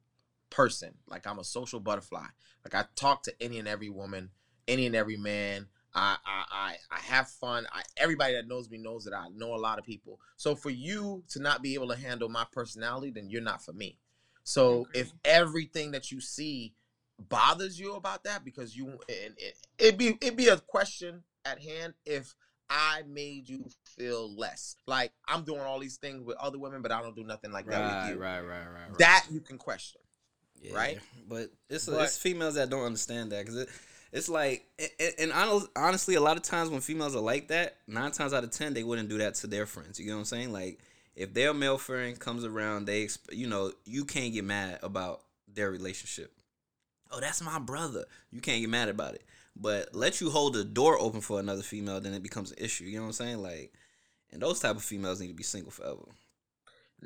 person. 0.49 0.93
Like 1.07 1.27
I'm 1.27 1.39
a 1.39 1.43
social 1.43 1.79
butterfly. 1.79 2.25
Like 2.63 2.75
I 2.75 2.87
talk 2.95 3.23
to 3.23 3.33
any 3.41 3.59
and 3.59 3.67
every 3.67 3.89
woman, 3.89 4.29
any 4.67 4.85
and 4.85 4.95
every 4.95 5.17
man. 5.17 5.67
I, 5.97 6.17
I 6.25 6.75
I 6.91 6.99
have 6.99 7.29
fun. 7.29 7.65
I, 7.71 7.81
everybody 7.95 8.33
that 8.33 8.49
knows 8.49 8.69
me 8.69 8.77
knows 8.77 9.05
that 9.05 9.13
I 9.13 9.27
know 9.33 9.55
a 9.55 9.57
lot 9.57 9.79
of 9.79 9.85
people. 9.85 10.19
So 10.35 10.53
for 10.53 10.69
you 10.69 11.23
to 11.29 11.39
not 11.39 11.61
be 11.61 11.73
able 11.73 11.87
to 11.87 11.95
handle 11.95 12.27
my 12.27 12.45
personality, 12.51 13.11
then 13.11 13.29
you're 13.29 13.41
not 13.41 13.63
for 13.63 13.71
me. 13.71 13.97
So 14.43 14.87
if 14.93 15.11
everything 15.23 15.91
that 15.91 16.11
you 16.11 16.19
see 16.19 16.73
bothers 17.17 17.79
you 17.79 17.93
about 17.93 18.25
that, 18.25 18.43
because 18.43 18.75
you 18.75 18.87
and 18.87 19.33
it, 19.37 19.57
it'd 19.79 19.97
be 19.97 20.17
it'd 20.21 20.35
be 20.35 20.49
a 20.49 20.57
question 20.57 21.23
at 21.45 21.61
hand 21.61 21.93
if 22.05 22.35
I 22.69 23.03
made 23.07 23.47
you 23.47 23.65
feel 23.97 24.35
less. 24.35 24.75
Like 24.85 25.11
I'm 25.27 25.43
doing 25.43 25.61
all 25.61 25.79
these 25.79 25.97
things 25.97 26.23
with 26.23 26.37
other 26.37 26.59
women, 26.59 26.81
but 26.81 26.91
I 26.91 27.01
don't 27.01 27.15
do 27.15 27.23
nothing 27.23 27.51
like 27.51 27.67
that 27.67 27.81
with 27.81 28.13
you. 28.13 28.21
Right, 28.21 28.41
right, 28.41 28.65
right, 28.65 28.89
right. 28.89 28.97
That 28.97 29.25
you 29.31 29.39
can 29.39 29.57
question. 29.57 30.01
Yeah, 30.65 30.75
right? 30.75 30.99
But 31.27 31.51
it's 31.69 31.87
but, 31.87 32.03
it's 32.03 32.17
females 32.17 32.55
that 32.55 32.69
don't 32.69 32.85
understand 32.85 33.31
that 33.31 33.39
because 33.39 33.57
it 33.57 33.69
it's 34.15 34.29
like, 34.29 34.65
and 35.19 35.33
honestly, 35.75 36.15
a 36.15 36.21
lot 36.21 36.37
of 36.37 36.43
times 36.43 36.69
when 36.69 36.79
females 36.79 37.17
are 37.17 37.21
like 37.21 37.49
that, 37.49 37.75
nine 37.85 38.11
times 38.11 38.33
out 38.33 38.45
of 38.45 38.51
ten, 38.51 38.73
they 38.73 38.81
wouldn't 38.81 39.09
do 39.09 39.17
that 39.17 39.35
to 39.35 39.47
their 39.47 39.65
friends. 39.65 39.99
You 39.99 40.07
know 40.07 40.13
what 40.13 40.19
I'm 40.19 40.25
saying? 40.25 40.53
Like, 40.53 40.79
if 41.17 41.33
their 41.33 41.53
male 41.53 41.77
friend 41.77 42.17
comes 42.17 42.45
around, 42.45 42.85
they, 42.85 43.09
you 43.29 43.47
know, 43.47 43.73
you 43.83 44.05
can't 44.05 44.33
get 44.33 44.45
mad 44.45 44.79
about 44.81 45.21
their 45.53 45.69
relationship. 45.69 46.31
Oh, 47.11 47.19
that's 47.19 47.41
my 47.41 47.59
brother. 47.59 48.05
You 48.31 48.39
can't 48.39 48.61
get 48.61 48.69
mad 48.69 48.87
about 48.87 49.15
it. 49.15 49.23
But 49.53 49.93
let 49.93 50.21
you 50.21 50.29
hold 50.29 50.53
the 50.53 50.63
door 50.63 50.97
open 50.97 51.19
for 51.19 51.41
another 51.41 51.61
female, 51.61 51.99
then 51.99 52.13
it 52.13 52.23
becomes 52.23 52.51
an 52.51 52.57
issue. 52.59 52.85
You 52.85 52.99
know 52.99 53.03
what 53.03 53.07
I'm 53.07 53.13
saying? 53.25 53.41
Like, 53.41 53.73
and 54.31 54.41
those 54.41 54.61
type 54.61 54.77
of 54.77 54.83
females 54.83 55.19
need 55.19 55.27
to 55.27 55.33
be 55.33 55.43
single 55.43 55.71
forever. 55.71 56.05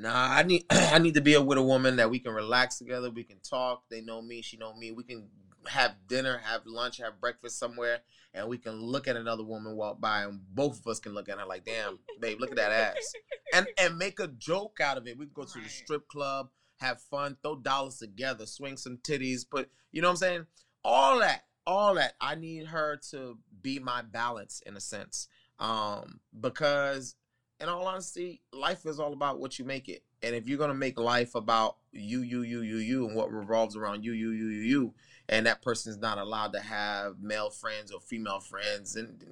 Nah, 0.00 0.32
I 0.32 0.42
need 0.42 0.64
I 0.70 0.98
need 0.98 1.14
to 1.14 1.20
be 1.20 1.36
with 1.36 1.58
a 1.58 1.62
woman 1.62 1.96
that 1.96 2.10
we 2.10 2.18
can 2.18 2.32
relax 2.32 2.78
together. 2.78 3.10
We 3.10 3.24
can 3.24 3.38
talk. 3.40 3.84
They 3.90 4.00
know 4.00 4.22
me. 4.22 4.40
She 4.40 4.56
know 4.56 4.74
me. 4.74 4.92
We 4.92 5.04
can 5.04 5.28
have 5.66 5.94
dinner, 6.08 6.40
have 6.42 6.62
lunch, 6.64 6.98
have 6.98 7.20
breakfast 7.20 7.58
somewhere, 7.58 7.98
and 8.32 8.48
we 8.48 8.56
can 8.56 8.80
look 8.80 9.08
at 9.08 9.16
another 9.16 9.44
woman 9.44 9.76
walk 9.76 10.00
by, 10.00 10.22
and 10.22 10.40
both 10.54 10.80
of 10.80 10.86
us 10.86 11.00
can 11.00 11.12
look 11.12 11.28
at 11.28 11.38
her 11.38 11.44
like, 11.44 11.66
"Damn, 11.66 11.98
babe, 12.18 12.40
look 12.40 12.50
at 12.50 12.56
that 12.56 12.72
ass," 12.72 13.12
and 13.52 13.66
and 13.78 13.98
make 13.98 14.20
a 14.20 14.28
joke 14.28 14.78
out 14.80 14.96
of 14.96 15.06
it. 15.06 15.18
We 15.18 15.26
can 15.26 15.34
go 15.34 15.44
to 15.44 15.60
the 15.60 15.68
strip 15.68 16.08
club, 16.08 16.48
have 16.78 17.02
fun, 17.02 17.36
throw 17.42 17.56
dollars 17.56 17.98
together, 17.98 18.46
swing 18.46 18.78
some 18.78 18.98
titties, 18.98 19.48
put, 19.48 19.70
you 19.92 20.00
know 20.00 20.08
what 20.08 20.12
I'm 20.12 20.16
saying? 20.16 20.46
All 20.82 21.18
that, 21.18 21.44
all 21.66 21.94
that. 21.96 22.14
I 22.20 22.36
need 22.36 22.68
her 22.68 22.98
to 23.10 23.38
be 23.60 23.78
my 23.78 24.00
balance 24.00 24.62
in 24.64 24.78
a 24.78 24.80
sense, 24.80 25.28
um, 25.58 26.20
because 26.40 27.16
in 27.60 27.68
all 27.68 27.86
honesty, 27.86 28.40
life 28.52 28.86
is 28.86 28.98
all 28.98 29.12
about 29.12 29.38
what 29.38 29.58
you 29.58 29.64
make 29.64 29.88
it. 29.88 30.02
And 30.22 30.34
if 30.34 30.48
you're 30.48 30.58
gonna 30.58 30.74
make 30.74 30.98
life 30.98 31.34
about 31.34 31.76
you, 31.92 32.22
you, 32.22 32.42
you, 32.42 32.62
you, 32.62 32.76
you, 32.76 33.06
and 33.06 33.16
what 33.16 33.32
revolves 33.32 33.76
around 33.76 34.04
you, 34.04 34.12
you, 34.12 34.30
you, 34.30 34.48
you, 34.48 34.60
you, 34.62 34.94
and 35.28 35.46
that 35.46 35.62
person's 35.62 35.98
not 35.98 36.18
allowed 36.18 36.52
to 36.54 36.60
have 36.60 37.20
male 37.20 37.50
friends 37.50 37.92
or 37.92 38.00
female 38.00 38.40
friends, 38.40 38.96
and 38.96 39.24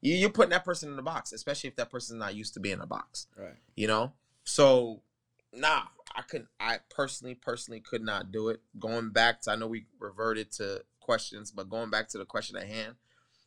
you, 0.00 0.26
are 0.26 0.30
putting 0.30 0.50
that 0.50 0.64
person 0.64 0.92
in 0.92 0.98
a 0.98 1.02
box, 1.02 1.32
especially 1.32 1.68
if 1.68 1.76
that 1.76 1.90
person's 1.90 2.18
not 2.18 2.34
used 2.34 2.54
to 2.54 2.60
being 2.60 2.74
in 2.74 2.80
a 2.80 2.86
box. 2.86 3.26
Right. 3.36 3.54
You 3.74 3.86
know. 3.86 4.12
So, 4.44 5.00
nah, 5.52 5.84
I 6.14 6.22
couldn't. 6.22 6.48
I 6.60 6.80
personally, 6.90 7.34
personally, 7.34 7.80
could 7.80 8.02
not 8.02 8.30
do 8.30 8.48
it. 8.48 8.60
Going 8.78 9.10
back 9.10 9.40
to, 9.42 9.52
I 9.52 9.56
know 9.56 9.66
we 9.66 9.86
reverted 9.98 10.52
to 10.52 10.84
questions, 11.00 11.50
but 11.50 11.70
going 11.70 11.90
back 11.90 12.08
to 12.08 12.18
the 12.18 12.26
question 12.26 12.56
at 12.56 12.66
hand, 12.66 12.96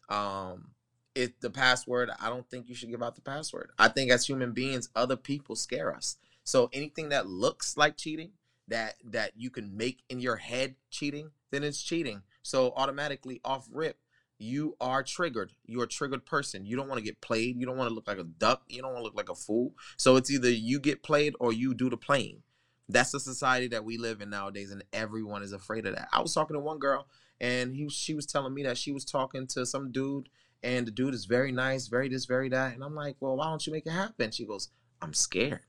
um, 0.09 0.71
it 1.17 1.41
the 1.41 1.49
password. 1.49 2.09
I 2.19 2.29
don't 2.29 2.47
think 2.49 2.69
you 2.69 2.75
should 2.75 2.91
give 2.91 3.03
out 3.03 3.15
the 3.15 3.21
password. 3.21 3.71
I 3.77 3.87
think 3.87 4.11
as 4.11 4.25
human 4.25 4.51
beings, 4.51 4.89
other 4.95 5.15
people 5.15 5.55
scare 5.55 5.93
us. 5.93 6.17
So 6.43 6.69
anything 6.71 7.09
that 7.09 7.27
looks 7.27 7.75
like 7.75 7.97
cheating, 7.97 8.31
that 8.67 8.95
that 9.03 9.31
you 9.35 9.49
can 9.49 9.75
make 9.75 10.03
in 10.09 10.19
your 10.19 10.35
head 10.37 10.75
cheating, 10.89 11.31
then 11.51 11.63
it's 11.63 11.81
cheating. 11.81 12.21
So 12.43 12.73
automatically 12.75 13.41
off 13.43 13.67
rip, 13.71 13.97
you 14.37 14.75
are 14.79 15.03
triggered. 15.03 15.53
You're 15.65 15.85
a 15.85 15.87
triggered 15.87 16.25
person. 16.25 16.65
You 16.65 16.75
don't 16.75 16.87
want 16.87 16.99
to 16.99 17.05
get 17.05 17.21
played. 17.21 17.59
You 17.59 17.65
don't 17.65 17.77
want 17.77 17.89
to 17.89 17.95
look 17.95 18.07
like 18.07 18.19
a 18.19 18.23
duck. 18.23 18.63
You 18.69 18.81
don't 18.81 18.93
want 18.93 19.01
to 19.01 19.05
look 19.05 19.17
like 19.17 19.29
a 19.29 19.35
fool. 19.35 19.73
So 19.97 20.15
it's 20.15 20.31
either 20.31 20.49
you 20.49 20.79
get 20.79 21.03
played 21.03 21.33
or 21.39 21.51
you 21.51 21.73
do 21.73 21.89
the 21.89 21.97
playing. 21.97 22.43
That's 22.89 23.11
the 23.11 23.19
society 23.19 23.67
that 23.69 23.83
we 23.83 23.97
live 23.97 24.21
in 24.21 24.29
nowadays, 24.29 24.71
and 24.71 24.83
everyone 24.93 25.43
is 25.43 25.51
afraid 25.51 25.85
of 25.85 25.95
that. 25.95 26.07
I 26.13 26.21
was 26.21 26.33
talking 26.33 26.53
to 26.53 26.59
one 26.61 26.79
girl, 26.79 27.07
and 27.41 27.75
he 27.75 27.89
she 27.89 28.13
was 28.13 28.25
telling 28.25 28.53
me 28.53 28.63
that 28.63 28.77
she 28.77 28.93
was 28.93 29.03
talking 29.03 29.45
to 29.47 29.65
some 29.65 29.91
dude, 29.91 30.29
and 30.63 30.87
the 30.87 30.91
dude 30.91 31.13
is 31.13 31.25
very 31.25 31.51
nice, 31.51 31.87
very 31.87 32.09
this, 32.09 32.25
very 32.25 32.49
that, 32.49 32.73
and 32.73 32.83
I'm 32.83 32.95
like, 32.95 33.15
well, 33.19 33.35
why 33.35 33.45
don't 33.45 33.65
you 33.65 33.73
make 33.73 33.85
it 33.85 33.91
happen? 33.91 34.31
She 34.31 34.45
goes, 34.45 34.69
I'm 35.01 35.13
scared, 35.13 35.61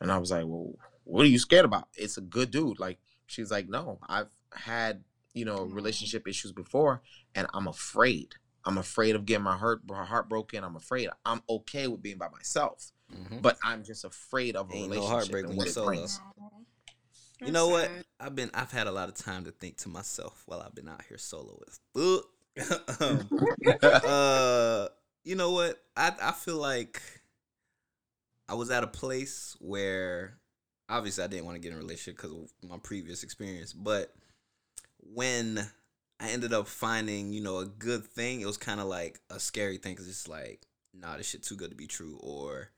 and 0.00 0.12
I 0.12 0.18
was 0.18 0.30
like, 0.30 0.44
well, 0.46 0.74
what 1.04 1.24
are 1.24 1.28
you 1.28 1.38
scared 1.38 1.64
about? 1.64 1.88
It's 1.94 2.18
a 2.18 2.22
good 2.22 2.50
dude. 2.50 2.78
Like 2.78 2.98
she's 3.26 3.50
like, 3.50 3.68
no, 3.68 3.98
I've 4.08 4.28
had 4.52 5.02
you 5.34 5.44
know 5.44 5.60
mm-hmm. 5.60 5.74
relationship 5.74 6.28
issues 6.28 6.52
before, 6.52 7.02
and 7.34 7.46
I'm 7.54 7.66
afraid. 7.66 8.34
I'm 8.64 8.76
afraid 8.76 9.14
of 9.16 9.24
getting 9.24 9.44
my 9.44 9.56
heart 9.56 9.82
my 9.88 10.04
heart 10.04 10.28
broken. 10.28 10.64
I'm 10.64 10.76
afraid. 10.76 11.08
I'm 11.24 11.42
okay 11.48 11.86
with 11.86 12.02
being 12.02 12.18
by 12.18 12.28
myself, 12.28 12.92
mm-hmm. 13.14 13.38
but 13.38 13.58
I'm 13.64 13.84
just 13.84 14.04
afraid 14.04 14.56
of 14.56 14.70
a 14.70 14.74
Ain't 14.74 14.90
relationship. 14.90 15.10
No 15.10 15.16
heartbreak 15.16 15.46
when 15.46 15.56
you're 15.56 15.66
solo. 15.66 16.06
You 17.40 17.52
know 17.52 17.68
what? 17.68 17.90
I've 18.20 18.34
been 18.34 18.50
I've 18.52 18.72
had 18.72 18.88
a 18.88 18.92
lot 18.92 19.08
of 19.08 19.14
time 19.14 19.44
to 19.44 19.52
think 19.52 19.76
to 19.78 19.88
myself 19.88 20.42
while 20.46 20.60
I've 20.60 20.74
been 20.74 20.88
out 20.88 21.02
here 21.08 21.18
solo 21.18 21.58
with. 21.58 21.78
um, 23.00 23.28
uh, 23.82 24.88
you 25.24 25.36
know 25.36 25.52
what? 25.52 25.82
I 25.96 26.12
I 26.20 26.32
feel 26.32 26.56
like 26.56 27.00
I 28.48 28.54
was 28.54 28.70
at 28.70 28.84
a 28.84 28.88
place 28.88 29.56
where 29.60 30.38
obviously 30.88 31.24
I 31.24 31.26
didn't 31.26 31.44
want 31.44 31.56
to 31.56 31.60
get 31.60 31.72
in 31.72 31.78
a 31.78 31.80
relationship 31.80 32.16
because 32.16 32.32
of 32.32 32.68
my 32.68 32.78
previous 32.78 33.22
experience, 33.22 33.72
but 33.72 34.14
when 35.14 35.58
I 36.20 36.30
ended 36.30 36.52
up 36.52 36.66
finding, 36.66 37.32
you 37.32 37.42
know, 37.42 37.58
a 37.58 37.66
good 37.66 38.04
thing, 38.04 38.40
it 38.40 38.46
was 38.46 38.56
kind 38.56 38.80
of 38.80 38.86
like 38.86 39.20
a 39.30 39.38
scary 39.38 39.76
thing 39.76 39.92
because 39.92 40.08
it's 40.08 40.28
like, 40.28 40.62
nah, 40.94 41.16
this 41.16 41.28
shit 41.28 41.42
too 41.42 41.56
good 41.56 41.70
to 41.70 41.76
be 41.76 41.86
true, 41.86 42.18
or 42.20 42.70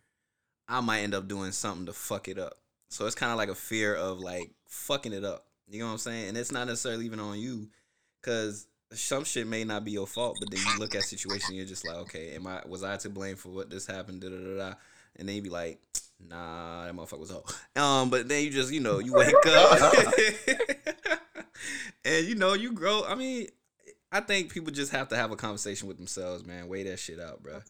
I 0.68 0.81
might 0.81 1.01
end 1.01 1.14
up 1.14 1.28
doing 1.28 1.53
something 1.53 1.87
to 1.87 1.93
fuck 1.93 2.28
it 2.28 2.39
up. 2.39 2.55
So 2.91 3.07
it's 3.07 3.14
kind 3.14 3.33
of 3.33 3.39
like 3.39 3.49
a 3.49 3.55
fear 3.55 3.95
of 3.95 4.18
like 4.18 4.53
fucking 4.66 5.12
it 5.12 5.24
up. 5.24 5.47
You 5.68 5.81
know 5.81 5.87
what 5.87 5.93
I'm 5.93 5.99
saying? 5.99 6.28
And 6.28 6.37
it's 6.37 6.53
not 6.53 6.66
necessarily 6.66 7.07
even 7.07 7.20
on 7.20 7.39
you, 7.39 7.68
because 8.20 8.66
some 8.93 9.24
shit 9.24 9.47
may 9.47 9.64
not 9.64 9.84
be 9.84 9.93
your 9.93 10.07
fault, 10.07 10.36
but 10.41 10.51
then 10.51 10.61
you 10.61 10.78
look 10.78 10.95
at 10.95 11.05
situation, 11.05 11.55
you're 11.55 11.66
just 11.66 11.86
like, 11.86 11.97
okay, 11.97 12.34
am 12.34 12.47
I 12.47 12.62
was 12.66 12.82
I 12.82 12.97
to 12.99 13.11
blame 13.11 13.36
for 13.36 13.51
what 13.51 13.70
this 13.70 13.86
happened? 13.86 14.20
Da 14.20 14.28
da 14.28 14.36
da 14.36 14.57
da. 14.57 14.74
And 15.16 15.28
then 15.28 15.36
you 15.36 15.43
be 15.43 15.51
like, 15.51 15.80
nah, 16.28 16.84
that 16.84 16.95
motherfucker 16.95 17.18
was 17.18 17.30
hoe. 17.30 17.45
Um, 17.80 18.11
but 18.11 18.28
then 18.28 18.45
you 18.45 18.51
just, 18.51 18.72
you 18.72 18.80
know, 18.80 18.99
you 18.99 19.12
wake 19.12 19.34
up, 19.47 19.95
and 22.05 22.26
you 22.26 22.34
know, 22.34 22.55
you 22.55 22.72
grow. 22.72 23.05
I 23.07 23.14
mean, 23.14 23.49
I 24.11 24.20
think 24.20 24.53
people 24.53 24.72
just 24.72 24.93
have 24.93 25.09
to 25.09 25.16
have 25.16 25.30
a 25.30 25.36
conversation 25.36 25.86
with 25.86 25.97
themselves, 25.97 26.45
man. 26.45 26.68
Weigh 26.68 26.84
that 26.84 26.99
shit 26.99 27.20
out, 27.20 27.43
bro. 27.43 27.61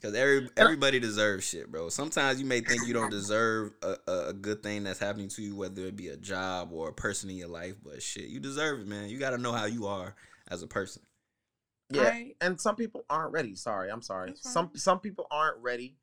Because 0.00 0.14
every 0.14 0.48
everybody 0.56 0.98
deserves 1.00 1.44
shit, 1.46 1.70
bro. 1.70 1.88
Sometimes 1.88 2.40
you 2.40 2.46
may 2.46 2.60
think 2.60 2.86
you 2.86 2.94
don't 2.94 3.10
deserve 3.10 3.72
a, 3.82 3.96
a, 4.06 4.28
a 4.28 4.32
good 4.32 4.62
thing 4.62 4.84
that's 4.84 4.98
happening 4.98 5.28
to 5.28 5.42
you, 5.42 5.56
whether 5.56 5.82
it 5.82 5.96
be 5.96 6.08
a 6.08 6.16
job 6.16 6.70
or 6.72 6.88
a 6.88 6.92
person 6.92 7.28
in 7.28 7.36
your 7.36 7.48
life, 7.48 7.74
but 7.82 8.02
shit, 8.02 8.28
you 8.28 8.40
deserve 8.40 8.80
it, 8.80 8.86
man. 8.86 9.08
You 9.08 9.18
got 9.18 9.30
to 9.30 9.38
know 9.38 9.52
how 9.52 9.66
you 9.66 9.86
are 9.86 10.14
as 10.50 10.62
a 10.62 10.66
person. 10.66 11.02
Yeah, 11.90 12.02
I- 12.08 12.34
and 12.40 12.60
some 12.60 12.76
people 12.76 13.04
aren't 13.08 13.32
ready. 13.32 13.54
Sorry, 13.54 13.90
I'm 13.90 14.02
sorry. 14.02 14.28
That's 14.30 14.42
fine. 14.42 14.52
Some 14.52 14.70
some 14.76 15.00
people 15.00 15.26
aren't 15.30 15.58
ready. 15.58 15.96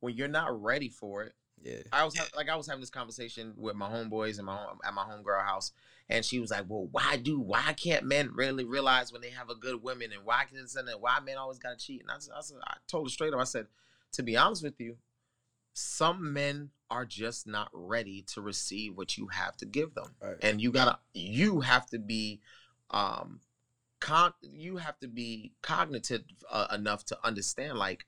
When 0.00 0.14
you're 0.16 0.28
not 0.28 0.60
ready 0.62 0.88
for 0.88 1.22
it, 1.24 1.34
Yeah. 1.62 1.82
I 1.92 2.04
was 2.04 2.16
ha- 2.16 2.28
like 2.34 2.48
I 2.48 2.56
was 2.56 2.66
having 2.66 2.80
this 2.80 2.90
conversation 2.90 3.52
with 3.56 3.76
my 3.76 3.88
homeboys 3.90 4.38
and 4.38 4.46
my 4.46 4.56
home, 4.56 4.78
at 4.84 4.94
my 4.94 5.04
homegirl 5.04 5.44
house, 5.44 5.72
and 6.08 6.24
she 6.24 6.40
was 6.40 6.50
like, 6.50 6.64
"Well, 6.68 6.86
why 6.90 7.16
do 7.18 7.38
why 7.40 7.72
can't 7.74 8.04
men 8.06 8.32
really 8.34 8.64
realize 8.64 9.12
when 9.12 9.20
they 9.22 9.30
have 9.30 9.50
a 9.50 9.54
good 9.54 9.82
woman, 9.82 10.12
and 10.12 10.24
why 10.24 10.44
can 10.44 10.56
this 10.56 10.74
and 10.76 10.88
that? 10.88 11.00
Why 11.00 11.20
men 11.20 11.36
always 11.38 11.58
gotta 11.58 11.76
cheat?" 11.76 12.00
And 12.02 12.10
I, 12.10 12.18
said- 12.18 12.34
I, 12.36 12.40
said, 12.40 12.56
I 12.66 12.76
told 12.86 13.06
her 13.06 13.10
straight 13.10 13.32
up. 13.34 13.40
I 13.40 13.44
said, 13.44 13.66
"To 14.12 14.22
be 14.22 14.36
honest 14.38 14.62
with 14.62 14.80
you, 14.80 14.96
some 15.72 16.32
men 16.32 16.70
are 16.90 17.04
just 17.06 17.46
not 17.46 17.70
ready 17.72 18.22
to 18.22 18.40
receive 18.40 18.96
what 18.96 19.16
you 19.16 19.28
have 19.28 19.56
to 19.58 19.66
give 19.66 19.94
them, 19.94 20.14
Right. 20.20 20.36
and 20.42 20.60
you 20.60 20.70
gotta 20.72 20.98
you 21.14 21.60
have 21.60 21.86
to 21.90 21.98
be." 21.98 22.40
um 22.90 23.40
con 24.00 24.32
you 24.42 24.78
have 24.78 24.98
to 24.98 25.08
be 25.08 25.52
cognitive 25.62 26.22
uh, 26.50 26.66
enough 26.72 27.04
to 27.04 27.18
understand 27.22 27.78
like 27.78 28.04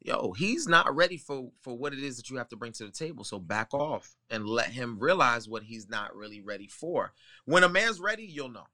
yo 0.00 0.32
he's 0.32 0.68
not 0.68 0.94
ready 0.94 1.16
for 1.16 1.50
for 1.62 1.76
what 1.76 1.92
it 1.92 1.98
is 1.98 2.16
that 2.16 2.28
you 2.28 2.36
have 2.36 2.48
to 2.48 2.56
bring 2.56 2.72
to 2.72 2.84
the 2.84 2.90
table 2.90 3.24
so 3.24 3.38
back 3.38 3.72
off 3.72 4.14
and 4.30 4.46
let 4.46 4.68
him 4.68 4.98
realize 4.98 5.48
what 5.48 5.62
he's 5.62 5.88
not 5.88 6.14
really 6.14 6.40
ready 6.40 6.66
for 6.68 7.12
when 7.46 7.64
a 7.64 7.68
man's 7.68 8.00
ready 8.00 8.24
you'll 8.24 8.50
know 8.50 8.66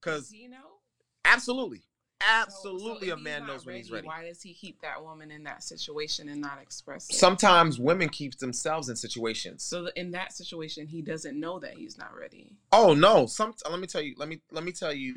because 0.00 0.32
you 0.32 0.48
know? 0.48 0.78
absolutely 1.24 1.78
So- 1.78 1.84
so 2.22 2.26
absolutely 2.28 3.08
a 3.08 3.16
man 3.16 3.46
knows 3.46 3.64
when 3.64 3.76
he's 3.76 3.90
ready 3.90 4.06
Why 4.06 4.26
does 4.26 4.42
he 4.42 4.52
keep 4.52 4.82
that 4.82 5.02
woman 5.02 5.30
in 5.30 5.42
that 5.44 5.62
situation 5.62 6.28
and 6.28 6.38
not 6.38 6.58
express 6.60 7.08
it? 7.08 7.16
sometimes 7.16 7.80
women 7.80 8.10
keep 8.10 8.38
themselves 8.38 8.90
in 8.90 8.96
situations 8.96 9.64
so 9.64 9.88
in 9.96 10.10
that 10.10 10.34
situation, 10.34 10.86
he 10.86 11.00
doesn't 11.00 11.40
know 11.40 11.58
that 11.60 11.74
he's 11.74 11.96
not 11.96 12.14
ready. 12.14 12.52
Oh 12.72 12.92
no! 12.92 13.24
Some 13.26 13.54
let 13.70 13.80
me 13.80 13.86
tell 13.86 14.02
you. 14.02 14.14
Let 14.18 14.28
me 14.28 14.42
let 14.52 14.64
me 14.64 14.72
tell 14.72 14.92
you 14.92 15.16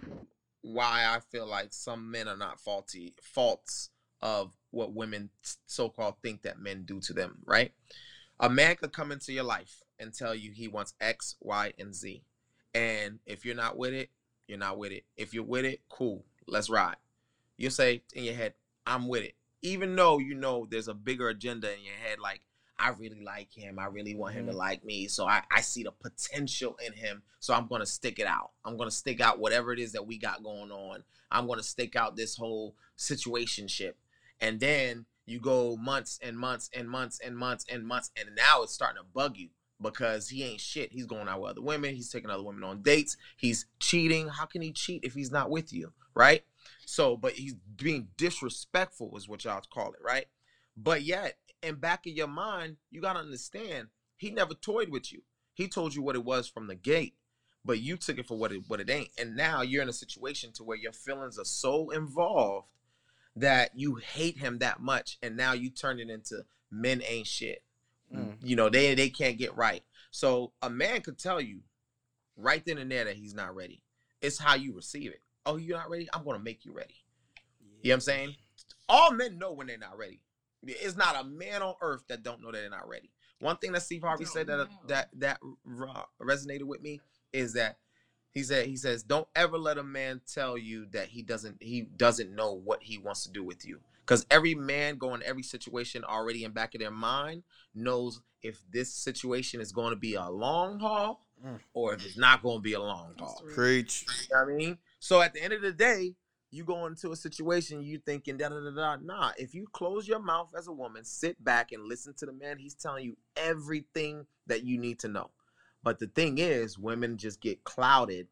why 0.63 1.05
I 1.07 1.19
feel 1.19 1.45
like 1.45 1.71
some 1.71 2.09
men 2.09 2.27
are 2.27 2.35
not 2.35 2.59
faulty 2.59 3.13
faults 3.21 3.91
of 4.21 4.53
what 4.71 4.93
women 4.93 5.29
so 5.67 5.89
called 5.89 6.15
think 6.23 6.41
that 6.41 6.59
men 6.59 6.83
do 6.85 6.99
to 7.01 7.13
them. 7.13 7.37
Right? 7.45 7.73
A 8.39 8.49
man 8.49 8.75
could 8.75 8.91
come 8.91 9.11
into 9.11 9.31
your 9.31 9.43
life 9.43 9.83
and 9.99 10.11
tell 10.11 10.33
you 10.33 10.51
he 10.51 10.67
wants 10.67 10.95
X, 10.99 11.35
Y, 11.39 11.73
and 11.77 11.93
Z, 11.93 12.23
and 12.73 13.19
if 13.27 13.45
you're 13.45 13.55
not 13.55 13.77
with 13.77 13.93
it, 13.93 14.09
you're 14.47 14.57
not 14.57 14.79
with 14.79 14.91
it. 14.91 15.05
If 15.15 15.35
you're 15.35 15.43
with 15.43 15.65
it, 15.65 15.81
cool. 15.87 16.25
Let's 16.47 16.69
ride. 16.69 16.97
You 17.57 17.69
say 17.69 18.01
in 18.13 18.23
your 18.23 18.33
head, 18.33 18.55
I'm 18.85 19.07
with 19.07 19.23
it, 19.23 19.35
even 19.61 19.95
though 19.95 20.17
you 20.17 20.33
know 20.33 20.67
there's 20.69 20.87
a 20.87 20.95
bigger 20.95 21.29
agenda 21.29 21.71
in 21.71 21.83
your 21.83 21.95
head, 21.95 22.19
like. 22.19 22.41
I 22.83 22.89
really 22.89 23.23
like 23.23 23.49
him. 23.49 23.79
I 23.79 23.85
really 23.85 24.13
want 24.13 24.35
him 24.35 24.47
to 24.47 24.51
mm-hmm. 24.51 24.59
like 24.59 24.83
me. 24.83 25.07
So 25.07 25.25
I, 25.25 25.41
I 25.49 25.61
see 25.61 25.83
the 25.83 25.91
potential 25.91 26.77
in 26.85 26.91
him. 26.91 27.23
So 27.39 27.53
I'm 27.53 27.67
gonna 27.67 27.85
stick 27.85 28.19
it 28.19 28.27
out. 28.27 28.51
I'm 28.65 28.75
gonna 28.75 28.91
stick 28.91 29.21
out 29.21 29.39
whatever 29.39 29.71
it 29.71 29.79
is 29.79 29.93
that 29.93 30.05
we 30.05 30.17
got 30.17 30.43
going 30.43 30.69
on. 30.69 31.03
I'm 31.31 31.47
gonna 31.47 31.63
stick 31.63 31.95
out 31.95 32.17
this 32.17 32.35
whole 32.35 32.75
situationship. 32.97 33.93
And 34.41 34.59
then 34.59 35.05
you 35.25 35.39
go 35.39 35.77
months 35.77 36.19
and 36.21 36.37
months 36.37 36.69
and 36.73 36.89
months 36.89 37.21
and 37.23 37.37
months 37.37 37.65
and 37.69 37.87
months, 37.87 38.11
and 38.17 38.35
now 38.35 38.63
it's 38.63 38.73
starting 38.73 39.01
to 39.01 39.07
bug 39.13 39.37
you 39.37 39.47
because 39.81 40.27
he 40.27 40.43
ain't 40.43 40.59
shit. 40.59 40.91
He's 40.91 41.05
going 41.05 41.29
out 41.29 41.41
with 41.41 41.51
other 41.51 41.61
women. 41.61 41.95
He's 41.95 42.09
taking 42.09 42.29
other 42.29 42.43
women 42.43 42.65
on 42.65 42.81
dates. 42.81 43.15
He's 43.37 43.65
cheating. 43.79 44.27
How 44.27 44.45
can 44.45 44.61
he 44.61 44.73
cheat 44.73 45.05
if 45.05 45.13
he's 45.13 45.31
not 45.31 45.49
with 45.49 45.71
you, 45.71 45.93
right? 46.13 46.43
So, 46.85 47.15
but 47.15 47.33
he's 47.33 47.53
being 47.77 48.09
disrespectful, 48.17 49.15
is 49.15 49.29
what 49.29 49.45
y'all 49.45 49.61
call 49.73 49.93
it, 49.93 49.99
right? 50.03 50.25
But 50.75 51.03
yet, 51.03 51.37
in 51.61 51.75
back 51.75 52.05
of 52.05 52.13
your 52.13 52.27
mind, 52.27 52.77
you 52.89 53.01
gotta 53.01 53.19
understand 53.19 53.87
he 54.17 54.31
never 54.31 54.53
toyed 54.53 54.89
with 54.89 55.11
you. 55.11 55.21
He 55.53 55.67
told 55.67 55.93
you 55.93 56.01
what 56.01 56.15
it 56.15 56.25
was 56.25 56.47
from 56.47 56.67
the 56.67 56.75
gate, 56.75 57.15
but 57.63 57.79
you 57.79 57.97
took 57.97 58.17
it 58.17 58.27
for 58.27 58.37
what 58.37 58.51
it 58.51 58.63
what 58.67 58.79
it 58.79 58.89
ain't. 58.89 59.09
And 59.17 59.35
now 59.35 59.61
you're 59.61 59.83
in 59.83 59.89
a 59.89 59.93
situation 59.93 60.51
to 60.53 60.63
where 60.63 60.77
your 60.77 60.93
feelings 60.93 61.37
are 61.37 61.45
so 61.45 61.89
involved 61.91 62.67
that 63.35 63.71
you 63.75 63.95
hate 63.95 64.37
him 64.37 64.59
that 64.59 64.79
much, 64.79 65.17
and 65.21 65.35
now 65.35 65.53
you 65.53 65.69
turn 65.69 65.99
it 65.99 66.09
into 66.09 66.43
men 66.71 67.01
ain't 67.07 67.27
shit. 67.27 67.63
Mm. 68.13 68.35
You 68.41 68.55
know 68.55 68.69
they 68.69 68.95
they 68.95 69.09
can't 69.09 69.37
get 69.37 69.55
right. 69.55 69.83
So 70.11 70.53
a 70.61 70.69
man 70.69 71.01
could 71.01 71.17
tell 71.17 71.41
you 71.41 71.61
right 72.35 72.63
then 72.65 72.77
and 72.77 72.91
there 72.91 73.05
that 73.05 73.15
he's 73.15 73.33
not 73.33 73.55
ready. 73.55 73.81
It's 74.21 74.37
how 74.37 74.55
you 74.55 74.73
receive 74.73 75.11
it. 75.11 75.21
Oh, 75.45 75.57
you're 75.57 75.77
not 75.77 75.89
ready? 75.89 76.07
I'm 76.13 76.23
gonna 76.23 76.39
make 76.39 76.65
you 76.65 76.73
ready. 76.73 76.95
You 77.81 77.89
know 77.89 77.91
what 77.91 77.93
I'm 77.95 78.01
saying? 78.01 78.35
All 78.87 79.11
men 79.11 79.37
know 79.37 79.51
when 79.51 79.67
they're 79.67 79.77
not 79.77 79.97
ready. 79.97 80.21
It's 80.65 80.95
not 80.97 81.19
a 81.19 81.23
man 81.23 81.61
on 81.61 81.75
earth 81.81 82.03
that 82.09 82.23
don't 82.23 82.41
know 82.41 82.51
that 82.51 82.59
they're 82.59 82.69
not 82.69 82.87
ready. 82.87 83.11
One 83.39 83.57
thing 83.57 83.71
that 83.73 83.81
Steve 83.83 84.01
Harvey 84.03 84.25
said 84.25 84.47
that 84.47 84.57
know. 84.57 84.67
that 84.87 85.09
that 85.17 85.39
ra- 85.65 86.05
resonated 86.21 86.63
with 86.63 86.81
me 86.81 87.01
is 87.33 87.53
that 87.53 87.77
he 88.31 88.43
said 88.43 88.65
he 88.67 88.77
says 88.77 89.03
don't 89.03 89.27
ever 89.35 89.57
let 89.57 89.77
a 89.77 89.83
man 89.83 90.21
tell 90.31 90.57
you 90.57 90.85
that 90.91 91.07
he 91.09 91.21
doesn't 91.21 91.61
he 91.61 91.81
doesn't 91.81 92.33
know 92.33 92.53
what 92.53 92.81
he 92.83 92.97
wants 92.97 93.23
to 93.23 93.31
do 93.31 93.43
with 93.43 93.65
you 93.65 93.79
because 94.05 94.25
every 94.31 94.55
man 94.55 94.97
going 94.97 95.21
every 95.23 95.43
situation 95.43 96.03
already 96.03 96.43
in 96.43 96.51
back 96.51 96.73
of 96.73 96.79
their 96.81 96.89
mind 96.91 97.43
knows 97.75 98.21
if 98.41 98.61
this 98.71 98.93
situation 98.93 99.59
is 99.61 99.71
going 99.71 99.89
to 99.91 99.95
be 99.99 100.15
a 100.15 100.29
long 100.29 100.79
haul 100.79 101.19
Mm. 101.45 101.59
or 101.73 101.93
if 101.93 102.05
it's 102.05 102.15
not 102.17 102.41
going 102.41 102.59
to 102.59 102.61
be 102.61 102.71
a 102.71 102.79
long 102.79 103.15
haul. 103.19 103.43
Preach. 103.53 104.05
You 104.07 104.33
know 104.33 104.45
what 104.45 104.53
I 104.53 104.55
mean? 104.55 104.77
So 104.99 105.21
at 105.21 105.33
the 105.33 105.43
end 105.43 105.51
of 105.51 105.61
the 105.61 105.73
day, 105.73 106.15
you 106.53 106.63
go 106.63 106.85
into 106.85 107.11
a 107.11 107.15
situation, 107.15 107.81
you 107.81 107.97
thinking 107.97 108.37
da 108.37 108.49
da 108.49 108.59
da 108.59 108.69
da. 108.69 108.97
Nah, 109.01 109.31
if 109.37 109.55
you 109.55 109.65
close 109.71 110.07
your 110.07 110.19
mouth 110.19 110.53
as 110.55 110.67
a 110.67 110.71
woman, 110.71 111.03
sit 111.03 111.43
back 111.43 111.71
and 111.71 111.83
listen 111.83 112.13
to 112.17 112.27
the 112.27 112.31
man. 112.31 112.59
He's 112.59 112.75
telling 112.75 113.03
you 113.03 113.17
everything 113.35 114.27
that 114.45 114.63
you 114.63 114.77
need 114.77 114.99
to 114.99 115.07
know. 115.07 115.31
But 115.81 115.97
the 115.97 116.07
thing 116.07 116.37
is, 116.37 116.77
women 116.77 117.17
just 117.17 117.41
get 117.41 117.63
clouded 117.63 118.27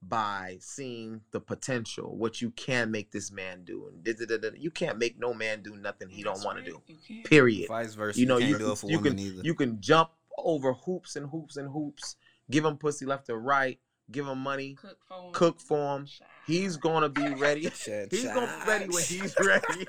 by 0.00 0.58
seeing 0.60 1.22
the 1.32 1.40
potential, 1.40 2.16
what 2.16 2.40
you 2.40 2.50
can 2.50 2.92
make 2.92 3.10
this 3.10 3.32
man 3.32 3.64
do, 3.64 3.88
and 3.88 4.04
da, 4.04 4.12
da, 4.12 4.26
da, 4.26 4.50
da. 4.50 4.56
you 4.56 4.70
can't 4.70 4.98
make 4.98 5.18
no 5.18 5.34
man 5.34 5.62
do 5.62 5.74
nothing 5.74 6.08
he 6.08 6.22
don't 6.22 6.44
want 6.44 6.58
right. 6.58 6.66
to 6.66 6.80
do. 7.08 7.22
Period. 7.24 7.66
Vice 7.66 7.94
versa. 7.94 8.20
You 8.20 8.26
know, 8.26 8.38
you 8.38 8.46
you 8.46 8.52
can't 8.52 8.64
do 8.64 8.72
it 8.72 8.78
for 8.78 8.90
you 8.90 9.00
can 9.00 9.18
either. 9.18 9.42
you 9.42 9.54
can 9.54 9.80
jump 9.80 10.10
over 10.38 10.72
hoops 10.72 11.16
and 11.16 11.28
hoops 11.28 11.56
and 11.56 11.68
hoops, 11.68 12.14
give 12.48 12.64
him 12.64 12.76
pussy 12.76 13.06
left 13.06 13.28
or 13.28 13.40
right, 13.40 13.80
give 14.10 14.26
him 14.26 14.38
money, 14.38 14.74
Cook 14.74 14.98
for 15.08 15.26
him. 15.26 15.32
cook 15.32 15.60
for 15.60 15.96
him. 15.96 16.06
He's 16.46 16.76
gonna 16.76 17.08
be 17.08 17.34
ready. 17.34 17.62
He's 17.62 17.86
gonna 17.86 18.06
be 18.06 18.68
ready 18.68 18.86
when 18.88 19.02
he's 19.02 19.34
ready. 19.40 19.84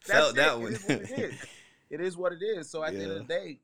Felt 0.00 0.34
That's 0.34 0.34
that 0.34 0.54
it. 0.54 0.58
one. 0.58 0.72
It 0.72 0.80
is 0.80 0.82
what 0.82 1.00
it 1.00 1.10
is. 1.10 1.34
It 1.90 2.00
is 2.00 2.16
what 2.16 2.32
it 2.32 2.42
is. 2.42 2.70
So 2.70 2.82
at 2.82 2.94
the 2.94 3.02
end 3.02 3.12
of 3.12 3.18
the 3.18 3.34
day, 3.34 3.58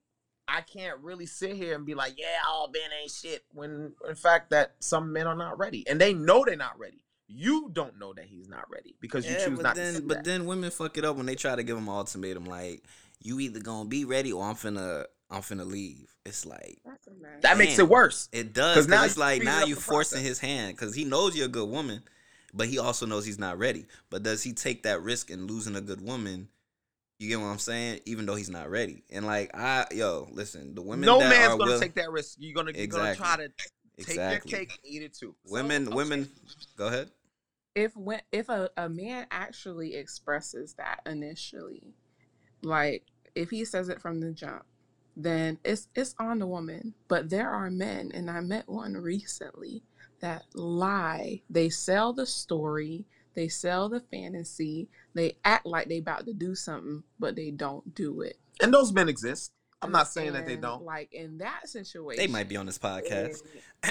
I 0.47 0.61
can't 0.63 0.99
really 1.01 1.27
sit 1.27 1.57
here 1.57 1.75
and 1.75 1.85
be 1.85 1.95
like, 1.95 2.19
yeah, 2.19 2.39
all 2.47 2.69
men 2.69 2.83
ain't 3.03 3.11
shit. 3.11 3.45
When 3.53 3.93
in 4.09 4.15
fact 4.15 4.51
that 4.51 4.75
some 4.81 5.13
men 5.13 5.27
are 5.27 5.35
not 5.37 5.59
ready, 5.59 5.87
and 5.89 6.01
they 6.01 6.15
know 6.15 6.45
they're 6.45 6.57
not 6.57 6.79
ready. 6.79 7.05
You 7.27 7.69
don't 7.73 7.99
know 7.99 8.15
that 8.15 8.25
he's 8.25 8.49
not 8.49 8.65
ready 8.71 8.95
because 9.01 9.27
you 9.27 9.33
yeah, 9.33 9.45
choose 9.45 9.57
but 9.57 9.63
not 9.63 9.77
then, 9.77 9.95
to 9.95 10.01
see 10.01 10.07
but 10.07 10.19
that. 10.19 10.25
then 10.25 10.47
women 10.47 10.71
fuck 10.71 10.97
it 10.97 11.05
up 11.05 11.17
when 11.17 11.27
they 11.27 11.35
try 11.35 11.55
to 11.55 11.63
give 11.63 11.77
them 11.77 11.87
an 11.89 11.95
ultimatum 11.95 12.47
like, 12.47 12.83
you 13.21 13.39
either 13.41 13.61
gonna 13.61 13.89
be 13.89 14.05
ready 14.07 14.33
or 14.33 14.43
I'm 14.45 14.55
finna, 14.55 15.05
I'm 15.31 15.43
finna 15.43 15.67
leave. 15.67 16.15
It's 16.25 16.47
like 16.47 16.79
That's 16.85 17.07
a 17.07 17.11
that 17.43 17.59
makes 17.59 17.79
it 17.79 17.89
worse. 17.89 18.29
it 18.33 18.53
does. 18.53 18.75
because 18.75 18.89
now 18.89 19.05
it's 19.05 19.19
like 19.19 19.43
now 19.43 19.65
you 19.65 19.75
the 19.75 19.81
forcing 19.81 20.17
process. 20.19 20.27
his 20.29 20.39
hand 20.39 20.77
because 20.77 20.95
he 20.95 21.05
knows 21.05 21.37
you're 21.37 21.47
a 21.47 21.51
good 21.51 21.69
woman, 21.69 22.03
but 22.55 22.67
he 22.69 22.79
also 22.79 23.05
knows 23.07 23.25
he's 23.27 23.39
not 23.39 23.59
ready. 23.59 23.87
But 24.11 24.23
does 24.23 24.43
he 24.43 24.53
take 24.53 24.85
that 24.85 25.03
risk 25.03 25.31
in 25.31 25.47
losing 25.47 25.77
a 25.77 25.81
good 25.81 26.01
woman? 26.01 26.49
You 27.19 27.29
get 27.29 27.41
what 27.41 27.47
I'm 27.47 27.59
saying? 27.59 28.01
Even 28.07 28.27
though 28.27 28.37
he's 28.37 28.49
not 28.49 28.71
ready, 28.71 29.03
and 29.11 29.27
like 29.27 29.51
I, 29.55 29.87
yo, 29.93 30.29
listen, 30.33 30.75
the 30.75 30.83
women 30.83 31.05
no 31.07 31.19
that 31.19 31.29
man's 31.31 31.53
are 31.55 31.59
gonna 31.59 31.73
will, 31.73 31.81
take 31.81 31.95
that 31.97 32.11
risk. 32.13 32.37
You're 32.39 32.55
gonna 32.55 32.71
you're 32.73 32.85
Exactly. 32.85 33.25
gonna 33.25 33.37
try 33.37 33.37
to 33.45 33.53
take 33.99 34.09
exactly. 34.09 34.51
your 34.53 34.59
cake 34.61 34.71
and 34.83 34.93
eat 34.95 35.03
it 35.03 35.15
too. 35.15 35.35
Women, 35.49 35.89
I'm 35.89 35.95
women, 35.95 36.25
saying- 36.25 36.37
go 36.77 36.87
ahead. 36.87 37.11
if 37.75 37.97
when 37.97 38.23
if 38.33 38.49
a, 38.49 38.71
a 38.77 38.89
man 38.89 39.27
actually 39.33 39.95
expresses 39.97 40.75
that 40.75 41.01
initially, 41.07 41.95
like 42.63 43.03
if 43.35 43.51
he 43.51 43.65
says 43.65 43.89
it 43.89 44.01
from 44.01 44.21
the 44.21 44.31
jump, 44.31 44.65
then 45.19 45.59
it's 45.65 45.89
it's 45.95 46.15
on 46.19 46.39
the 46.39 46.47
woman. 46.47 46.95
But 47.09 47.29
there 47.29 47.51
are 47.51 47.71
men, 47.71 48.11
and 48.15 48.31
I 48.31 48.41
met 48.41 48.69
one 48.69 48.95
recently 48.95 49.83
that 50.21 50.45
lie. 50.55 51.43
They 51.51 51.69
sell 51.69 52.13
the 52.13 52.27
story, 52.27 53.05
they 53.35 53.49
sell 53.49 53.89
the 53.89 54.01
fantasy, 54.01 54.89
they 55.15 55.37
act 55.45 55.67
like 55.67 55.89
they 55.89 55.99
about 55.99 56.25
to 56.27 56.33
do 56.33 56.55
something, 56.55 57.03
but 57.19 57.37
they 57.37 57.51
don't 57.51 57.95
do 57.95 58.23
it. 58.23 58.39
And 58.61 58.73
those 58.73 58.93
men 58.93 59.09
exist. 59.09 59.53
I'm 59.81 59.93
not 59.93 60.09
saying 60.09 60.33
that 60.33 60.45
they 60.47 60.57
don't. 60.57 60.83
Like 60.83 61.13
in 61.13 61.39
that 61.39 61.69
situation, 61.69 62.21
They 62.21 62.27
might 62.27 62.49
be 62.49 62.57
on 62.57 62.67
this 62.67 62.79
podcast. 62.79 63.43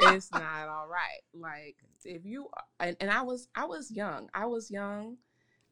it's 0.00 0.32
not 0.32 0.68
all 0.68 0.88
right. 0.88 1.20
Like 1.34 1.76
if 2.04 2.24
you 2.24 2.48
and, 2.80 2.96
and 3.00 3.10
I 3.10 3.22
was 3.22 3.48
I 3.54 3.64
was 3.64 3.90
young. 3.92 4.28
I 4.34 4.46
was 4.46 4.70
young, 4.70 5.18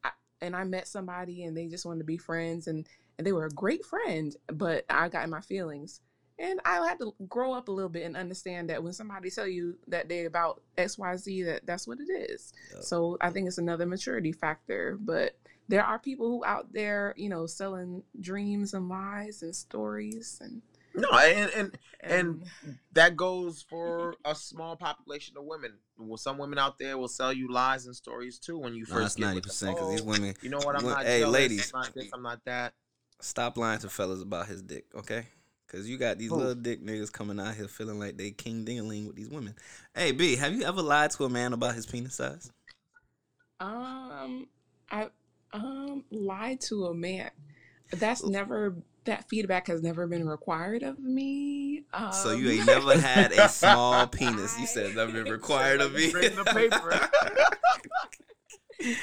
I, 0.04 0.10
and 0.40 0.54
I 0.54 0.62
met 0.64 0.86
somebody 0.86 1.44
and 1.44 1.56
they 1.56 1.66
just 1.66 1.84
wanted 1.84 2.00
to 2.00 2.04
be 2.04 2.18
friends 2.18 2.68
and 2.68 2.86
and 3.20 3.26
they 3.26 3.32
were 3.32 3.44
a 3.44 3.50
great 3.50 3.84
friend, 3.84 4.34
but 4.46 4.86
I 4.88 5.10
got 5.10 5.24
in 5.24 5.30
my 5.30 5.42
feelings. 5.42 6.00
And 6.38 6.58
I 6.64 6.76
had 6.86 6.98
to 7.00 7.14
grow 7.28 7.52
up 7.52 7.68
a 7.68 7.70
little 7.70 7.90
bit 7.90 8.06
and 8.06 8.16
understand 8.16 8.70
that 8.70 8.82
when 8.82 8.94
somebody 8.94 9.28
tell 9.28 9.46
you 9.46 9.76
that 9.88 10.08
they 10.08 10.24
about 10.24 10.62
X 10.78 10.96
Y 10.96 11.14
Z, 11.18 11.42
that 11.42 11.66
that's 11.66 11.86
what 11.86 11.98
it 12.00 12.10
is. 12.10 12.54
Yep. 12.72 12.82
So 12.82 13.18
I 13.20 13.28
think 13.28 13.46
it's 13.46 13.58
another 13.58 13.84
maturity 13.84 14.32
factor. 14.32 14.96
But 14.98 15.36
there 15.68 15.84
are 15.84 15.98
people 15.98 16.28
who 16.28 16.44
out 16.46 16.72
there, 16.72 17.12
you 17.18 17.28
know, 17.28 17.44
selling 17.44 18.02
dreams 18.18 18.72
and 18.72 18.88
lies 18.88 19.42
and 19.42 19.54
stories 19.54 20.38
and 20.40 20.62
no, 20.94 21.08
and, 21.12 21.50
and 21.54 21.78
and, 22.02 22.44
that 22.92 23.16
goes 23.16 23.62
for 23.68 24.14
a 24.24 24.34
small 24.34 24.76
population 24.76 25.36
of 25.36 25.44
women. 25.44 25.74
Well, 25.98 26.16
some 26.16 26.38
women 26.38 26.58
out 26.58 26.78
there 26.78 26.98
will 26.98 27.08
sell 27.08 27.32
you 27.32 27.52
lies 27.52 27.86
and 27.86 27.94
stories 27.94 28.38
too 28.38 28.58
when 28.58 28.74
you 28.74 28.86
No, 28.88 28.94
first 28.94 29.04
that's 29.04 29.14
get 29.16 29.26
ninety 29.26 29.40
percent 29.42 29.76
because 29.76 29.90
these 29.90 30.02
Oh, 30.02 30.04
women 30.04 30.34
You 30.42 30.50
know 30.50 30.58
what? 30.58 30.76
I'm 30.76 30.84
Well, 30.84 30.94
not. 30.94 31.06
hey, 31.06 31.20
jealous, 31.20 31.32
ladies. 31.34 31.72
I'm 31.74 31.80
not 31.80 31.94
this. 31.94 32.10
I'm 32.12 32.22
not 32.22 32.44
that. 32.46 32.72
Stop 33.20 33.56
lying 33.56 33.80
to 33.80 33.88
fellas 33.88 34.22
about 34.22 34.46
his 34.46 34.62
dick, 34.62 34.86
okay? 34.94 35.26
Because 35.66 35.88
you 35.88 35.98
got 35.98 36.18
these 36.18 36.30
Who? 36.30 36.36
little 36.36 36.54
dick 36.54 36.84
niggas 36.84 37.12
coming 37.12 37.38
out 37.38 37.54
here 37.54 37.68
feeling 37.68 37.98
like 37.98 38.16
they 38.16 38.32
king 38.32 38.64
dingaling 38.64 39.06
with 39.06 39.16
these 39.16 39.28
women. 39.28 39.54
Hey, 39.94 40.12
B, 40.12 40.36
have 40.36 40.52
you 40.52 40.64
ever 40.64 40.82
lied 40.82 41.12
to 41.12 41.24
a 41.24 41.28
man 41.28 41.52
about 41.52 41.74
his 41.74 41.86
penis 41.86 42.16
size? 42.16 42.50
Um, 43.60 44.48
I 44.90 45.08
um 45.52 46.04
lied 46.10 46.60
to 46.62 46.86
a 46.86 46.94
man. 46.94 47.30
That's 47.92 48.24
never 48.24 48.76
that 49.04 49.28
feedback 49.28 49.66
has 49.68 49.82
never 49.82 50.06
been 50.06 50.28
required 50.28 50.82
of 50.82 50.98
me. 50.98 51.84
Um, 51.92 52.12
so 52.12 52.32
you 52.32 52.50
ain't 52.50 52.66
never 52.66 52.98
had 52.98 53.32
a 53.32 53.48
small 53.48 54.06
penis. 54.06 54.58
You 54.58 54.66
said 54.66 54.96
never 54.96 55.12
been 55.12 55.24
required 55.32 55.80
of 55.80 55.94
me. 55.94 56.10
Bring 56.10 56.34
the 56.34 56.44
paper. 56.44 57.08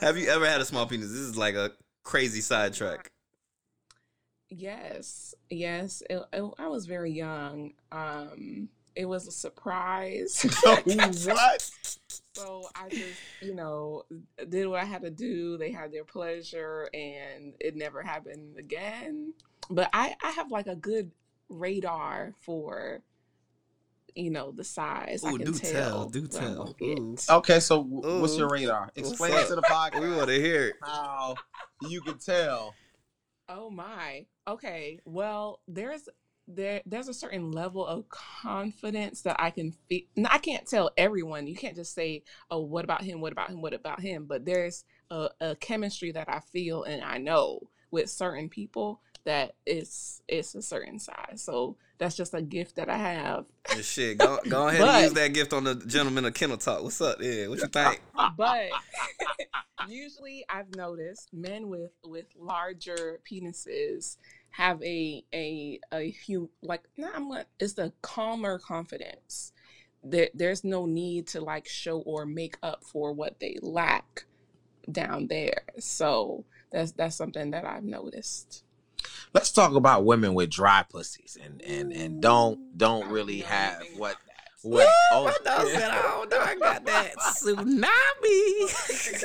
have 0.00 0.16
you 0.16 0.28
ever 0.28 0.46
had 0.46 0.60
a 0.60 0.64
small 0.64 0.86
penis? 0.86 1.08
This 1.08 1.20
is 1.20 1.36
like 1.36 1.54
a 1.54 1.72
crazy 2.02 2.40
sidetrack. 2.40 3.09
Yes, 4.50 5.34
yes. 5.48 6.02
It, 6.10 6.20
it- 6.32 6.54
I 6.58 6.68
was 6.68 6.86
very 6.86 7.12
young. 7.12 7.72
Um, 7.92 8.68
it 8.96 9.04
was 9.06 9.26
a 9.26 9.32
surprise. 9.32 10.34
So 10.34 10.76
what? 10.84 11.70
So 12.34 12.62
I 12.74 12.88
just, 12.88 13.20
you 13.42 13.54
know, 13.54 14.04
did 14.48 14.66
what 14.66 14.80
I 14.80 14.84
had 14.84 15.02
to 15.02 15.10
do. 15.10 15.58
They 15.58 15.70
had 15.72 15.92
their 15.92 16.04
pleasure, 16.04 16.88
and 16.94 17.52
it 17.60 17.76
never 17.76 18.02
happened 18.02 18.56
again. 18.56 19.34
But 19.68 19.90
I, 19.92 20.14
I 20.22 20.30
have 20.30 20.50
like 20.50 20.66
a 20.66 20.76
good 20.76 21.10
radar 21.48 22.32
for, 22.40 23.02
you 24.14 24.30
know, 24.30 24.52
the 24.52 24.64
size. 24.64 25.22
I 25.24 25.32
can 25.32 25.44
do 25.44 25.52
tell. 25.52 25.72
tell, 25.72 26.08
do 26.08 26.26
tell. 26.28 26.56
gonna 26.56 26.72
get. 26.78 26.98
Ooh. 26.98 27.16
Okay, 27.28 27.60
so 27.60 27.82
w- 27.82 28.20
what's 28.20 28.38
your 28.38 28.48
radar? 28.48 28.90
Explain 28.96 29.34
up? 29.34 29.40
it 29.44 29.48
to 29.48 29.56
the 29.56 29.62
podcast. 29.62 30.00
We 30.00 30.14
want 30.14 30.28
to 30.28 30.40
hear 30.40 30.68
it. 30.68 30.76
how 30.82 31.34
you 31.88 32.00
can 32.00 32.18
tell. 32.18 32.74
Oh 33.52 33.68
my. 33.68 34.26
Okay. 34.46 35.00
Well, 35.04 35.60
there's 35.66 36.08
there 36.46 36.82
there's 36.86 37.08
a 37.08 37.14
certain 37.14 37.50
level 37.50 37.84
of 37.84 38.08
confidence 38.08 39.22
that 39.22 39.36
I 39.40 39.50
can 39.50 39.72
feel. 39.88 40.02
I 40.24 40.38
can't 40.38 40.66
tell 40.66 40.92
everyone. 40.96 41.48
You 41.48 41.56
can't 41.56 41.74
just 41.74 41.92
say, 41.92 42.22
"Oh, 42.50 42.60
what 42.60 42.84
about 42.84 43.02
him? 43.02 43.20
What 43.20 43.32
about 43.32 43.50
him? 43.50 43.60
What 43.60 43.74
about 43.74 44.00
him?" 44.00 44.26
But 44.26 44.44
there's 44.44 44.84
a, 45.10 45.30
a 45.40 45.56
chemistry 45.56 46.12
that 46.12 46.28
I 46.28 46.40
feel 46.52 46.84
and 46.84 47.02
I 47.02 47.18
know 47.18 47.60
with 47.90 48.08
certain 48.08 48.48
people 48.48 49.00
that 49.30 49.54
it's 49.64 50.22
it's 50.26 50.56
a 50.56 50.62
certain 50.62 50.98
size. 50.98 51.40
So 51.40 51.76
that's 51.98 52.16
just 52.16 52.34
a 52.34 52.42
gift 52.42 52.74
that 52.76 52.88
I 52.88 52.96
have. 52.98 53.44
And 53.72 53.84
shit, 53.84 54.18
go, 54.18 54.40
go 54.48 54.66
ahead 54.68 54.80
But- 54.80 54.88
and 54.88 55.04
use 55.04 55.12
that 55.12 55.32
gift 55.32 55.52
on 55.52 55.62
the 55.62 55.76
gentleman 55.76 56.24
of 56.24 56.34
Kennel 56.34 56.56
Talk. 56.56 56.82
What's 56.82 57.00
up? 57.00 57.18
Yeah, 57.20 57.46
what 57.46 57.60
you 57.60 57.66
think? 57.72 58.00
but 58.36 58.70
usually 59.88 60.44
I've 60.48 60.74
noticed 60.74 61.28
men 61.32 61.68
with 61.68 61.92
with 62.04 62.26
larger 62.36 63.20
penises 63.30 64.16
have 64.50 64.82
a 64.82 65.24
a 65.32 65.78
a 65.92 66.10
hu 66.26 66.50
like 66.60 66.82
nah, 66.96 67.10
I'm 67.14 67.28
not, 67.28 67.46
it's 67.60 67.78
a 67.78 67.92
calmer 68.02 68.58
confidence. 68.58 69.52
There, 70.02 70.30
there's 70.34 70.64
no 70.64 70.86
need 70.86 71.28
to 71.28 71.40
like 71.40 71.68
show 71.68 72.00
or 72.00 72.26
make 72.26 72.56
up 72.64 72.82
for 72.82 73.12
what 73.12 73.38
they 73.38 73.58
lack 73.62 74.24
down 74.90 75.28
there. 75.28 75.62
So 75.78 76.46
that's 76.72 76.90
that's 76.92 77.14
something 77.14 77.52
that 77.52 77.64
I've 77.64 77.84
noticed. 77.84 78.64
Let's 79.32 79.52
talk 79.52 79.74
about 79.74 80.04
women 80.04 80.34
with 80.34 80.50
dry 80.50 80.84
pussies 80.88 81.38
and 81.42 81.62
and 81.62 81.92
and 81.92 82.20
don't 82.20 82.76
don't 82.76 83.08
really 83.10 83.40
have 83.40 83.82
what 83.96 84.16
what 84.62 84.88
oh 85.12 85.24
my 85.24 85.36
dog 85.44 85.68
said, 85.68 85.90
"Oh, 85.92 86.26
no, 86.30 86.38
I 86.38 86.56
got 86.56 86.84
that 86.84 87.16
tsunami." 87.16 87.86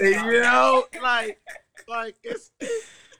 you 0.01 0.41
know 0.41 0.85
like 1.01 1.39
like 1.87 2.15
it's 2.23 2.51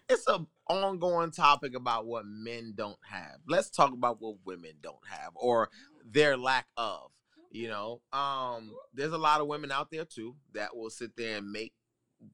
it's 0.09 0.27
a 0.27 0.45
ongoing 0.67 1.31
topic 1.31 1.75
about 1.75 2.05
what 2.05 2.25
men 2.25 2.73
don't 2.75 2.97
have. 3.09 3.38
Let's 3.47 3.69
talk 3.69 3.93
about 3.93 4.21
what 4.21 4.38
women 4.45 4.73
don't 4.81 4.95
have 5.09 5.31
or 5.36 5.69
their 6.05 6.38
lack 6.38 6.67
of. 6.77 7.11
You 7.51 7.69
know, 7.69 8.01
um, 8.11 8.73
there's 8.93 9.13
a 9.13 9.17
lot 9.17 9.39
of 9.39 9.47
women 9.47 9.71
out 9.71 9.89
there 9.89 10.05
too 10.05 10.36
that 10.53 10.75
will 10.75 10.89
sit 10.89 11.15
there 11.15 11.38
and 11.38 11.51
make 11.51 11.73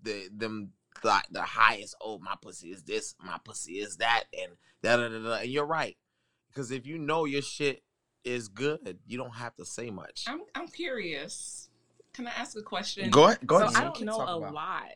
the 0.02 0.30
them 0.36 0.72
like 1.04 1.26
the 1.32 1.42
highest. 1.42 1.96
Oh, 2.02 2.20
my 2.20 2.36
pussy 2.42 2.70
is 2.72 2.84
this, 2.84 3.16
my 3.24 3.38
pussy 3.44 3.74
is 3.80 3.98
that, 3.98 4.26
and 4.34 4.54
da 4.84 4.98
da 4.98 5.10
da 5.10 5.20
da. 5.20 5.34
And 5.42 5.50
you're 5.50 5.66
right, 5.66 5.98
because 6.50 6.72
if 6.72 6.86
you 6.86 6.98
know 6.98 7.26
your 7.26 7.42
shit 7.42 7.84
is 8.24 8.48
good, 8.48 9.00
you 9.08 9.18
don't 9.18 9.36
have 9.36 9.56
to 9.56 9.66
say 9.66 9.90
much. 9.90 10.26
I'm 10.28 10.42
I'm 10.56 10.68
curious. 10.68 11.70
Can 12.14 12.28
I 12.28 12.32
ask 12.32 12.58
a 12.58 12.62
question? 12.62 13.10
Go 13.10 13.26
ahead, 13.26 13.40
go 13.46 13.60
so 13.60 13.66
ahead. 13.66 13.78
I 13.78 13.84
don't 13.86 14.02
know 14.02 14.20
a 14.20 14.38
about 14.38 14.54
lot, 14.54 14.90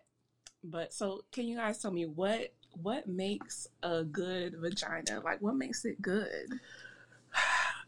but 0.64 0.94
so 0.94 1.22
can 1.32 1.48
you 1.48 1.56
guys 1.58 1.78
tell 1.80 1.92
me 1.92 2.06
what 2.06 2.54
what 2.82 3.08
makes 3.08 3.68
a 3.84 4.04
good 4.04 4.56
vagina? 4.60 5.22
Like 5.24 5.42
what 5.42 5.56
makes 5.56 5.86
it 5.86 6.02
good? 6.02 6.60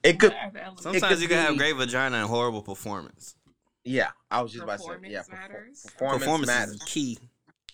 It 0.04 0.20
could, 0.20 0.32
What 0.32 0.40
are 0.42 0.52
the 0.52 0.60
elements? 0.62 0.84
Sometimes 0.84 1.14
could 1.16 1.22
you 1.22 1.28
can 1.28 1.38
have 1.46 1.58
great 1.58 1.76
vagina 1.76 2.18
and 2.18 2.28
horrible 2.28 2.62
performance. 2.62 3.36
yeah. 3.84 4.10
I 4.32 4.42
was 4.42 4.52
just 4.54 4.64
about 4.64 4.78
to 4.78 4.84
say, 4.84 4.88
Performance 4.90 5.12
yeah. 5.14 5.22
perfor- 5.24 5.32
matters? 5.32 5.82
Performance, 5.84 6.20
Performance 6.24 6.48
matters. 6.48 6.74
is 6.76 6.84
key. 6.84 7.18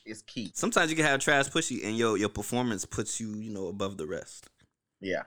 Is 0.06 0.22
key. 0.22 0.52
Sometimes 0.54 0.90
you 0.90 0.98
can 0.98 1.06
have 1.06 1.20
trash 1.22 1.50
pussy 1.50 1.84
and 1.84 1.98
your 1.98 2.18
your 2.18 2.30
performance 2.30 2.84
puts 2.86 3.20
you, 3.22 3.30
you 3.36 3.52
know, 3.52 3.68
above 3.68 3.98
the 3.98 4.06
rest. 4.06 4.50
Yeah, 5.00 5.24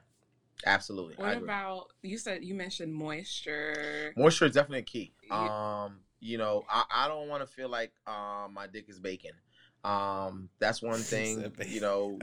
absolutely. 0.66 1.14
What 1.16 1.36
about 1.38 1.86
you 2.02 2.18
said 2.18 2.44
you 2.44 2.54
mentioned 2.54 2.94
moisture? 2.94 4.12
Moisture 4.16 4.46
is 4.46 4.52
definitely 4.52 4.82
key. 4.82 5.12
Yeah. 5.30 5.84
Um, 5.84 6.00
you 6.20 6.36
know, 6.38 6.64
I, 6.70 6.84
I 6.90 7.08
don't 7.08 7.28
want 7.28 7.42
to 7.42 7.46
feel 7.46 7.68
like 7.68 7.92
um 8.06 8.52
my 8.54 8.66
dick 8.66 8.86
is 8.88 8.98
bacon. 9.00 9.32
Um, 9.84 10.48
that's 10.58 10.82
one 10.82 10.98
thing. 11.00 11.52
You 11.66 11.80
know, 11.80 12.18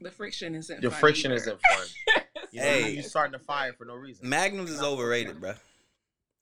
The 0.00 0.10
friction 0.10 0.54
isn't. 0.54 0.82
the 0.82 0.90
fun 0.90 1.00
friction 1.00 1.32
either. 1.32 1.40
isn't 1.40 1.60
fun. 1.70 1.86
You 2.52 2.60
know, 2.60 2.66
Hey. 2.68 2.90
you 2.90 3.02
starting 3.02 3.32
to 3.32 3.44
fire 3.44 3.72
for 3.72 3.84
no 3.84 3.96
reason. 3.96 4.28
Magnums 4.28 4.70
is 4.70 4.80
overrated, 4.80 5.40
bro. 5.40 5.54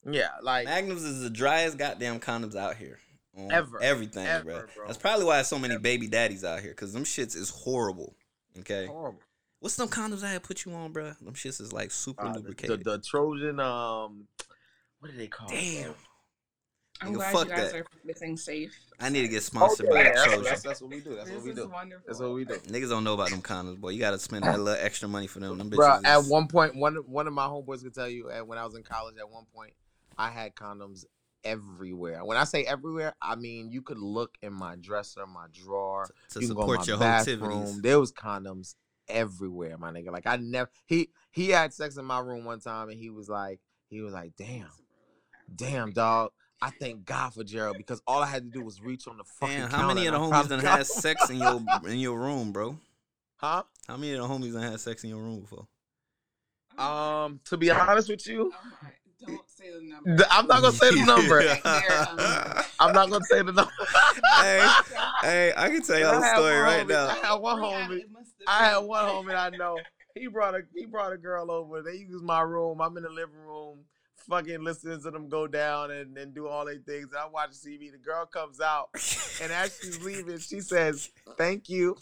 Yeah, 0.09 0.29
like 0.43 0.67
Magnums 0.67 1.03
is 1.03 1.23
the 1.23 1.31
driest 1.31 1.79
goddamn 1.79 2.21
condoms 2.21 2.55
out 2.55 2.77
here. 2.77 2.99
On 3.37 3.51
Ever. 3.51 3.83
Everything, 3.83 4.27
Ever, 4.27 4.45
bruh. 4.69 4.75
bro. 4.75 4.87
That's 4.87 4.99
probably 4.99 5.25
why 5.25 5.43
so 5.43 5.59
many 5.59 5.77
baby 5.79 6.07
daddies 6.07 6.45
out 6.45 6.61
here, 6.61 6.71
because 6.71 6.93
them 6.93 7.05
shits 7.05 7.35
is 7.37 7.51
horrible. 7.51 8.15
Okay. 8.61 8.87
horrible. 8.87 9.21
What's 9.61 9.77
them 9.77 9.89
condoms 9.89 10.23
I 10.23 10.31
had 10.33 10.43
put 10.43 10.65
you 10.65 10.73
on, 10.75 10.93
bro? 10.93 11.13
Them 11.21 11.35
shits 11.35 11.61
is 11.61 11.73
like 11.73 11.91
super 11.91 12.23
Uh, 12.25 12.29
the, 12.29 12.33
the, 12.35 12.39
lubricated. 12.41 12.85
the 12.85 12.99
Trojan, 12.99 13.59
um, 13.61 14.29
what 15.01 15.11
do 15.11 15.17
they 15.17 15.27
call? 15.27 15.49
it? 15.51 15.53
Damn. 15.55 15.95
I'm 17.01 17.09
Nigga, 17.11 17.15
glad 17.17 17.33
fuck 17.33 17.49
you 17.49 17.55
guys 17.57 17.73
that. 17.73 17.81
are 17.81 17.85
practicing 17.85 18.37
safe. 18.37 18.73
I 19.01 19.09
need 19.09 19.23
to 19.23 19.29
get 19.29 19.39
Oh, 19.39 19.41
sponsored 19.41 19.87
yeah, 19.87 19.93
by 19.93 20.03
that's, 20.05 20.25
Trojan. 20.25 20.45
that's, 20.45 20.63
that's 20.63 20.81
what 20.81 20.91
we 20.91 21.01
do. 21.01 21.17
That's 21.17 21.25
this 21.29 21.35
what 21.37 21.45
we 21.45 21.51
is 21.51 21.57
do. 21.57 21.69
wonderful. 21.69 22.05
That's 22.07 22.21
what 22.21 22.33
we 22.35 22.45
do. 22.45 22.55
Niggas 22.55 22.89
don't 22.89 23.03
know 23.03 23.15
about 23.15 23.31
them 23.31 23.43
condoms, 23.43 23.81
boy. 23.81 23.89
You 23.89 23.99
gotta 23.99 24.19
spend 24.21 24.45
that 24.45 24.61
little 24.61 24.81
extra 24.81 25.09
money 25.09 25.27
for 25.27 25.41
them. 25.41 25.59
Them 25.59 25.71
bitches. 25.71 25.77
Bro, 25.77 26.01
at 26.05 26.21
is- 26.21 26.29
one 26.29 26.47
point, 26.47 26.77
one 26.77 26.95
one 27.09 27.27
of 27.27 27.33
my 27.33 27.47
homeboys 27.47 27.83
could 27.83 27.95
tell 27.95 28.09
you, 28.09 28.29
uh, 28.31 28.45
when 28.45 28.59
I 28.59 28.65
was 28.65 28.77
in 28.77 28.85
college, 28.85 29.17
at 29.19 29.29
one 29.29 29.45
point, 29.53 29.73
I 30.17 30.31
had 30.31 30.55
condoms 30.55 31.05
everywhere. 31.45 32.25
When 32.25 32.37
I 32.37 32.45
say 32.45 32.65
everywhere, 32.65 33.15
I 33.21 33.37
mean 33.37 33.71
you 33.71 33.83
could 33.83 33.99
look 33.99 34.37
in 34.43 34.53
my 34.53 34.77
dresser, 34.77 35.27
my 35.27 35.47
drawer, 35.53 36.11
to 36.31 36.41
you 36.41 36.49
can 36.49 36.57
go 36.57 36.63
in 36.63 36.69
support 36.69 36.79
my 36.81 36.85
your 36.93 36.99
bathroom. 36.99 37.43
activities. 37.43 37.83
There 37.83 38.01
was 38.01 38.13
condoms 38.13 38.75
everywhere, 39.09 39.77
my 39.79 39.91
nigga. 39.91 40.11
Like 40.11 40.27
I 40.27 40.37
never 40.37 40.71
he 40.87 41.11
he 41.31 41.51
had 41.51 41.73
sex 41.73 41.97
in 41.97 42.05
my 42.05 42.19
room 42.21 42.45
one 42.45 42.61
time, 42.61 42.89
and 42.89 42.99
he 42.99 43.11
was 43.11 43.29
like, 43.29 43.61
he 43.89 44.01
was 44.01 44.13
like, 44.13 44.33
damn, 44.37 44.71
damn, 45.55 45.93
dog. 45.93 46.31
I 46.63 46.71
thank 46.71 47.05
God 47.05 47.35
for 47.35 47.45
Gerald 47.45 47.77
because 47.77 48.01
all 48.07 48.23
I 48.23 48.27
had 48.27 48.45
to 48.45 48.51
do 48.51 48.65
was 48.65 48.81
reach 48.81 49.07
on 49.07 49.19
the 49.19 49.25
fucking. 49.25 49.57
Damn, 49.57 49.71
how 49.71 49.87
many 49.87 50.07
of 50.07 50.15
the 50.15 50.19
homies 50.19 50.49
done 50.49 50.61
found 50.61 50.79
had 50.79 50.87
sex 50.87 51.29
in 51.29 51.37
your 51.39 51.61
in 51.87 51.99
your 51.99 52.19
room, 52.19 52.53
bro? 52.53 52.79
Huh? 53.37 53.65
How 53.87 53.97
many 53.97 54.15
of 54.15 54.23
the 54.27 54.35
homies 54.35 54.55
done 54.55 54.63
had 54.63 54.81
sex 54.81 55.05
in 55.05 55.11
your 55.11 55.21
room 55.21 55.41
before? 55.41 55.67
Um, 56.79 57.41
to 57.45 57.57
be 57.57 57.71
honest 57.71 58.09
with 58.09 58.27
you, 58.27 58.51
Oh 58.55 58.71
my, 58.83 58.91
don't 59.27 59.49
say 59.65 59.71
the 59.79 59.89
number. 59.91 60.25
I'm 60.31 60.47
not 60.47 60.63
gonna 60.63 60.73
say 60.73 60.91
the 60.91 61.05
number. 61.05 61.41
I'm 62.81 62.93
not 62.93 63.11
gonna 63.11 63.25
say 63.25 63.43
the 63.43 63.53
number. 63.53 63.73
hey, 64.41 64.69
hey, 65.23 65.53
I 65.57 65.69
can 65.71 65.83
tell 65.83 65.99
y'all 65.99 66.15
I 66.17 66.21
the 66.21 66.35
story 66.37 66.59
right 66.59 66.87
homie- 66.87 66.89
now. 66.91 67.09
I 67.09 67.15
had 67.15 67.35
one 67.37 67.63
Yeah, 67.63 67.69
homie. 67.89 67.97
it 67.99 68.07
have 68.09 68.49
I 68.49 68.65
had 68.67 68.79
been- 68.81 68.87
one 68.89 69.05
homie 69.05 69.35
I 69.35 69.51
know. 69.57 69.79
He 70.15 70.27
brought 70.29 70.55
a 70.55 70.61
he 70.75 70.87
brought 70.87 71.13
a 71.13 71.17
girl 71.17 71.51
over. 71.51 71.83
They 71.83 71.95
use 71.97 72.23
my 72.23 72.43
room. 72.43 72.81
I'm 72.81 72.97
in 72.97 73.03
the 73.03 73.09
living 73.11 73.35
room, 73.47 73.79
fucking 74.29 74.63
listening 74.63 75.03
to 75.03 75.11
them 75.11 75.29
go 75.29 75.47
down 75.49 75.91
and, 75.91 76.17
and 76.17 76.33
do 76.35 76.47
all 76.47 76.65
their 76.65 76.77
things. 76.79 77.07
And 77.11 77.17
I 77.19 77.27
watch 77.27 77.51
TV. 77.51 77.91
The 77.91 77.99
girl 77.99 78.25
comes 78.27 78.61
out, 78.61 78.91
and 79.43 79.53
as 79.53 79.77
she's 79.83 80.01
leaving, 80.05 80.39
she 80.39 80.61
says, 80.61 81.11
"Thank 81.37 81.69
you." 81.69 81.97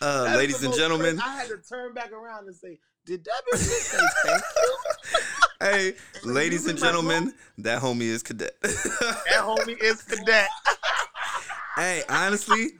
Uh, 0.00 0.32
ladies 0.36 0.62
and 0.62 0.72
gentlemen, 0.74 1.16
crazy- 1.18 1.22
I 1.28 1.36
had 1.36 1.48
to 1.48 1.58
turn 1.58 1.92
back 1.92 2.12
around 2.12 2.46
and 2.46 2.54
say, 2.56 2.78
"Did 3.04 3.24
that 3.24 3.42
bitch 3.52 3.58
just 3.58 3.90
say 3.90 3.98
thank 4.24 4.42
you?" 4.56 4.76
Hey, 5.60 5.94
ladies 6.24 6.66
and 6.66 6.78
in 6.78 6.80
my 6.84 6.90
room? 6.92 7.04
gentlemen, 7.06 7.34
that 7.58 7.82
homie 7.82 8.02
is 8.02 8.22
cadet. 8.22 8.60
That 8.62 9.40
homie 9.40 9.80
is 9.80 10.02
cadet. 10.02 10.48
hey, 11.76 12.02
honestly, 12.08 12.70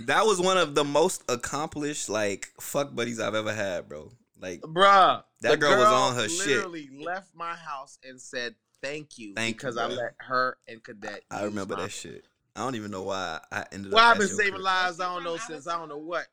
that 0.00 0.24
was 0.24 0.40
one 0.40 0.58
of 0.58 0.74
the 0.74 0.84
most 0.84 1.22
accomplished 1.28 2.08
like 2.08 2.48
fuck 2.60 2.94
buddies 2.94 3.20
I've 3.20 3.34
ever 3.34 3.52
had, 3.52 3.88
bro. 3.88 4.12
Like, 4.40 4.62
Bruh, 4.62 5.22
That 5.42 5.50
the 5.50 5.56
girl 5.58 5.76
was 5.78 5.88
on 5.88 6.14
her 6.16 6.28
shit. 6.28 6.46
Literally 6.46 6.88
left 7.04 7.34
my 7.34 7.54
house 7.54 7.98
and 8.02 8.20
said 8.20 8.54
thank 8.82 9.18
you 9.18 9.34
Thank 9.34 9.54
you, 9.54 9.54
because 9.58 9.76
I 9.76 9.88
bruh. 9.88 9.96
let 9.96 10.14
her 10.20 10.56
and 10.66 10.82
Cadet. 10.82 11.22
I 11.30 11.40
use 11.42 11.44
remember 11.50 11.76
that 11.76 11.90
shit. 11.92 12.24
I 12.56 12.60
don't 12.64 12.74
even 12.74 12.90
know 12.90 13.02
why 13.04 13.40
I 13.52 13.64
ended 13.70 13.92
Well, 13.92 14.02
up. 14.02 14.12
I've 14.12 14.18
been 14.18 14.28
saving 14.28 14.52
crib. 14.54 14.62
lives. 14.62 14.98
I 15.00 15.14
don't 15.14 15.24
know 15.24 15.36
since 15.36 15.66
I 15.66 15.78
don't 15.78 15.88
know 15.88 15.98
what. 15.98 16.26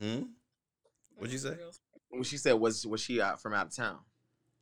Hmm? 0.00 0.22
What'd 1.16 1.32
you 1.32 1.38
say? 1.38 1.56
When 2.10 2.22
she 2.22 2.36
said 2.36 2.52
was 2.54 2.86
was 2.86 3.00
she 3.00 3.20
out 3.20 3.40
from 3.40 3.54
out 3.54 3.66
of 3.68 3.74
town? 3.74 3.98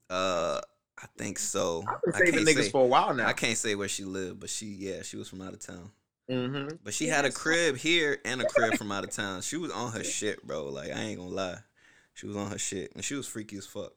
Uh, 0.09 0.61
I 1.03 1.07
think 1.19 1.39
so. 1.39 1.85
I've 1.89 2.01
been 2.03 2.13
saving 2.27 2.47
niggas 2.47 2.65
say, 2.65 2.71
for 2.71 2.85
a 2.85 2.87
while 2.87 3.13
now. 3.15 3.27
I 3.27 3.33
can't 3.33 3.59
say 3.59 3.75
where 3.75 3.89
she 3.89 4.05
lived, 4.05 4.41
but 4.41 4.49
she 4.51 4.67
yeah, 4.67 5.03
she 5.03 5.17
was 5.17 5.29
from 5.29 5.43
out 5.43 5.53
of 5.53 5.61
town. 5.61 5.91
Mm-hmm. 6.31 6.77
But 6.83 6.95
she 6.95 7.07
Yeah, 7.09 7.17
had 7.17 7.25
a 7.25 7.31
crib 7.33 7.77
here 7.77 8.19
and 8.25 8.41
a 8.41 8.47
crib 8.47 8.75
from 8.79 8.91
out 8.93 9.05
of 9.05 9.11
town. 9.11 9.43
She 9.43 9.57
was 9.57 9.71
on 9.71 9.93
her 9.93 10.05
shit, 10.05 10.43
bro. 10.47 10.67
Like 10.69 10.91
I 10.91 11.01
ain't 11.01 11.19
gonna 11.19 11.31
lie, 11.31 11.59
she 12.15 12.27
was 12.27 12.37
on 12.37 12.51
her 12.51 12.59
shit, 12.59 12.93
and 12.95 13.05
she 13.05 13.15
was 13.15 13.27
freaky 13.27 13.57
as 13.59 13.67
fuck. 13.67 13.93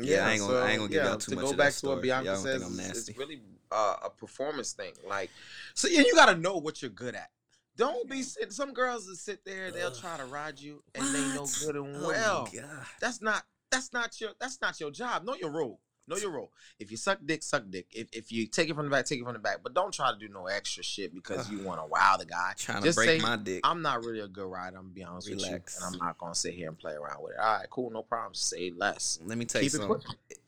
Yeah, 0.00 0.26
I 0.28 0.32
ain't 0.32 0.40
gonna- 0.40 0.58
I 0.58 0.70
ain't 0.70 0.78
gonna 0.78 0.90
give 0.90 1.02
y'all 1.04 1.16
too 1.16 1.30
to 1.30 1.34
much 1.36 1.44
go 1.44 1.50
of 1.50 1.56
that 1.56 1.64
back 1.64 1.74
to 1.74 1.86
what. 1.88 2.02
Bianca 2.02 2.26
Y'all 2.26 2.36
says, 2.36 2.60
think 2.60 2.64
I'm 2.72 2.78
it's- 2.78 2.88
nasty. 2.96 3.10
it's 3.12 3.18
really 3.18 3.42
uh, 3.72 3.96
a 4.04 4.10
performance 4.10 4.72
thing. 4.72 4.92
Like, 5.08 5.30
so 5.74 5.88
yeah, 5.88 6.00
you 6.00 6.14
got 6.14 6.26
to 6.26 6.36
know 6.36 6.56
what 6.58 6.80
you're 6.82 6.90
good 6.90 7.14
at. 7.14 7.30
Don't 7.76 8.08
be. 8.08 8.22
Some 8.22 8.72
girls 8.72 9.06
that 9.06 9.16
sit 9.16 9.44
there, 9.44 9.70
they'll 9.70 9.88
Ugh. 9.88 9.96
try 10.00 10.16
to 10.16 10.24
ride 10.24 10.58
you, 10.60 10.82
and 10.94 11.04
they 11.14 11.20
know 11.34 11.46
good 11.64 11.76
and 11.76 11.96
Oh 11.96 12.00
my 12.00 12.06
well. 12.08 12.48
God. 12.54 12.86
That's 13.00 13.20
not 13.22 13.44
that's 13.70 13.92
not 13.92 14.20
your 14.20 14.30
that's 14.40 14.60
not 14.60 14.78
your 14.80 14.90
job. 14.90 15.24
Know 15.24 15.34
your 15.34 15.50
role. 15.50 15.80
Know 16.08 16.16
your 16.16 16.30
role. 16.30 16.50
If 16.78 16.90
you 16.90 16.96
suck 16.96 17.18
dick, 17.24 17.42
suck 17.42 17.64
dick. 17.68 17.86
If, 17.90 18.08
if 18.14 18.32
you 18.32 18.46
take 18.46 18.70
it 18.70 18.74
from 18.74 18.86
the 18.86 18.90
back, 18.90 19.04
take 19.04 19.20
it 19.20 19.24
from 19.24 19.34
the 19.34 19.38
back. 19.38 19.58
But 19.62 19.74
don't 19.74 19.92
try 19.92 20.10
to 20.10 20.18
do 20.18 20.26
no 20.32 20.46
extra 20.46 20.82
shit 20.82 21.14
because 21.14 21.50
you 21.50 21.62
want 21.62 21.80
to 21.80 21.86
wow 21.86 22.16
the 22.18 22.24
guy. 22.24 22.54
Trying 22.56 22.82
to 22.82 22.94
break 22.94 23.08
say, 23.08 23.18
my 23.18 23.36
dick. 23.36 23.60
I'm 23.62 23.82
not 23.82 24.02
really 24.02 24.20
a 24.20 24.28
good 24.28 24.46
rider. 24.46 24.78
I'm 24.78 24.84
gonna 24.84 24.94
be 24.94 25.04
honest 25.04 25.28
Relax. 25.28 25.44
with 25.44 25.50
you, 25.50 25.86
and 25.86 25.94
I'm 25.94 26.06
not 26.06 26.16
gonna 26.16 26.34
sit 26.34 26.54
here 26.54 26.68
and 26.68 26.78
play 26.78 26.94
around 26.94 27.22
with 27.22 27.32
it. 27.32 27.38
All 27.38 27.58
right, 27.58 27.68
cool, 27.68 27.90
no 27.90 28.02
problem. 28.02 28.32
Say 28.32 28.72
less. 28.74 29.18
Let 29.22 29.36
me 29.36 29.44
tell 29.44 29.60
Keep 29.60 29.72
you 29.74 29.78
something, 29.80 30.00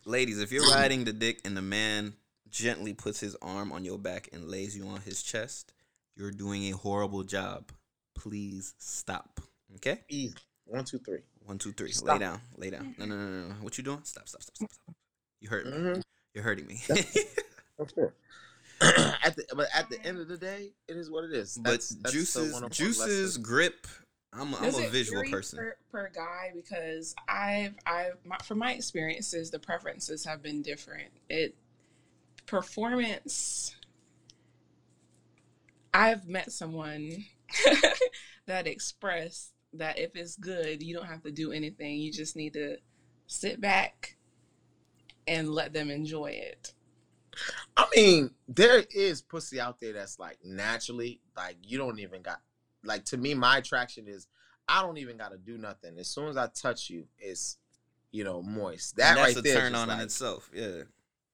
ladies. 0.07 0.41
If 0.41 0.51
you're 0.51 0.69
riding 0.71 1.05
the 1.05 1.13
dick 1.13 1.41
and 1.45 1.55
the 1.55 1.63
man 1.63 2.15
gently 2.49 2.95
puts 2.95 3.21
his 3.21 3.37
arm 3.43 3.71
on 3.71 3.85
your 3.85 3.99
back 3.99 4.31
and 4.33 4.49
lays 4.49 4.75
you 4.75 4.87
on 4.87 5.03
his 5.03 5.23
chest, 5.23 5.75
you're 6.17 6.33
doing 6.33 6.65
a 6.65 6.71
horrible 6.71 7.23
job. 7.23 7.71
Please 8.15 8.75
stop. 8.79 9.41
Okay. 9.77 10.01
Easy. 10.09 10.35
One, 10.65 10.85
two, 10.85 10.99
three. 10.99 11.21
One, 11.51 11.59
two, 11.59 11.73
three. 11.73 11.93
Lay 12.05 12.17
down. 12.17 12.41
Lay 12.59 12.71
down. 12.71 12.95
No, 12.97 13.07
no, 13.07 13.17
no, 13.17 13.27
no, 13.27 13.49
no. 13.49 13.55
What 13.55 13.77
you 13.77 13.83
doing? 13.83 13.99
Stop, 14.05 14.29
stop, 14.29 14.41
stop, 14.41 14.55
stop, 14.57 14.71
stop. 14.71 14.95
You 15.41 15.49
hurt 15.49 15.67
me. 15.67 15.73
Mm-hmm. 15.73 16.01
You're 16.33 16.45
hurting 16.45 16.65
me. 16.69 16.81
That's 16.87 17.93
fair. 17.93 18.15
at 18.81 19.35
the 19.35 19.45
but 19.57 19.67
at 19.75 19.91
the 19.91 20.01
end 20.07 20.21
of 20.21 20.29
the 20.29 20.37
day, 20.37 20.71
it 20.87 20.97
is 20.97 21.11
what 21.11 21.25
it 21.25 21.33
is. 21.33 21.57
but 21.57 21.71
That's- 21.71 21.89
that's 21.89 22.15
juices, 22.15 22.63
juices, 22.71 23.37
lesson. 23.37 23.43
grip. 23.43 23.89
I'm, 24.33 24.55
I'm 24.55 24.73
a 24.77 24.89
visual 24.91 25.25
person. 25.29 25.59
per, 25.59 25.77
per 25.91 26.11
guy 26.15 26.53
because 26.55 27.17
I've 27.27 27.75
I've 27.85 28.15
my, 28.25 28.37
from 28.45 28.59
my 28.59 28.73
experiences 28.75 29.51
the 29.51 29.59
preferences 29.59 30.25
have 30.27 30.45
been 30.45 30.63
different. 30.63 31.11
It 31.29 31.57
performance. 32.47 33.75
I've 35.93 36.29
met 36.29 36.53
someone 36.53 37.25
that 38.47 38.69
expressed 38.69 39.51
that 39.75 39.99
if 39.99 40.17
it's 40.17 40.37
good, 40.37 40.83
you 40.83 40.95
don't 40.95 41.07
have 41.07 41.23
to 41.23 41.31
do 41.31 41.53
anything. 41.53 41.99
You 41.99 42.13
just 42.13 42.37
need 42.37 42.55
to 42.55 42.77
sit 43.27 43.61
back 43.61 44.17
and 45.27 45.51
let 45.51 45.73
them 45.73 45.91
enjoy 45.91 46.31
it. 46.31 46.75
I 47.77 47.87
mean, 47.95 48.31
there 48.49 48.85
is 48.95 49.23
pussy 49.23 49.61
out 49.61 49.79
there 49.81 49.93
that's 49.93 50.19
like 50.19 50.39
naturally, 50.45 51.21
like 51.37 51.57
you 51.63 51.79
don't 51.79 51.99
even 52.01 52.23
got 52.23 52.41
like 52.83 53.05
to 53.07 53.17
me, 53.17 53.35
my 53.35 53.59
attraction 53.59 54.09
is 54.09 54.27
I 54.69 54.83
don't 54.83 54.99
even 54.99 55.17
gotta 55.17 55.39
do 55.39 55.57
nothing. 55.57 55.99
As 55.99 56.09
soon 56.09 56.29
as 56.29 56.37
I 56.37 56.49
touch 56.49 56.91
you, 56.91 57.07
it's 57.19 57.59
you 58.13 58.25
know, 58.25 58.43
moist. 58.43 58.97
That 58.97 59.11
And 59.11 59.19
that's 59.19 59.29
right 59.29 59.37
a 59.37 59.43
there. 59.43 59.61
turn 59.61 59.73
just 59.73 59.89
on 59.89 59.97
in 59.99 60.05
itself. 60.05 60.51
Yeah. 60.53 60.83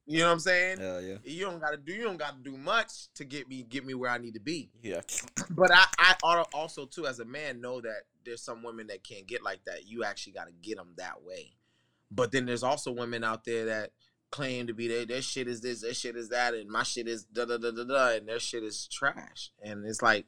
You 0.06 0.20
know 0.20 0.26
what 0.26 0.32
I'm 0.32 0.40
saying? 0.40 0.78
Hell 0.78 1.02
yeah. 1.02 1.16
You 1.24 1.44
don't 1.46 1.60
gotta 1.60 1.76
do 1.76 1.92
you 1.92 2.04
don't 2.04 2.16
gotta 2.16 2.38
do 2.42 2.56
much 2.56 3.12
to 3.14 3.24
get 3.24 3.48
me 3.48 3.62
get 3.62 3.84
me 3.84 3.94
where 3.94 4.10
I 4.10 4.18
need 4.18 4.34
to 4.34 4.40
be. 4.40 4.70
Yeah. 4.82 5.00
But 5.50 5.72
I, 5.72 5.84
I 5.98 6.14
al- 6.24 6.48
also 6.54 6.86
too, 6.86 7.06
as 7.06 7.18
a 7.18 7.24
man, 7.24 7.60
know 7.60 7.80
that 7.80 8.02
there's 8.24 8.42
some 8.42 8.62
women 8.62 8.86
that 8.88 9.02
can't 9.02 9.26
get 9.26 9.42
like 9.42 9.64
that. 9.66 9.86
You 9.86 10.04
actually 10.04 10.34
got 10.34 10.46
to 10.46 10.52
get 10.62 10.76
them 10.76 10.92
that 10.96 11.22
way. 11.24 11.56
But 12.10 12.30
then 12.30 12.46
there's 12.46 12.62
also 12.62 12.92
women 12.92 13.24
out 13.24 13.44
there 13.44 13.66
that 13.66 13.90
claim 14.30 14.66
to 14.66 14.74
be 14.74 14.88
their 14.88 15.06
their 15.06 15.22
shit 15.22 15.48
is 15.48 15.60
this, 15.60 15.80
their 15.80 15.94
shit 15.94 16.16
is 16.16 16.28
that, 16.28 16.54
and 16.54 16.70
my 16.70 16.82
shit 16.82 17.08
is 17.08 17.24
da 17.24 17.44
da 17.44 17.58
da 17.58 17.70
da 17.70 17.84
da, 17.84 18.16
and 18.16 18.28
their 18.28 18.38
shit 18.38 18.62
is 18.62 18.86
trash. 18.86 19.50
And 19.62 19.84
it's 19.84 20.02
like, 20.02 20.26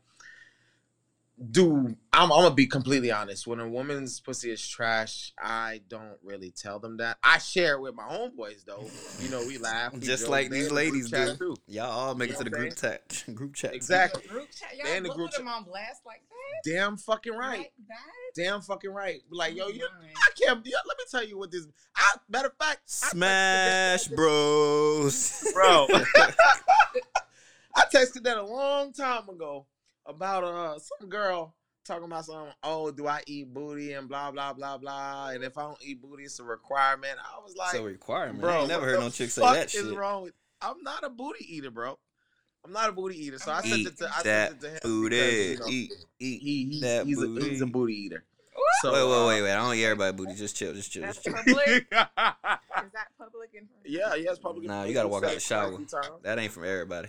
dude, 1.51 1.97
I'm, 2.13 2.31
I'm 2.33 2.43
gonna 2.43 2.55
be 2.55 2.67
completely 2.67 3.11
honest. 3.11 3.47
When 3.47 3.61
a 3.61 3.69
woman's 3.69 4.21
pussy 4.21 4.51
is 4.51 4.67
trash, 4.67 5.33
I 5.41 5.81
don't 5.89 6.17
really 6.23 6.51
tell 6.51 6.79
them 6.79 6.97
that. 6.99 7.19
I 7.23 7.39
share 7.39 7.75
it 7.75 7.81
with 7.81 7.95
my 7.95 8.05
homeboys 8.05 8.65
though. 8.65 8.85
You 9.21 9.31
know, 9.31 9.45
we 9.47 9.59
laugh, 9.59 9.93
we 9.93 10.01
Just 10.01 10.29
like 10.29 10.51
these 10.51 10.69
in 10.69 10.75
the 10.75 10.81
group 10.83 10.93
ladies 10.95 11.11
do. 11.11 11.37
too. 11.37 11.57
Y'all 11.67 11.91
all 11.91 12.15
make 12.15 12.31
You 12.31 12.35
it 12.35 12.39
to 12.39 12.45
the 12.45 12.51
group 12.51 12.77
chat. 12.77 13.25
Group 13.35 13.55
chat. 13.55 13.75
Exactly. 13.75 14.27
Group 14.27 14.49
chat, 14.51 14.71
They 14.83 14.97
in 14.97 15.05
y'all 15.05 15.13
the 15.13 15.17
group 15.17 15.31
chat. 15.33 15.47
on 15.47 15.65
blast 15.65 16.03
like 16.07 16.23
that. 16.29 16.71
Damn 16.71 16.97
fucking 16.97 17.35
right. 17.35 17.59
Like 17.59 17.73
that. 17.89 17.97
Damn 18.43 18.61
fucking 18.63 18.91
right. 18.91 19.21
Like 19.31 19.55
yo, 19.55 19.69
you. 19.69 19.87
I 20.17 20.31
can't. 20.41 20.61
Yeah, 20.65 20.77
let 20.87 20.99
me 20.99 21.05
tell 21.11 21.25
you 21.27 21.39
what 21.39 21.51
this. 21.51 21.67
I, 21.97 22.17
matter 22.29 22.49
of 22.49 22.55
fact, 22.57 22.81
Smash 22.87 24.05
that- 24.05 24.17
Bros. 24.17 25.51
bro. 25.55 25.87
I 27.77 27.85
texted 27.95 28.25
that 28.25 28.37
a 28.39 28.43
long 28.45 28.93
time 28.93 29.29
ago 29.29 29.67
about 30.09 30.45
uh 30.45 30.79
some 30.79 31.09
girl 31.09 31.55
talking 31.85 32.05
about 32.05 32.25
some. 32.25 32.49
Oh, 32.63 32.91
do 32.91 33.07
I 33.07 33.23
eat 33.27 33.53
booty 33.53 33.93
and 33.93 34.09
blah 34.09 34.31
blah 34.31 34.53
blah 34.53 34.79
blah. 34.79 35.31
And 35.31 35.45
if 35.45 35.57
I 35.57 35.63
don't 35.63 35.79
eat 35.83 36.03
booty, 36.03 36.25
it's 36.25 36.39
a 36.39 36.45
requirement. 36.45 37.19
I 37.19 37.39
was 37.41 37.57
like, 37.57 37.73
so 37.73 37.85
requirement. 37.85 38.41
bro, 38.41 38.51
I 38.51 38.59
ain't 38.61 38.69
never 38.69 38.87
heard 38.87 39.01
no 39.01 39.11
chick 39.11 39.31
say 39.31 39.43
fuck 39.43 39.55
that 39.55 39.67
is 39.67 39.73
shit. 39.73 39.97
wrong 39.97 40.25
with? 40.25 40.35
I'm 40.61 40.83
not 40.83 41.05
a 41.05 41.11
booty 41.11 41.45
eater, 41.57 41.71
bro. 41.71 41.99
I'm 42.65 42.73
not 42.73 42.89
a 42.89 42.93
booty 42.93 43.17
eater. 43.25 43.39
So 43.39 43.53
I 43.53 43.63
sent 43.63 43.87
it 43.87 43.97
to. 43.99 44.05
I 44.07 44.23
that 44.23 44.51
sent 44.51 44.53
it 44.53 44.61
to 44.61 44.71
him 44.71 44.79
booty. 44.83 45.17
because, 45.17 45.35
you 45.35 45.59
know, 45.59 45.67
eat, 45.69 45.93
eat. 46.19 46.43
he, 46.43 46.65
he's, 46.71 46.81
that 46.83 47.07
he's, 47.07 47.23
a, 47.23 47.27
booty. 47.27 47.51
he's 47.51 47.61
a 47.63 47.67
booty 47.67 47.95
eater. 47.95 48.25
So, 48.83 48.93
wait, 48.93 49.03
wait, 49.03 49.25
uh, 49.25 49.27
wait, 49.27 49.43
wait. 49.43 49.53
I 49.53 49.57
don't 49.57 49.75
eat 49.75 49.85
everybody 49.85 50.17
booty. 50.17 50.35
Just 50.35 50.57
chill, 50.57 50.75
just 50.75 50.91
chill, 50.93 51.03
That's 51.03 51.23
just 51.23 51.25
chill. 51.25 51.35
public. 51.35 51.69
Is 51.69 52.93
that 52.93 53.09
public 53.19 53.51
information? 53.55 53.69
Yeah, 53.85 54.15
yes, 54.15 54.39
public. 54.39 54.67
Nah, 54.67 54.85
you 54.85 54.95
gotta 54.95 55.09
walk 55.09 55.25
out 55.25 55.35
the 55.35 55.41
shower. 55.41 55.79
That 56.23 56.39
ain't 56.39 56.53
from 56.53 56.65
everybody. 56.65 57.09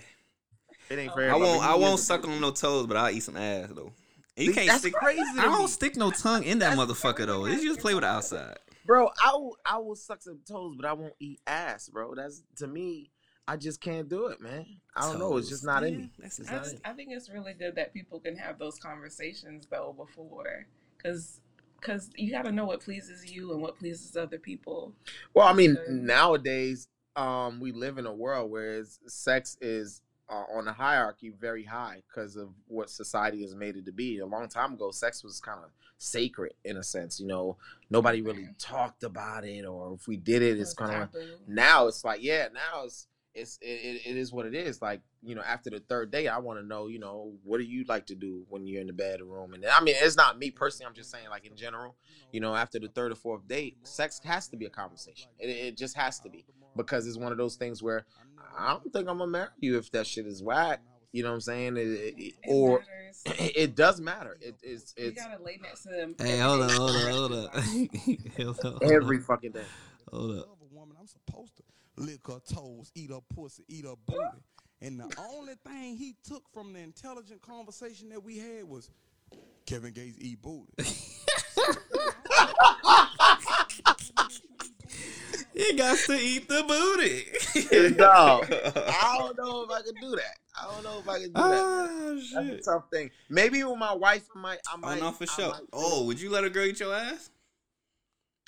It 0.89 0.97
ain't 0.99 1.11
I 1.11 1.13
for 1.15 1.29
I 1.29 1.35
won't. 1.35 1.63
I 1.63 1.75
won't 1.75 1.99
suck 1.99 2.27
on 2.27 2.39
no 2.41 2.51
toes, 2.51 2.87
but 2.87 2.97
I'll 2.97 3.09
eat 3.11 3.21
some 3.23 3.37
ass 3.37 3.69
though. 3.73 3.91
And 4.37 4.45
you 4.45 4.51
eater. 4.51 4.53
can't 4.53 4.67
That's 4.67 4.79
stick. 4.81 4.93
crazy. 4.93 5.21
I 5.21 5.43
to 5.43 5.49
me. 5.49 5.55
don't 5.57 5.67
stick 5.67 5.95
no 5.95 6.11
tongue 6.11 6.43
in 6.43 6.59
that 6.59 6.77
motherfucker 6.77 7.25
though. 7.25 7.45
You 7.45 7.61
just 7.67 7.79
play 7.79 7.93
with 7.93 8.03
the 8.03 8.09
outside. 8.09 8.57
bro. 8.85 9.09
I 9.23 9.31
will. 9.33 9.57
I 9.65 9.77
will 9.77 9.95
suck 9.95 10.21
some 10.21 10.39
toes, 10.47 10.75
but 10.75 10.85
I 10.85 10.93
won't 10.93 11.13
eat 11.19 11.39
ass, 11.47 11.89
bro. 11.89 12.15
That's 12.15 12.43
to 12.57 12.67
me. 12.67 13.11
I 13.47 13.57
just 13.57 13.81
can't 13.81 14.07
do 14.07 14.27
it, 14.27 14.39
man. 14.39 14.63
I 14.95 15.01
don't 15.09 15.17
know. 15.17 15.35
It's 15.37 15.49
just 15.49 15.63
not 15.65 15.83
in 15.83 15.97
me. 15.97 16.11
That's 16.19 16.37
It's 16.37 16.49
I, 16.49 16.53
not 16.53 16.63
just, 16.65 16.75
in. 16.75 16.81
I 16.85 16.93
think 16.93 17.09
it's 17.11 17.31
really 17.31 17.53
good 17.53 17.75
that 17.77 17.93
people 17.95 18.19
can 18.19 18.35
have 18.37 18.59
those 18.59 18.77
conversations 18.77 19.65
though 19.71 19.95
before, 19.97 20.67
because 20.97 21.41
because 21.81 22.09
you 22.15 22.31
got 22.31 22.43
to 22.43 22.51
know 22.51 22.65
what 22.65 22.81
pleases 22.81 23.31
you 23.31 23.51
and 23.53 23.61
what 23.61 23.79
pleases 23.79 24.15
other 24.15 24.37
people. 24.37 24.93
Well, 25.33 25.47
I 25.47 25.53
mean, 25.53 25.77
nowadays, 25.89 26.89
um, 27.15 27.59
we 27.59 27.71
live 27.71 27.97
in 27.97 28.05
a 28.05 28.13
world 28.13 28.51
where 28.51 28.73
it's- 28.73 28.99
sex 29.07 29.57
is 29.61 30.01
uh, 30.29 30.45
on 30.55 30.65
the 30.65 30.73
hierarchy 30.73 31.31
very 31.39 31.63
high 31.63 32.01
because 32.07 32.35
of 32.35 32.49
what 32.67 32.89
society 32.89 33.41
has 33.41 33.55
made 33.55 33.75
it 33.75 33.85
to 33.85 33.91
be. 33.91 34.19
A 34.19 34.25
long 34.25 34.47
time 34.47 34.73
ago, 34.73 34.91
sex 34.91 35.23
was 35.23 35.39
kind 35.39 35.59
of 35.63 35.71
sacred 35.97 36.53
in 36.63 36.77
a 36.77 36.83
sense. 36.83 37.19
You 37.19 37.27
know, 37.27 37.57
nobody 37.89 38.21
really 38.21 38.47
talked 38.57 39.03
about 39.03 39.45
it, 39.45 39.65
or 39.65 39.93
if 39.93 40.07
we 40.07 40.17
did 40.17 40.41
it, 40.41 40.59
it's 40.59 40.73
kind 40.73 41.03
of 41.03 41.09
now 41.47 41.87
it's 41.87 42.03
like 42.03 42.21
yeah, 42.21 42.47
now 42.53 42.85
it's 42.85 43.07
it's 43.33 43.57
it, 43.61 43.65
it, 43.65 44.01
it 44.05 44.17
is 44.17 44.31
what 44.31 44.45
it 44.45 44.53
is. 44.53 44.81
Like 44.81 45.01
you 45.21 45.35
know, 45.35 45.41
after 45.41 45.69
the 45.69 45.79
third 45.79 46.11
day, 46.11 46.27
I 46.27 46.37
want 46.37 46.59
to 46.59 46.65
know, 46.65 46.87
you 46.87 46.99
know, 46.99 47.33
what 47.43 47.57
do 47.57 47.63
you 47.63 47.85
like 47.87 48.05
to 48.07 48.15
do 48.15 48.45
when 48.49 48.65
you're 48.65 48.81
in 48.81 48.87
the 48.87 48.93
bedroom? 48.93 49.53
And 49.53 49.65
I 49.65 49.81
mean, 49.81 49.95
it's 49.97 50.15
not 50.15 50.37
me 50.37 50.51
personally. 50.51 50.87
I'm 50.87 50.95
just 50.95 51.11
saying, 51.11 51.29
like 51.29 51.45
in 51.45 51.55
general, 51.55 51.95
you 52.31 52.39
know, 52.39 52.55
after 52.55 52.79
the 52.79 52.87
third 52.87 53.11
or 53.11 53.15
fourth 53.15 53.47
date, 53.47 53.77
sex 53.83 54.19
has 54.23 54.47
to 54.49 54.57
be 54.57 54.65
a 54.65 54.69
conversation. 54.69 55.29
It, 55.39 55.49
it 55.49 55.77
just 55.77 55.95
has 55.97 56.19
to 56.21 56.29
be 56.29 56.45
because 56.75 57.07
it's 57.07 57.17
one 57.17 57.31
of 57.31 57.37
those 57.37 57.55
things 57.55 57.81
where 57.83 58.05
I 58.57 58.69
don't 58.73 58.91
think 58.93 59.07
I'm 59.07 59.17
gonna 59.19 59.27
marry 59.31 59.49
you 59.59 59.77
if 59.77 59.91
that 59.91 60.07
shit 60.07 60.25
is 60.25 60.41
whack. 60.43 60.81
You 61.11 61.23
know 61.23 61.29
what 61.29 61.35
I'm 61.35 61.41
saying? 61.41 61.77
It, 61.77 61.81
it- 61.87 62.13
it- 62.17 62.33
It 62.43 62.49
or 62.49 62.79
matters. 62.79 63.23
it 63.55 63.75
does 63.75 63.99
matter. 63.99 64.37
It, 64.41 64.55
it's 64.61 64.93
you 64.97 65.11
gotta 65.11 65.41
lay 65.41 65.57
next 65.61 65.83
to 65.83 65.89
them. 65.89 66.15
Hey, 66.19 66.37
hold 66.39 66.61
on, 66.61 66.69
hold 66.69 66.91
on, 66.91 67.11
hold 67.11 67.31
on. 67.31 67.49
hold 68.37 68.65
on, 68.65 68.71
hold 68.71 68.83
every 68.83 69.17
on. 69.17 69.23
fucking 69.23 69.51
day. 69.51 69.65
Hold 70.11 70.31
up. 70.37 70.45
Other 70.45 70.67
woman, 70.71 70.95
I'm 70.99 71.07
supposed 71.07 71.55
to 71.57 71.63
lick 71.97 72.19
her 72.27 72.39
toes, 72.53 72.91
eat 72.95 73.09
her 73.11 73.19
pussy, 73.35 73.63
eat 73.67 73.85
her 73.85 73.95
booty. 74.05 74.43
And 74.81 74.99
the 74.99 75.11
only 75.17 75.55
thing 75.67 75.97
he 75.97 76.15
took 76.23 76.43
from 76.53 76.71
the 76.73 76.79
intelligent 76.79 77.41
conversation 77.41 78.09
that 78.09 78.23
we 78.23 78.37
had 78.37 78.63
was 78.63 78.89
Kevin 79.65 79.91
Gates 79.93 80.17
eat 80.21 80.41
booty. 80.41 80.71
He 85.67 85.73
got 85.75 85.97
to 85.97 86.13
eat 86.13 86.47
the 86.47 86.63
booty. 86.67 87.95
Dog, 87.95 88.45
I 88.75 89.15
don't 89.17 89.37
know 89.37 89.63
if 89.63 89.71
I 89.71 89.81
can 89.81 89.93
do 90.01 90.15
that. 90.15 90.37
I 90.57 90.73
don't 90.73 90.83
know 90.83 90.99
if 90.99 91.09
I 91.09 91.19
can 91.19 91.27
do 91.27 91.33
that. 91.33 91.43
Ah, 92.35 92.41
That's 92.41 92.67
a 92.67 92.71
tough 92.71 92.83
thing. 92.91 93.11
Maybe 93.29 93.63
with 93.63 93.77
my 93.77 93.93
wife, 93.93 94.23
I 94.35 94.39
might. 94.39 94.59
I 94.67 94.75
Oh, 94.75 94.77
might. 94.77 94.99
no, 95.01 95.11
for 95.11 95.25
sure. 95.27 95.53
Oh, 95.73 96.05
would 96.05 96.19
you 96.21 96.29
let 96.29 96.43
a 96.45 96.49
girl 96.49 96.65
eat 96.65 96.79
your 96.79 96.93
ass? 96.95 97.29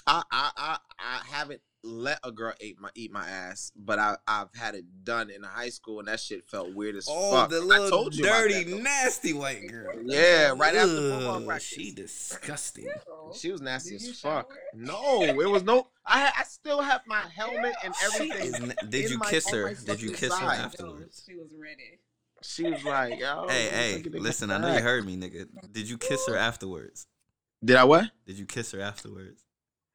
I 0.07 0.23
I 0.31 0.77
haven't 1.25 1.61
let 1.83 2.19
a 2.23 2.31
girl 2.31 2.53
eat 2.61 2.79
my 2.79 2.89
eat 2.93 3.11
my 3.11 3.27
ass, 3.27 3.71
but 3.75 3.97
I 3.97 4.15
I've 4.27 4.53
had 4.53 4.75
it 4.75 4.85
done 5.03 5.29
in 5.31 5.41
high 5.43 5.69
school, 5.69 5.97
and 5.99 6.07
that 6.07 6.19
shit 6.19 6.47
felt 6.47 6.73
weird 6.75 6.95
as 6.95 7.07
Oh, 7.09 7.31
fuck. 7.31 7.49
the 7.49 7.57
I 7.57 7.59
little 7.59 7.89
told 7.89 8.15
you 8.15 8.23
dirty, 8.23 8.63
that, 8.65 8.81
nasty 8.83 9.33
white 9.33 9.67
girl. 9.67 9.95
Yeah, 10.03 10.53
right 10.55 10.75
after 10.75 11.09
football 11.11 11.41
practice. 11.41 11.67
She 11.67 11.91
disgusting. 11.91 12.87
She 13.33 13.51
was 13.51 13.61
nasty 13.61 13.95
as 13.95 14.19
fuck. 14.19 14.53
No, 14.75 15.23
it 15.23 15.49
was 15.49 15.63
no. 15.63 15.87
I 16.05 16.31
I 16.37 16.43
still 16.43 16.81
have 16.81 17.01
my 17.07 17.21
helmet 17.35 17.73
and 17.83 17.93
everything. 18.03 18.53
is 18.53 18.73
Did 18.89 19.09
you 19.09 19.17
my- 19.17 19.29
kiss 19.29 19.49
her? 19.49 19.73
Did 19.73 20.01
you 20.01 20.11
kiss 20.11 20.37
her 20.37 20.47
afterwards? 20.51 21.23
She 21.27 21.35
was 21.35 21.51
ready. 21.59 21.99
She 22.43 22.63
was 22.63 22.83
like, 22.83 23.19
"Yo, 23.19 23.47
Hey, 23.49 23.69
hey, 24.01 24.03
listen, 24.13 24.49
I 24.51 24.57
know 24.57 24.73
you 24.73 24.81
heard 24.81 25.05
me, 25.05 25.15
nigga. 25.15 25.45
Did 25.71 25.87
you 25.89 25.97
kiss 25.99 26.27
her 26.27 26.35
afterwards? 26.35 27.05
Did 27.63 27.75
I 27.75 27.83
what? 27.83 28.09
Did 28.25 28.39
you 28.39 28.47
kiss 28.47 28.71
her 28.71 28.81
afterwards? 28.81 29.43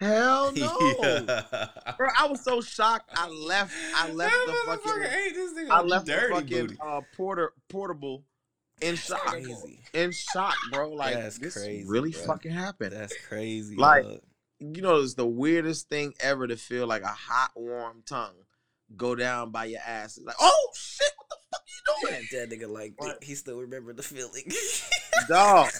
Hell 0.00 0.52
no, 0.56 0.78
Yeah. 1.02 1.68
bro. 1.96 2.08
I 2.18 2.26
was 2.26 2.42
so 2.44 2.60
shocked. 2.60 3.10
I 3.14 3.28
left. 3.28 3.72
I 3.94 4.10
left 4.10 4.32
That 4.32 4.64
the 4.66 4.90
fucking. 4.90 5.02
ate 5.04 5.34
this 5.34 5.52
nigga 5.54 5.70
I 5.70 5.80
left 5.82 6.06
the 6.06 6.28
fucking 6.30 6.66
booty. 6.66 6.76
uh, 6.82 7.00
porter 7.16 7.52
portable 7.68 8.24
in 8.82 8.96
shock. 8.96 9.20
Crazy. 9.26 9.80
In 9.94 10.12
shock, 10.12 10.54
bro. 10.72 10.90
Like 10.90 11.14
That's 11.14 11.38
this 11.38 11.54
crazy, 11.54 11.84
really 11.86 12.10
bro. 12.10 12.20
fucking 12.26 12.52
happened. 12.52 12.92
That's 12.92 13.14
crazy. 13.26 13.76
Like- 13.76 14.04
dog. 14.04 14.20
you 14.60 14.82
know, 14.82 14.96
it's 15.00 15.14
the 15.14 15.26
weirdest 15.26 15.88
thing 15.88 16.12
ever 16.20 16.46
to 16.46 16.56
feel 16.56 16.86
like 16.86 17.02
a 17.02 17.06
hot, 17.08 17.52
warm 17.56 18.02
tongue 18.06 18.34
go 18.96 19.14
down 19.14 19.50
by 19.50 19.64
your 19.64 19.80
ass. 19.84 20.16
It's 20.18 20.26
like, 20.26 20.36
oh 20.40 20.68
shit, 20.74 21.10
what 21.16 21.28
the 21.30 21.36
fuck 21.50 21.62
you 21.66 22.08
doing? 22.10 22.26
that 22.32 22.50
nigga 22.50 22.68
like 22.70 22.92
What? 22.98 23.24
he 23.24 23.34
still 23.34 23.58
remember 23.60 23.92
the 23.94 24.02
feeling. 24.02 24.44
Dog, 25.28 25.70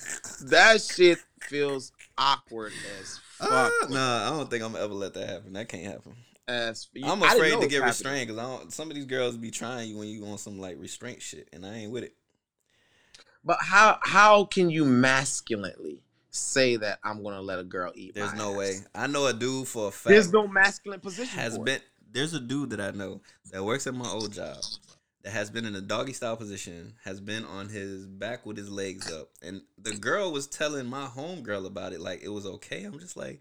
that 0.46 0.80
shit 0.94 1.18
feels 1.42 1.92
awkward 2.18 2.72
as 3.00 3.20
fuck. 3.38 3.72
Uh, 3.82 3.86
nah, 3.88 4.26
I 4.26 4.30
don't 4.30 4.50
think 4.50 4.62
I'm 4.64 4.72
gonna 4.72 4.84
ever 4.84 4.94
let 4.94 5.14
that 5.14 5.28
happen. 5.28 5.52
That 5.54 5.68
can't 5.68 5.84
happen. 5.84 6.14
As 6.48 6.88
I'm 7.02 7.22
afraid 7.22 7.60
to 7.60 7.66
get 7.66 7.82
restrained 7.82 8.28
because 8.28 8.38
I 8.42 8.56
don't. 8.58 8.72
Some 8.72 8.88
of 8.88 8.94
these 8.94 9.04
girls 9.06 9.36
be 9.36 9.50
trying 9.50 9.88
you 9.88 9.98
when 9.98 10.08
you 10.08 10.24
on 10.26 10.38
some 10.38 10.58
like 10.60 10.76
restraint 10.78 11.20
shit, 11.20 11.48
and 11.52 11.66
I 11.66 11.74
ain't 11.74 11.92
with 11.92 12.04
it. 12.04 12.14
But 13.44 13.58
how 13.60 13.98
how 14.02 14.44
can 14.44 14.70
you 14.70 14.84
masculinely 14.84 16.00
say 16.30 16.76
that 16.76 16.98
I'm 17.02 17.22
gonna 17.22 17.40
let 17.40 17.58
a 17.58 17.64
girl 17.64 17.92
eat? 17.94 18.14
There's 18.14 18.32
my 18.32 18.38
no 18.38 18.52
ass? 18.52 18.58
way. 18.58 18.74
I 18.94 19.06
know 19.06 19.26
a 19.26 19.32
dude 19.32 19.66
for 19.68 19.88
a 19.88 19.90
fact. 19.90 20.08
There's 20.10 20.32
no 20.32 20.46
masculine 20.46 21.00
position. 21.00 21.38
has 21.38 21.56
for 21.56 21.64
been 21.64 21.76
It. 21.76 21.82
there's 22.12 22.34
a 22.34 22.40
dude 22.40 22.70
that 22.70 22.80
I 22.80 22.90
know 22.92 23.20
that 23.52 23.64
works 23.64 23.86
at 23.86 23.94
my 23.94 24.08
old 24.08 24.32
job 24.32 24.56
that 25.26 25.32
has 25.32 25.50
been 25.50 25.64
in 25.64 25.74
a 25.74 25.80
doggy 25.80 26.12
style 26.12 26.36
position, 26.36 26.94
has 27.04 27.20
been 27.20 27.44
on 27.44 27.68
his 27.68 28.06
back 28.06 28.46
with 28.46 28.56
his 28.56 28.70
legs 28.70 29.10
up, 29.12 29.28
and 29.42 29.60
the 29.76 29.90
girl 29.92 30.30
was 30.30 30.46
telling 30.46 30.86
my 30.86 31.06
homegirl 31.06 31.66
about 31.66 31.92
it, 31.92 32.00
like 32.00 32.22
it 32.22 32.28
was 32.28 32.46
okay. 32.46 32.84
I'm 32.84 33.00
just 33.00 33.16
like, 33.16 33.40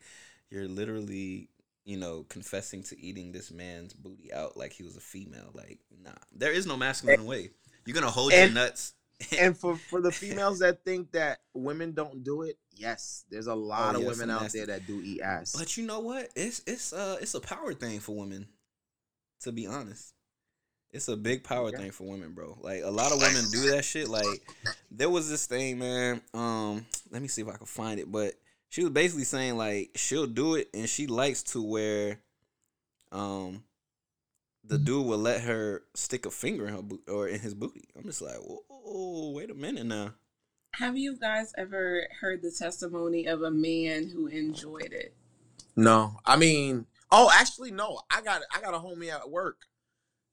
you're 0.50 0.68
literally, 0.68 1.50
you 1.84 1.98
know, 1.98 2.26
confessing 2.28 2.82
to 2.86 3.00
eating 3.00 3.32
this 3.32 3.52
man's 3.52 3.94
booty 3.94 4.34
out 4.34 4.58
like 4.58 4.74
he 4.74 4.82
was 4.82 4.98
a 4.98 5.00
female. 5.00 5.52
Like, 5.54 5.78
nah, 6.04 6.10
there 6.36 6.52
is 6.52 6.66
no 6.66 6.76
masculine 6.76 7.24
way. 7.26 7.52
You're 7.86 7.94
gonna 7.94 8.10
hold 8.10 8.34
and- 8.34 8.52
your 8.52 8.64
nuts. 8.64 8.94
And 9.40 9.56
for 9.62 9.78
for 9.78 10.02
the 10.02 10.12
females 10.12 10.58
that 10.60 10.84
think 10.84 11.12
that 11.12 11.38
women 11.54 11.94
don't 11.94 12.24
do 12.24 12.42
it, 12.42 12.58
yes, 12.76 13.26
there's 13.30 13.46
a 13.48 13.54
lot 13.54 13.94
Oh, 13.94 14.00
of 14.00 14.04
yeah, 14.06 14.10
women 14.10 14.32
out 14.32 14.42
nasty- 14.42 14.58
there 14.58 14.68
that 14.68 14.88
do 14.88 15.02
eat 15.06 15.22
ass. 15.22 15.56
But 15.56 15.78
you 15.78 15.86
know 15.86 16.00
what? 16.00 16.30
It's 16.36 16.64
it's 16.66 16.92
uh 16.94 17.18
it's 17.22 17.36
a 17.36 17.40
power 17.40 17.76
thing 17.76 18.00
for 18.00 18.16
women. 18.16 18.48
To 19.42 19.52
be 19.52 19.68
honest, 19.68 20.15
it's 20.92 21.08
a 21.08 21.18
big 21.18 21.44
power 21.44 21.68
Okay. 21.68 21.78
thing 21.78 21.92
for 21.92 22.06
women, 22.08 22.34
bro. 22.34 22.58
Like 22.62 22.82
a 22.84 22.90
lot 22.92 23.12
of 23.12 23.20
women 23.22 23.44
do 23.52 23.70
that 23.72 23.84
shit. 23.84 24.08
Like 24.08 24.42
there 24.92 25.10
was 25.10 25.30
this 25.30 25.46
thing, 25.46 25.80
man. 25.80 26.22
Um, 26.34 26.86
let 27.12 27.22
me 27.22 27.28
see 27.28 27.42
if 27.42 27.48
I 27.48 27.58
can 27.58 27.66
find 27.66 28.00
it. 28.00 28.12
But 28.12 28.34
she 28.70 28.82
was 28.84 28.92
basically 28.92 29.26
saying 29.26 29.58
like 29.58 29.92
she'll 29.96 30.28
do 30.28 30.56
it, 30.56 30.70
and 30.74 30.88
she 30.88 31.08
likes 31.08 31.44
to 31.44 31.62
where, 31.62 32.20
um, 33.12 33.64
the 34.64 34.78
dude 34.78 35.06
will 35.06 35.18
let 35.20 35.42
her 35.42 35.84
stick 35.94 36.26
a 36.26 36.32
finger 36.32 36.68
in 36.68 36.74
her 36.74 36.82
boot 36.82 37.04
or 37.08 37.28
in 37.28 37.40
his 37.40 37.54
booty. 37.54 37.84
I'm 37.96 38.04
just 38.04 38.22
like, 38.22 38.38
whoa, 38.38 39.32
wait 39.36 39.52
a 39.52 39.54
minute 39.54 39.86
now. 39.86 40.14
Have 40.76 40.98
you 40.98 41.16
guys 41.18 41.54
ever 41.58 42.08
heard 42.20 42.42
the 42.42 42.52
testimony 42.52 43.28
of 43.28 43.42
a 43.44 43.52
man 43.52 44.10
who 44.10 44.28
enjoyed 44.28 44.92
it? 44.92 45.16
No, 45.76 46.18
I 46.26 46.36
mean, 46.36 46.86
oh, 47.12 47.30
actually, 47.34 47.72
no. 47.72 48.02
I 48.12 48.22
got 48.22 48.42
I 48.54 48.60
got 48.62 48.74
a 48.74 48.78
homie 48.80 49.10
at 49.10 49.30
work. 49.30 49.58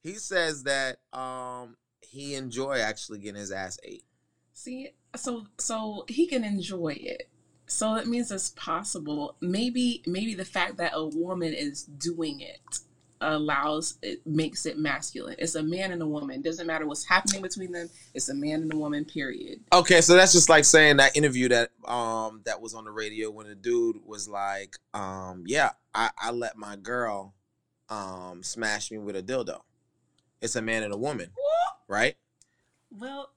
He 0.02 0.14
says 0.14 0.64
that 0.64 0.98
um 1.12 1.76
he 2.00 2.34
enjoy 2.34 2.78
actually 2.78 3.18
getting 3.18 3.40
his 3.40 3.52
ass 3.52 3.78
ate. 3.82 4.04
See, 4.52 4.90
so 5.16 5.46
so 5.58 6.04
he 6.08 6.26
can 6.26 6.44
enjoy 6.44 6.96
it. 7.00 7.28
So 7.66 7.94
that 7.94 8.06
means 8.06 8.30
it's 8.30 8.50
possible. 8.50 9.36
Maybe 9.40 10.02
maybe 10.06 10.34
the 10.34 10.44
fact 10.44 10.76
that 10.78 10.92
a 10.94 11.06
woman 11.06 11.54
is 11.54 11.84
doing 11.84 12.40
it 12.40 12.60
allows 13.22 13.98
it 14.02 14.26
makes 14.26 14.66
it 14.66 14.78
masculine. 14.78 15.36
It's 15.38 15.54
a 15.54 15.62
man 15.62 15.92
and 15.92 16.02
a 16.02 16.06
woman. 16.06 16.42
Doesn't 16.42 16.66
matter 16.66 16.86
what's 16.86 17.04
happening 17.04 17.40
between 17.40 17.72
them. 17.72 17.88
It's 18.14 18.28
a 18.28 18.34
man 18.34 18.62
and 18.62 18.72
a 18.72 18.76
woman. 18.76 19.04
Period. 19.04 19.60
Okay, 19.72 20.00
so 20.00 20.14
that's 20.14 20.32
just 20.32 20.48
like 20.48 20.64
saying 20.64 20.98
that 20.98 21.16
interview 21.16 21.48
that 21.48 21.70
um 21.84 22.42
that 22.44 22.60
was 22.60 22.74
on 22.74 22.84
the 22.84 22.90
radio 22.90 23.30
when 23.30 23.46
the 23.46 23.54
dude 23.54 23.96
was 24.04 24.28
like, 24.28 24.76
um, 24.92 25.44
yeah, 25.46 25.70
I, 25.94 26.10
I 26.18 26.30
let 26.32 26.56
my 26.56 26.76
girl 26.76 27.34
um 27.88 28.42
smash 28.42 28.90
me 28.90 28.98
with 28.98 29.16
a 29.16 29.22
dildo. 29.22 29.60
It's 30.42 30.56
a 30.56 30.62
man 30.62 30.82
and 30.82 30.92
a 30.92 30.96
woman, 30.96 31.30
right? 31.88 32.16
Well, 32.90 33.30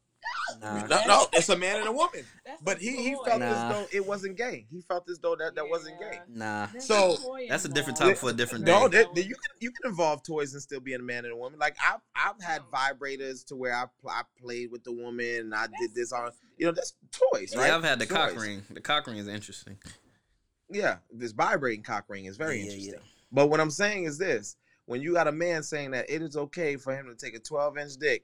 Nah. 0.60 0.88
No, 0.88 0.99
no, 1.08 1.26
it's 1.34 1.49
a 1.49 1.58
man 1.58 1.78
and 1.78 1.88
a 1.88 1.91
woman. 1.91 2.26
that's 2.45 2.62
But 2.62 2.80
he, 2.80 2.95
he 2.97 3.16
felt 3.26 3.39
Nah. 3.39 3.45
as 3.45 3.74
though 3.74 3.88
it 3.91 4.06
wasn't 4.06 4.38
gay. 4.38 4.66
He 4.72 4.82
felt 4.82 5.08
as 5.10 5.20
though 5.20 5.36
that, 5.36 5.53
that 5.56 5.70
wasn't 5.70 5.99
gay. 5.99 6.20
Nah, 6.28 6.68
There's 6.72 6.86
So, 6.86 7.14
a 7.38 7.47
that's 7.47 7.66
a 7.66 7.70
different 7.70 7.99
involved. 7.99 8.18
topic 8.18 8.18
for 8.18 8.30
a 8.30 8.34
different 8.34 8.66
No, 8.66 8.88
day. 8.88 8.97
that, 9.03 9.16
that 9.16 9.24
you 9.26 9.36
can 9.36 9.51
you 9.60 9.72
can 9.72 9.89
involve 9.89 10.24
toys 10.24 10.53
and 10.53 10.62
still 10.62 10.80
being 10.80 10.99
a 10.99 11.03
man 11.03 11.26
and 11.26 11.34
a 11.34 11.38
woman. 11.38 11.60
Like 11.60 11.76
I've 11.86 11.99
I've 12.16 12.41
had 12.41 12.62
vibrators 12.74 13.45
to 13.47 13.56
where 13.56 13.76
I 13.76 13.86
pl- 14.01 14.10
I 14.12 14.24
played 14.41 14.72
with 14.72 14.84
the 14.84 14.91
woman 14.91 15.26
and 15.41 15.56
I 15.56 15.68
did 15.80 15.93
this 15.93 16.12
on 16.12 16.32
you 16.58 16.66
know 16.68 16.72
that's 16.72 16.93
toys, 17.12 17.56
right? 17.56 17.68
Yeah, 17.68 17.76
I've 17.78 17.84
had 17.84 17.99
the 17.99 18.08
cock 18.08 18.36
ring. 18.36 18.64
The 18.72 18.82
cock 18.82 19.06
ring 19.08 19.18
is 19.18 19.28
interesting. 19.28 19.78
Yeah, 20.72 20.97
this 21.12 21.32
vibrating 21.34 21.84
cock 21.84 22.06
ring 22.08 22.26
is 22.26 22.38
very 22.38 22.58
Yeah, 22.58 22.64
yeah, 22.66 22.70
interesting. 22.72 22.93
yeah. 22.95 22.99
But 23.32 23.47
what 23.47 23.60
I'm 23.60 23.72
saying 23.72 24.06
is 24.06 24.18
this: 24.18 24.56
when 24.86 25.01
you 25.01 25.13
got 25.13 25.27
a 25.27 25.31
man 25.31 25.63
saying 25.63 25.91
that 25.91 26.09
it 26.09 26.21
is 26.21 26.36
okay 26.38 26.75
for 26.77 26.95
him 26.95 27.07
to 27.07 27.15
take 27.15 27.36
a 27.36 27.39
12 27.39 27.77
inch 27.77 27.93
dick, 27.97 28.23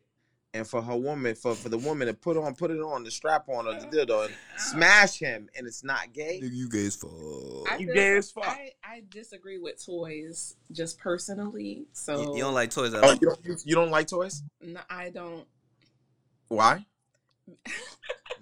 and 0.53 0.67
for 0.67 0.81
her 0.81 0.95
woman, 0.97 1.33
for 1.33 1.55
for 1.55 1.69
the 1.69 1.77
woman 1.77 2.07
to 2.07 2.13
put 2.13 2.35
on 2.37 2.53
put 2.55 2.71
it 2.71 2.79
on 2.81 3.03
the 3.05 3.11
strap 3.11 3.47
on 3.47 3.67
or 3.67 3.79
the 3.79 3.85
dildo 3.87 4.25
and 4.25 4.33
smash 4.57 5.17
him, 5.17 5.47
and 5.57 5.65
it's 5.65 5.81
not 5.83 6.11
gay. 6.11 6.39
you 6.43 6.67
guys 6.67 6.95
fuck. 6.97 7.09
I 7.71 7.77
You 7.77 7.93
gay 7.93 8.17
as 8.17 8.31
fuck. 8.31 8.45
I, 8.45 8.71
I 8.83 9.03
disagree 9.09 9.59
with 9.59 9.83
toys 9.85 10.57
just 10.73 10.99
personally. 10.99 11.85
So 11.93 12.21
You, 12.21 12.35
you 12.35 12.41
don't 12.43 12.53
like 12.53 12.69
toys 12.69 12.93
at 12.93 13.01
Oh, 13.03 13.07
all. 13.07 13.13
you 13.13 13.19
don't 13.27 13.45
you- 13.45 13.57
you 13.63 13.75
don't 13.75 13.91
like 13.91 14.07
toys? 14.07 14.43
no, 14.61 14.81
I 14.89 15.09
don't. 15.09 15.45
Why? 16.49 16.85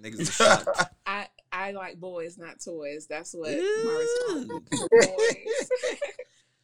Niggas 0.01 0.21
are 0.21 0.31
shocked. 0.65 0.93
I 1.05 1.27
I 1.51 1.71
like 1.71 1.99
boys, 1.99 2.37
not 2.39 2.59
toys. 2.59 3.05
That's 3.07 3.33
what 3.35 3.51
Ew. 3.51 3.83
my 3.85 4.39
response 4.41 4.63
is 4.71 4.87
boys. 4.89 5.99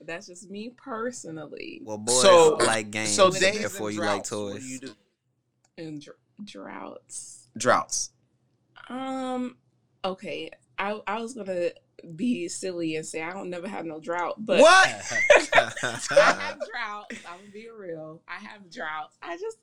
That's 0.05 0.27
just 0.27 0.49
me 0.49 0.69
personally. 0.75 1.81
Well, 1.83 1.97
boys 1.97 2.21
So- 2.21 2.55
like 2.57 2.91
games, 2.91 3.13
so 3.13 3.29
Days 3.29 3.39
days 3.41 3.59
therefore 3.59 3.87
and 3.87 3.95
you 3.95 4.01
like 4.01 4.09
droughts, 4.23 4.31
what 4.31 4.53
toys. 4.53 4.61
do 4.63 4.67
you 4.67 4.79
do? 4.79 4.91
And 5.77 6.01
dr- 6.01 6.17
droughts. 6.43 7.47
Droughts. 7.57 8.11
Um. 8.89 9.57
Okay. 10.03 10.51
I 10.77 10.99
I 11.07 11.21
was 11.21 11.33
gonna 11.33 11.69
be 12.15 12.47
silly 12.47 12.95
and 12.97 13.05
say 13.05 13.21
I 13.21 13.31
don't 13.33 13.49
never 13.49 13.67
have 13.67 13.85
no 13.85 13.99
drought, 13.99 14.35
but 14.45 14.59
what? 14.59 14.87
I 15.53 15.71
have 15.81 16.59
droughts. 16.71 17.17
I'm 17.27 17.39
gonna 17.39 17.51
be 17.53 17.67
real. 17.75 18.21
I 18.27 18.35
have 18.45 18.69
droughts. 18.71 19.17
I 19.21 19.37
just 19.37 19.57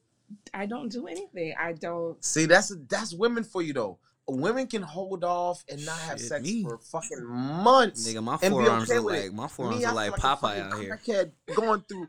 I 0.55 0.67
don't 0.67 0.91
do 0.91 1.07
anything. 1.07 1.55
I 1.61 1.73
don't. 1.75 2.23
See, 2.25 2.47
that's 2.47 2.75
that's 2.89 3.15
women 3.15 3.45
for 3.45 3.61
you 3.63 3.73
though. 3.75 3.99
Women 4.29 4.67
can 4.69 4.83
hold 4.83 5.25
off 5.25 5.65
and 5.69 5.85
not 5.85 5.99
have 5.99 6.19
Shit, 6.19 6.29
sex 6.29 6.43
me. 6.45 6.63
for 6.63 6.79
fucking 6.79 7.25
months. 7.27 8.09
Nigga, 8.09 8.23
my 8.23 8.35
and 8.35 8.41
be 8.43 8.49
forearms 8.49 8.89
okay 8.91 8.99
are 8.99 9.01
like 9.03 9.25
it. 9.25 9.35
my 9.35 9.49
forearms 9.49 9.79
Me, 9.81 9.85
I 9.85 9.91
are 9.91 9.95
like 9.95 10.07
feel 10.07 10.15
a 10.15 10.19
Popeye 10.37 10.61
out 10.61 10.71
fucking 10.71 10.83
here. 10.85 11.01
crackhead 11.05 11.31
going 11.57 11.81
through 11.89 12.07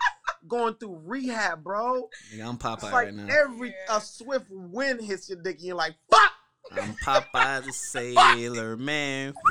going 0.47 0.73
through 0.75 1.01
rehab, 1.05 1.63
bro. 1.63 2.09
Nigga, 2.33 2.45
I'm 2.47 2.55
It's 2.55 2.63
Popeye 2.63 2.83
like 2.83 2.93
right 2.93 3.13
now. 3.13 3.27
every 3.29 3.73
a 3.89 3.99
swift 3.99 4.45
wind 4.51 5.01
hits 5.01 5.27
your 5.29 5.41
dick, 5.41 5.57
and 5.57 5.65
you're 5.65 5.75
like, 5.75 5.95
"Fuck!" 6.11 6.31
I'm 6.71 6.95
Popeye 7.03 7.65
the 7.65 7.73
Sailor 7.73 8.77
Man. 8.77 9.33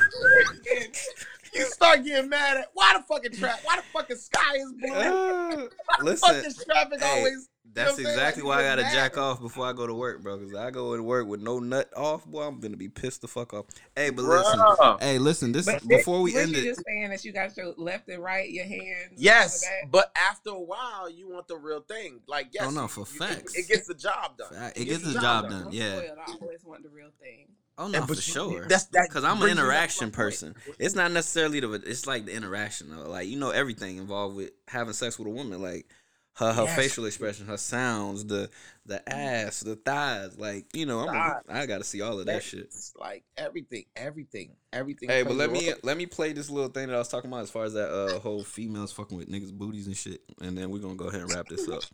You 1.55 1.67
start 1.67 2.03
getting 2.03 2.31
mad 2.31 2.57
at 2.57 2.69
why 2.73 2.97
the 2.97 3.03
fucking 3.05 3.33
trap, 3.33 3.61
why 3.65 3.77
the 3.77 3.83
fucking 3.93 4.17
sky 4.17 4.55
is 4.57 4.73
blue, 4.73 4.91
Uh, 4.95 5.57
the 5.99 6.05
listen, 6.05 6.33
fuck 6.35 6.43
this 6.43 6.65
traffic 6.65 7.03
hey, 7.03 7.19
always. 7.19 7.51
That's 7.75 7.99
you 7.99 8.05
know 8.05 8.11
what 8.11 8.15
I'm 8.15 8.17
saying? 8.17 8.19
exactly 8.19 8.43
Like, 8.43 8.49
why 8.57 8.63
I 8.63 8.69
gotta 8.69 8.83
get 8.83 8.93
jack 8.93 9.19
off 9.19 9.41
before 9.41 9.67
I 9.67 9.73
go 9.73 9.87
to 9.87 9.95
work, 9.95 10.23
bro. 10.23 10.39
Cause 10.39 10.55
I 10.55 10.71
go 10.71 10.97
to 10.97 11.03
work 11.03 11.27
with 11.27 11.41
no 11.41 11.59
nut 11.59 11.91
off, 11.97 12.25
boy. 12.27 12.43
I'm 12.43 12.61
gonna 12.61 12.77
be 12.77 12.89
pissed 12.89 13.21
the 13.23 13.29
fuck 13.29 13.55
off. 13.55 13.67
Hey, 13.97 14.11
but 14.11 14.23
listen, 14.25 14.61
hey, 15.01 15.19
listen. 15.19 15.53
This 15.53 15.67
But 15.67 15.87
before 15.89 16.21
we 16.23 16.33
weren't 16.35 16.49
end 16.49 16.57
you 16.57 16.63
it. 16.63 16.67
just 16.75 16.83
saying 16.87 17.11
that 17.11 17.25
you 17.25 17.33
got 17.33 17.57
your 17.57 17.73
left 17.77 18.09
and 18.09 18.23
right, 18.23 18.51
your 18.51 18.65
hands. 18.67 19.13
Yes, 19.17 19.65
but 19.91 20.11
after 20.17 20.51
a 20.51 20.61
while, 20.61 21.09
you 21.11 21.29
want 21.31 21.49
the 21.49 21.57
real 21.57 21.81
thing. 21.81 22.21
Like, 22.27 22.47
oh, 22.47 22.51
yes, 22.55 22.65
Oh, 22.67 22.71
no, 22.71 22.89
for 22.89 23.01
you- 23.01 23.07
it- 23.07 23.09
facts. 23.37 23.55
it 23.57 23.69
gets 23.69 23.87
the 23.89 23.95
job 23.95 24.37
done. 24.39 24.53
Fact, 24.53 24.79
it 24.79 24.85
gets 24.87 25.05
the 25.05 25.19
job 25.21 25.49
done. 25.49 25.65
that? 25.65 25.73
Yeah. 25.73 25.85
I'm 25.97 25.99
spoiled. 26.05 26.19
I 26.27 26.33
always 26.43 26.65
want 26.65 26.83
the 26.83 26.89
real 26.91 27.11
thing. 27.21 27.47
Oh 27.79 27.89
no, 27.89 28.01
but 28.01 28.17
for 28.17 28.23
sure. 28.23 28.67
That's 28.69 28.85
that 28.89 29.07
Because 29.09 29.25
I'm 29.25 29.39
an 29.39 29.39
brings 29.41 29.57
you 29.57 29.57
back 29.57 29.57
to 29.57 29.63
my 29.65 29.73
interaction 29.73 30.05
point. 30.09 30.15
person. 30.15 30.55
It's 30.79 30.95
not 30.95 31.11
necessarily 31.11 31.59
the. 31.61 31.73
It's 31.73 32.07
like 32.07 32.27
the 32.27 32.33
interaction 32.35 32.91
though. 32.95 33.09
Like 33.09 33.29
you 33.29 33.39
know 33.39 33.49
everything 33.49 33.97
involved 33.97 34.37
with 34.37 34.51
having 34.69 34.93
sex 34.93 35.19
with 35.19 35.27
a 35.27 35.31
woman. 35.31 35.63
Like 35.63 35.87
her 36.35 36.53
her 36.53 36.65
Yes. 36.65 36.77
facial 36.77 37.05
expression, 37.05 37.47
her 37.47 37.57
sounds, 37.59 38.25
the 38.27 38.51
the 38.87 39.07
ass, 39.09 39.61
the 39.61 39.77
thighs. 39.77 40.39
Like 40.39 40.67
you 40.75 40.87
know, 40.87 41.01
I'm 41.01 41.15
a, 41.15 41.43
I 41.49 41.67
got 41.67 41.79
to 41.79 41.85
see 41.85 42.01
all 42.01 42.19
of 42.19 42.27
that 42.27 42.43
shit. 42.43 42.75
Like 42.99 43.25
everything, 43.37 43.85
everything, 43.97 44.57
everything. 44.73 45.09
Hey, 45.11 45.23
but 45.23 45.35
let 45.37 45.51
me 45.51 45.73
let 45.83 45.97
me 45.97 46.07
play 46.07 46.33
this 46.33 46.49
little 46.51 46.71
thing 46.71 46.89
that 46.89 46.95
I 46.95 46.99
was 46.99 47.09
talking 47.09 47.31
about 47.31 47.43
as 47.43 47.51
far 47.51 47.65
as 47.65 47.75
that 47.75 47.91
uh 47.91 48.19
whole 48.21 48.43
females 48.45 48.93
fucking 48.93 49.17
with 49.17 49.29
niggas 49.29 49.53
booties 49.53 49.87
and 49.87 49.97
shit, 49.97 50.23
and 50.41 50.57
then 50.57 50.71
we're 50.71 50.79
gonna 50.81 50.95
go 50.95 51.09
ahead 51.09 51.21
and 51.21 51.31
wrap 51.31 51.49
this 51.49 51.69
up. 51.69 51.83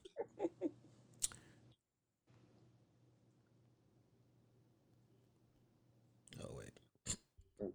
Oh 6.41 6.51
wait, 6.57 7.72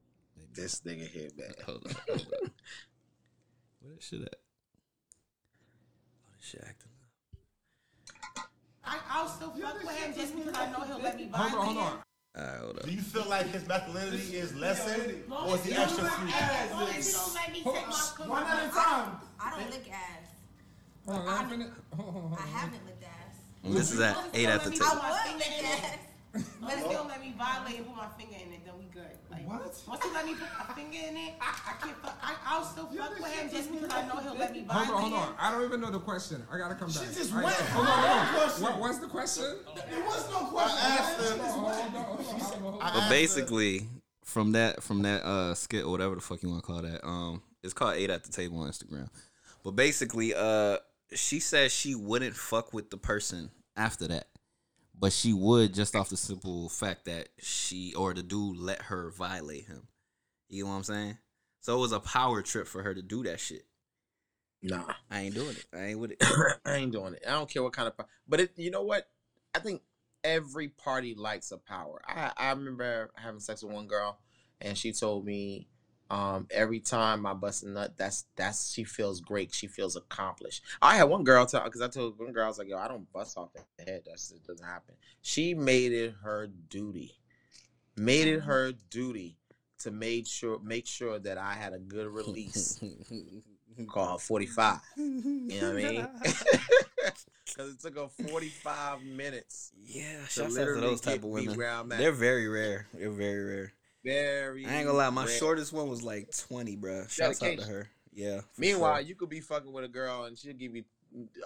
This 0.54 0.82
nigga 0.82 1.08
here, 1.08 1.30
man. 1.38 1.54
hold 1.66 1.86
on, 1.88 1.96
hold 2.08 2.34
on. 2.44 2.50
Where 3.82 3.94
that 3.94 4.04
shit 4.04 4.22
at? 4.22 4.36
This 6.44 6.52
shit. 6.52 6.64
I, 8.86 8.98
I'll 9.12 9.28
still 9.30 9.50
fuck 9.52 9.82
with 9.82 9.96
him 9.98 10.14
just 10.14 10.36
because 10.36 10.54
I 10.56 10.70
know 10.72 10.82
he'll 10.86 11.02
let 11.02 11.16
me 11.18 11.30
Hold 11.34 11.54
on, 11.54 11.66
hold 11.66 11.78
on. 11.78 11.94
him. 11.94 12.00
All 12.36 12.44
right, 12.44 12.58
hold 12.60 12.78
up. 12.80 12.86
Do 12.86 12.92
you 12.92 13.02
feel 13.02 13.26
like 13.30 13.46
his 13.48 13.66
masculinity 13.68 14.36
is 14.38 14.54
lessened, 14.56 15.24
Long 15.30 15.50
or 15.50 15.54
as 15.54 15.60
is 15.62 15.66
he 15.68 15.72
you 15.74 15.80
extra 15.80 16.04
don't- 16.04 16.20
sweet? 16.20 16.36
As 16.36 16.72
long 16.72 16.90
as 16.90 17.08
you 17.08 17.14
don't 17.14 17.34
let 17.34 17.52
me 17.52 17.56
take 17.64 17.88
my 17.88 17.94
foot 17.94 18.28
One 18.28 18.44
at 18.44 18.66
a 18.68 18.72
time. 18.72 19.18
I 19.40 19.60
don't 19.60 19.70
lick 19.72 19.90
ass. 19.92 20.28
Hold 21.08 21.20
on, 21.20 21.26
let 21.28 21.44
me 21.46 21.50
finish. 21.52 21.68
Hold 21.96 22.08
on, 22.08 22.14
hold 22.14 22.34
on, 22.34 22.38
I 22.40 22.48
haven't 22.58 22.86
licked 22.86 23.04
ass. 23.04 23.36
And 23.64 23.74
this 23.74 23.92
is 23.92 24.00
at 24.02 24.18
eight 24.34 24.48
at 24.50 24.64
the 24.64 24.70
I 24.70 24.74
table. 24.74 24.86
I 25.02 25.28
would 25.32 25.38
lick 25.40 25.64
ass. 25.64 25.98
Long 26.34 26.72
as 26.72 26.84
you 26.84 26.94
don't 26.94 27.08
let 27.08 27.22
me 27.22 27.34
violate 27.38 27.78
and 27.78 27.86
put 27.86 27.96
my 27.96 28.08
finger 28.18 28.36
in 28.36 28.54
it, 28.54 28.66
then 28.66 28.74
we 28.80 28.86
good. 28.86 29.06
Like, 29.30 29.48
What? 29.48 29.62
Once 29.88 30.04
you 30.04 30.14
let 30.14 30.26
me 30.26 30.34
put 30.34 30.48
my 30.58 30.74
finger 30.74 30.98
in 30.98 31.16
it, 31.16 31.34
I 31.40 31.74
can't 31.80 31.98
fuck. 31.98 32.18
I, 32.24 32.36
I'll 32.46 32.64
still 32.64 32.88
fuck 32.88 33.20
with 33.20 33.32
him 33.32 33.50
just 33.52 33.72
because 33.72 33.92
I 33.92 34.08
know 34.08 34.16
he'll 34.18 34.36
let 34.36 34.52
me 34.52 34.64
violate 34.64 34.88
Hold 34.88 35.04
on, 35.04 35.12
hold 35.12 35.30
on. 35.30 35.36
I 35.40 35.52
don't 35.52 35.64
even 35.64 35.80
know 35.82 35.92
the 35.92 36.00
question. 36.00 36.44
I 36.52 36.58
gotta 36.58 36.74
come 36.74 36.88
back. 36.90 37.04
She 37.04 37.14
just 37.14 37.32
All 37.32 37.38
right, 37.38 37.46
went 37.46 37.58
hold 37.58 37.88
on, 37.88 38.00
on 38.00 38.26
hold 38.26 38.50
on. 38.50 38.62
What, 38.62 38.80
what's 38.80 39.00
the 39.00 39.08
question? 39.08 39.58
There 39.76 40.04
was 40.04 40.30
no 40.32 40.46
question. 40.48 40.80
I 40.82 40.98
asked. 40.98 41.20
I 42.82 42.92
But 42.94 43.10
basically, 43.10 43.88
from 44.26 44.54
that 44.54 44.82
from 44.82 45.04
that 45.04 45.24
uh 45.24 45.54
skit 45.54 45.84
or 45.86 45.92
whatever 45.92 46.16
the 46.16 46.22
fuck 46.22 46.42
you 46.42 46.50
want 46.50 46.64
to 46.64 46.68
call 46.68 46.82
that, 46.82 47.06
um, 47.06 47.44
it's 47.62 47.74
called 47.74 47.96
Eight 47.96 48.10
at 48.10 48.24
the 48.24 48.32
Table 48.32 48.58
on 48.60 48.70
Instagram. 48.70 49.10
But 49.64 49.72
basically, 49.72 50.34
uh, 50.34 50.78
she 51.14 51.40
says 51.40 51.72
she 51.72 51.94
wouldn't 51.96 52.36
fuck 52.36 52.74
with 52.74 52.90
the 52.90 52.98
person 52.98 53.52
after 53.78 54.08
that, 54.08 54.28
but 54.98 55.12
she 55.12 55.34
would 55.34 55.74
just 55.74 55.96
off 55.96 56.10
the 56.10 56.18
simple 56.18 56.70
fact 56.70 57.06
that 57.06 57.30
she 57.40 57.94
or 57.96 58.14
the 58.14 58.24
dude 58.24 58.58
let 58.58 58.84
her 58.84 59.10
violate 59.12 59.66
him. 59.66 59.88
You 60.50 60.64
know 60.64 60.72
what 60.72 60.78
I'm 60.78 60.84
saying? 60.84 61.18
So 61.62 61.78
it 61.78 61.82
was 61.82 61.92
a 61.92 62.00
power 62.00 62.42
trip 62.42 62.68
for 62.68 62.84
her 62.84 62.94
to 62.94 63.02
do 63.02 63.24
that 63.24 63.40
shit. 63.40 63.66
Nah, 64.62 64.94
I 65.10 65.22
ain't 65.22 65.36
doing 65.36 65.50
it. 65.50 65.66
I 65.74 65.86
ain't 65.88 66.00
with 66.00 66.12
it. 66.12 66.24
I 66.66 66.76
ain't 66.76 66.94
doing 66.94 67.14
it. 67.14 67.24
I 67.28 67.32
don't 67.32 67.50
care 67.50 67.64
what 67.64 67.74
kind 67.74 67.88
of. 67.88 68.06
But 68.28 68.40
it, 68.40 68.52
you 68.56 68.72
know 68.72 68.84
what? 68.84 69.08
I 69.54 69.60
think 69.60 69.82
every 70.24 70.70
party 70.70 71.16
likes 71.16 71.52
a 71.52 71.58
power. 71.58 72.02
I 72.08 72.32
I 72.38 72.52
remember 72.52 73.12
having 73.16 73.42
sex 73.42 73.64
with 73.64 73.74
one 73.74 73.88
girl, 73.88 74.20
and 74.62 74.78
she 74.78 74.94
told 74.94 75.26
me, 75.26 75.68
um, 76.14 76.48
every 76.52 76.80
time 76.80 77.26
I 77.26 77.34
bust 77.34 77.64
a 77.64 77.70
nut, 77.70 77.94
that's 77.98 78.26
that's 78.36 78.72
she 78.72 78.84
feels 78.84 79.20
great. 79.20 79.52
She 79.52 79.66
feels 79.66 79.96
accomplished. 79.96 80.62
I 80.80 80.96
had 80.96 81.06
one 81.06 81.24
girl 81.24 81.44
tell 81.48 81.64
because 81.64 81.82
I 81.82 81.88
told 81.88 82.20
one 82.20 82.32
girl 82.32 82.46
I 82.46 82.48
was 82.48 82.60
like, 82.60 82.68
yo, 82.68 82.78
I 82.78 82.88
don't 82.88 83.12
bust 83.12 83.36
off 83.36 83.50
the 83.54 83.84
head. 83.84 84.04
That's 84.06 84.30
it 84.30 84.46
doesn't 84.46 84.64
happen. 84.66 84.94
She 85.24 85.56
made 85.56 85.92
it 85.92 86.14
her 86.22 86.48
duty. 86.70 87.16
Made 87.98 88.28
it 88.28 88.42
her 88.42 88.74
duty 88.92 89.38
to 89.80 89.90
make 89.90 90.28
sure 90.28 90.60
make 90.60 90.86
sure 90.86 91.18
that 91.18 91.40
I 91.40 91.54
had 91.54 91.74
a 91.74 91.80
good 91.80 92.08
release 92.08 92.80
called 93.88 94.22
45. 94.22 94.80
You 94.98 95.62
know 95.62 95.74
what 95.74 95.84
I 95.84 95.90
mean? 95.90 96.08
Because 97.46 97.74
it 97.74 97.82
took 97.82 97.98
her 97.98 98.08
45 98.32 99.04
minutes. 99.04 99.74
yeah, 99.86 100.22
to 100.22 100.28
shouts 100.28 100.58
out 100.58 100.66
to 100.66 100.82
those 100.82 101.02
type 101.02 101.18
of 101.18 101.26
women. 101.26 101.56
where 101.56 101.70
I'm 101.70 101.92
at. 101.92 102.00
They're 102.00 102.12
very 102.12 102.48
rare. 102.48 102.88
They're 102.96 103.12
very 103.12 103.44
rare. 103.44 103.74
Very. 104.04 104.66
I 104.66 104.76
ain't 104.76 104.86
gonna 104.86 104.98
lie, 104.98 105.10
my 105.10 105.26
rare. 105.26 105.34
shortest 105.34 105.72
one 105.74 105.90
was 105.90 106.04
like 106.04 106.30
20, 106.50 106.78
bruh. 106.78 107.10
Shouts 107.10 107.42
out 107.42 107.58
to 107.58 107.66
her. 107.66 107.90
Yeah. 108.14 108.42
Meanwhile, 108.58 108.98
sure. 108.98 109.02
you 109.02 109.16
could 109.16 109.30
be 109.30 109.40
fucking 109.40 109.72
with 109.72 109.86
a 109.86 109.88
girl 109.88 110.26
and 110.26 110.38
she'll 110.38 110.54
give 110.54 110.76
you 110.76 110.84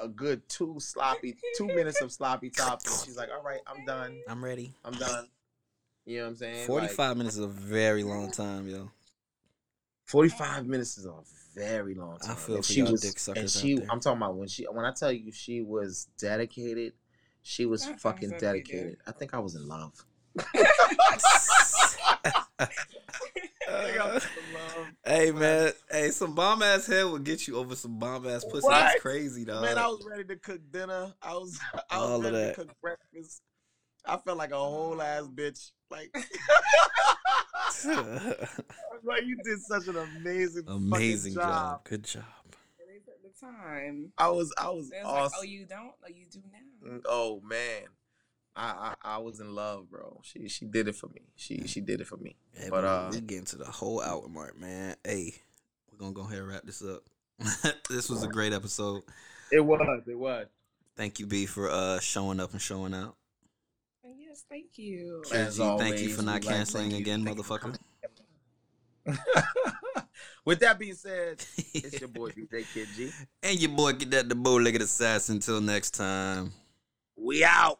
a 0.01 0.07
good 0.07 0.47
two 0.49 0.75
sloppy, 0.79 1.35
two 1.57 1.67
minutes 1.67 2.01
of 2.01 2.11
sloppy 2.11 2.49
tops. 2.49 2.85
And 2.85 3.05
she's 3.05 3.17
like, 3.17 3.29
all 3.35 3.43
right, 3.43 3.59
I'm 3.67 3.85
done. 3.85 4.19
I'm 4.27 4.43
ready. 4.43 4.73
I'm 4.83 4.93
done. 4.93 5.27
You 6.05 6.19
know 6.19 6.23
what 6.23 6.29
I'm 6.29 6.35
saying? 6.37 6.57
Like, 6.59 6.67
45 6.67 7.17
minutes 7.17 7.35
is 7.35 7.43
a 7.43 7.47
very 7.47 8.03
long 8.03 8.31
time, 8.31 8.67
yo. 8.67 8.91
45 10.05 10.65
minutes 10.65 10.97
is 10.97 11.05
a 11.05 11.15
very 11.53 11.95
long 11.95 12.17
time. 12.19 12.31
I 12.31 12.35
feel 12.35 12.55
And 12.55 12.65
for 12.65 12.71
she 12.71 12.79
y'all 12.79 12.91
was, 12.91 13.01
dick 13.01 13.19
suckers 13.19 13.55
and 13.55 13.61
out 13.61 13.67
she, 13.67 13.75
there. 13.75 13.87
I'm 13.91 13.99
talking 13.99 14.17
about 14.17 14.35
when 14.35 14.47
she, 14.47 14.63
when 14.65 14.85
I 14.85 14.93
tell 14.93 15.11
you 15.11 15.31
she 15.31 15.61
was 15.61 16.07
dedicated, 16.17 16.93
she 17.41 17.65
was 17.65 17.85
That 17.85 17.99
fucking 17.99 18.35
dedicated. 18.39 18.97
I 19.05 19.11
think 19.11 19.33
I 19.33 19.39
was 19.39 19.55
in 19.55 19.67
love. 19.67 19.93
Uh, 23.69 24.19
hey 25.05 25.29
man, 25.31 25.73
hey, 25.91 26.09
some 26.09 26.33
bomb 26.33 26.63
ass 26.63 26.87
head 26.87 27.03
will 27.03 27.17
get 27.19 27.49
you 27.49 27.57
over 27.57 27.75
some 27.75 27.99
bomb 27.99 28.25
ass 28.25 28.45
pussy. 28.45 28.65
What? 28.65 28.71
That's 28.79 29.01
crazy, 29.01 29.43
dog. 29.43 29.61
Man, 29.61 29.77
I 29.77 29.87
was 29.87 30.05
ready 30.09 30.23
to 30.23 30.37
cook 30.37 30.61
dinner. 30.71 31.13
I 31.21 31.33
was, 31.33 31.59
I 31.91 31.97
was 31.97 32.09
All 32.09 32.25
of 32.25 32.33
ready 32.33 32.47
to 32.47 32.53
cook 32.53 32.73
breakfast. 32.81 33.41
I 34.05 34.15
felt 34.17 34.37
like 34.37 34.51
a 34.51 34.57
whole 34.57 35.01
ass 35.01 35.23
bitch. 35.23 35.71
Like, 35.91 36.15
like 39.03 39.25
you 39.25 39.37
did 39.43 39.59
such 39.61 39.87
an 39.87 39.97
amazing, 39.97 40.63
Amazing 40.67 41.33
job. 41.33 41.43
job. 41.43 41.83
Good 41.83 42.03
job. 42.05 42.23
They 42.87 42.99
took 42.99 43.21
the 43.21 43.45
time. 43.45 44.13
I 44.17 44.29
was, 44.29 44.53
I 44.57 44.69
was 44.69 44.89
They 44.89 45.01
was 45.03 45.03
like, 45.03 45.13
oh, 45.13 45.17
awesome. 45.25 45.37
oh, 45.41 45.43
you 45.43 45.65
don't? 45.65 45.91
Oh, 46.03 46.07
you 46.07 46.25
do 46.31 46.39
now. 46.51 46.99
Oh 47.05 47.41
man, 47.45 47.83
I, 48.57 48.95
I 49.03 49.15
I 49.15 49.17
was 49.19 49.39
in 49.39 49.53
love, 49.53 49.89
bro. 49.89 50.19
She 50.23 50.49
she 50.49 50.65
did 50.65 50.87
it 50.87 50.95
for 50.95 51.07
me. 51.07 51.21
She 51.35 51.67
she 51.67 51.79
did 51.79 52.01
it 52.01 52.07
for 52.07 52.17
me. 52.17 52.35
Hey, 52.53 52.67
But, 52.69 52.81
but 52.81 52.85
uh, 52.85 53.09
we 53.11 53.21
getting 53.21 53.45
to 53.45 53.57
the 53.57 53.65
whole 53.65 54.01
hour 54.01 54.27
mark, 54.27 54.59
man. 54.59 54.95
Hey, 55.03 55.35
we're 55.91 55.99
gonna 55.99 56.11
go 56.11 56.23
ahead 56.23 56.39
and 56.39 56.47
wrap 56.47 56.63
this 56.63 56.83
up. 56.83 57.03
this 57.89 58.09
was 58.09 58.23
a 58.23 58.27
great 58.27 58.53
episode. 58.53 59.03
It 59.51 59.59
was, 59.59 60.01
it 60.07 60.17
was. 60.17 60.47
Thank 60.95 61.19
you, 61.19 61.27
B, 61.27 61.45
for 61.45 61.69
uh 61.69 61.99
showing 61.99 62.39
up 62.39 62.53
and 62.53 62.61
showing 62.61 62.95
out. 62.95 63.15
Yes, 64.17 64.43
thank 64.49 64.77
you. 64.77 65.23
As 65.31 65.59
KG, 65.59 65.79
thank 65.79 65.99
you 65.99 66.09
for 66.09 66.23
not 66.23 66.41
canceling 66.41 66.91
thank 66.91 66.93
you. 66.93 67.13
again, 67.13 67.23
Thank 67.23 67.37
motherfucker. 67.37 67.77
With 70.45 70.59
that 70.61 70.79
being 70.79 70.93
said, 70.93 71.43
it's 71.73 71.99
your 71.99 72.09
boy 72.09 72.29
DJ 72.29 72.65
Kid 72.73 72.87
G. 72.95 73.11
and 73.43 73.59
your 73.59 73.71
boy, 73.71 73.93
get 73.93 74.11
that 74.11 74.29
the 74.29 74.35
bow-legged 74.35 74.81
assassin. 74.81 75.35
Until 75.35 75.61
next 75.61 75.91
time. 75.91 76.53
We 77.15 77.43
out. 77.43 77.79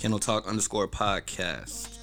Kennel 0.00 0.20
Talk 0.20 0.46
underscore 0.46 0.86
podcast. 0.86 1.97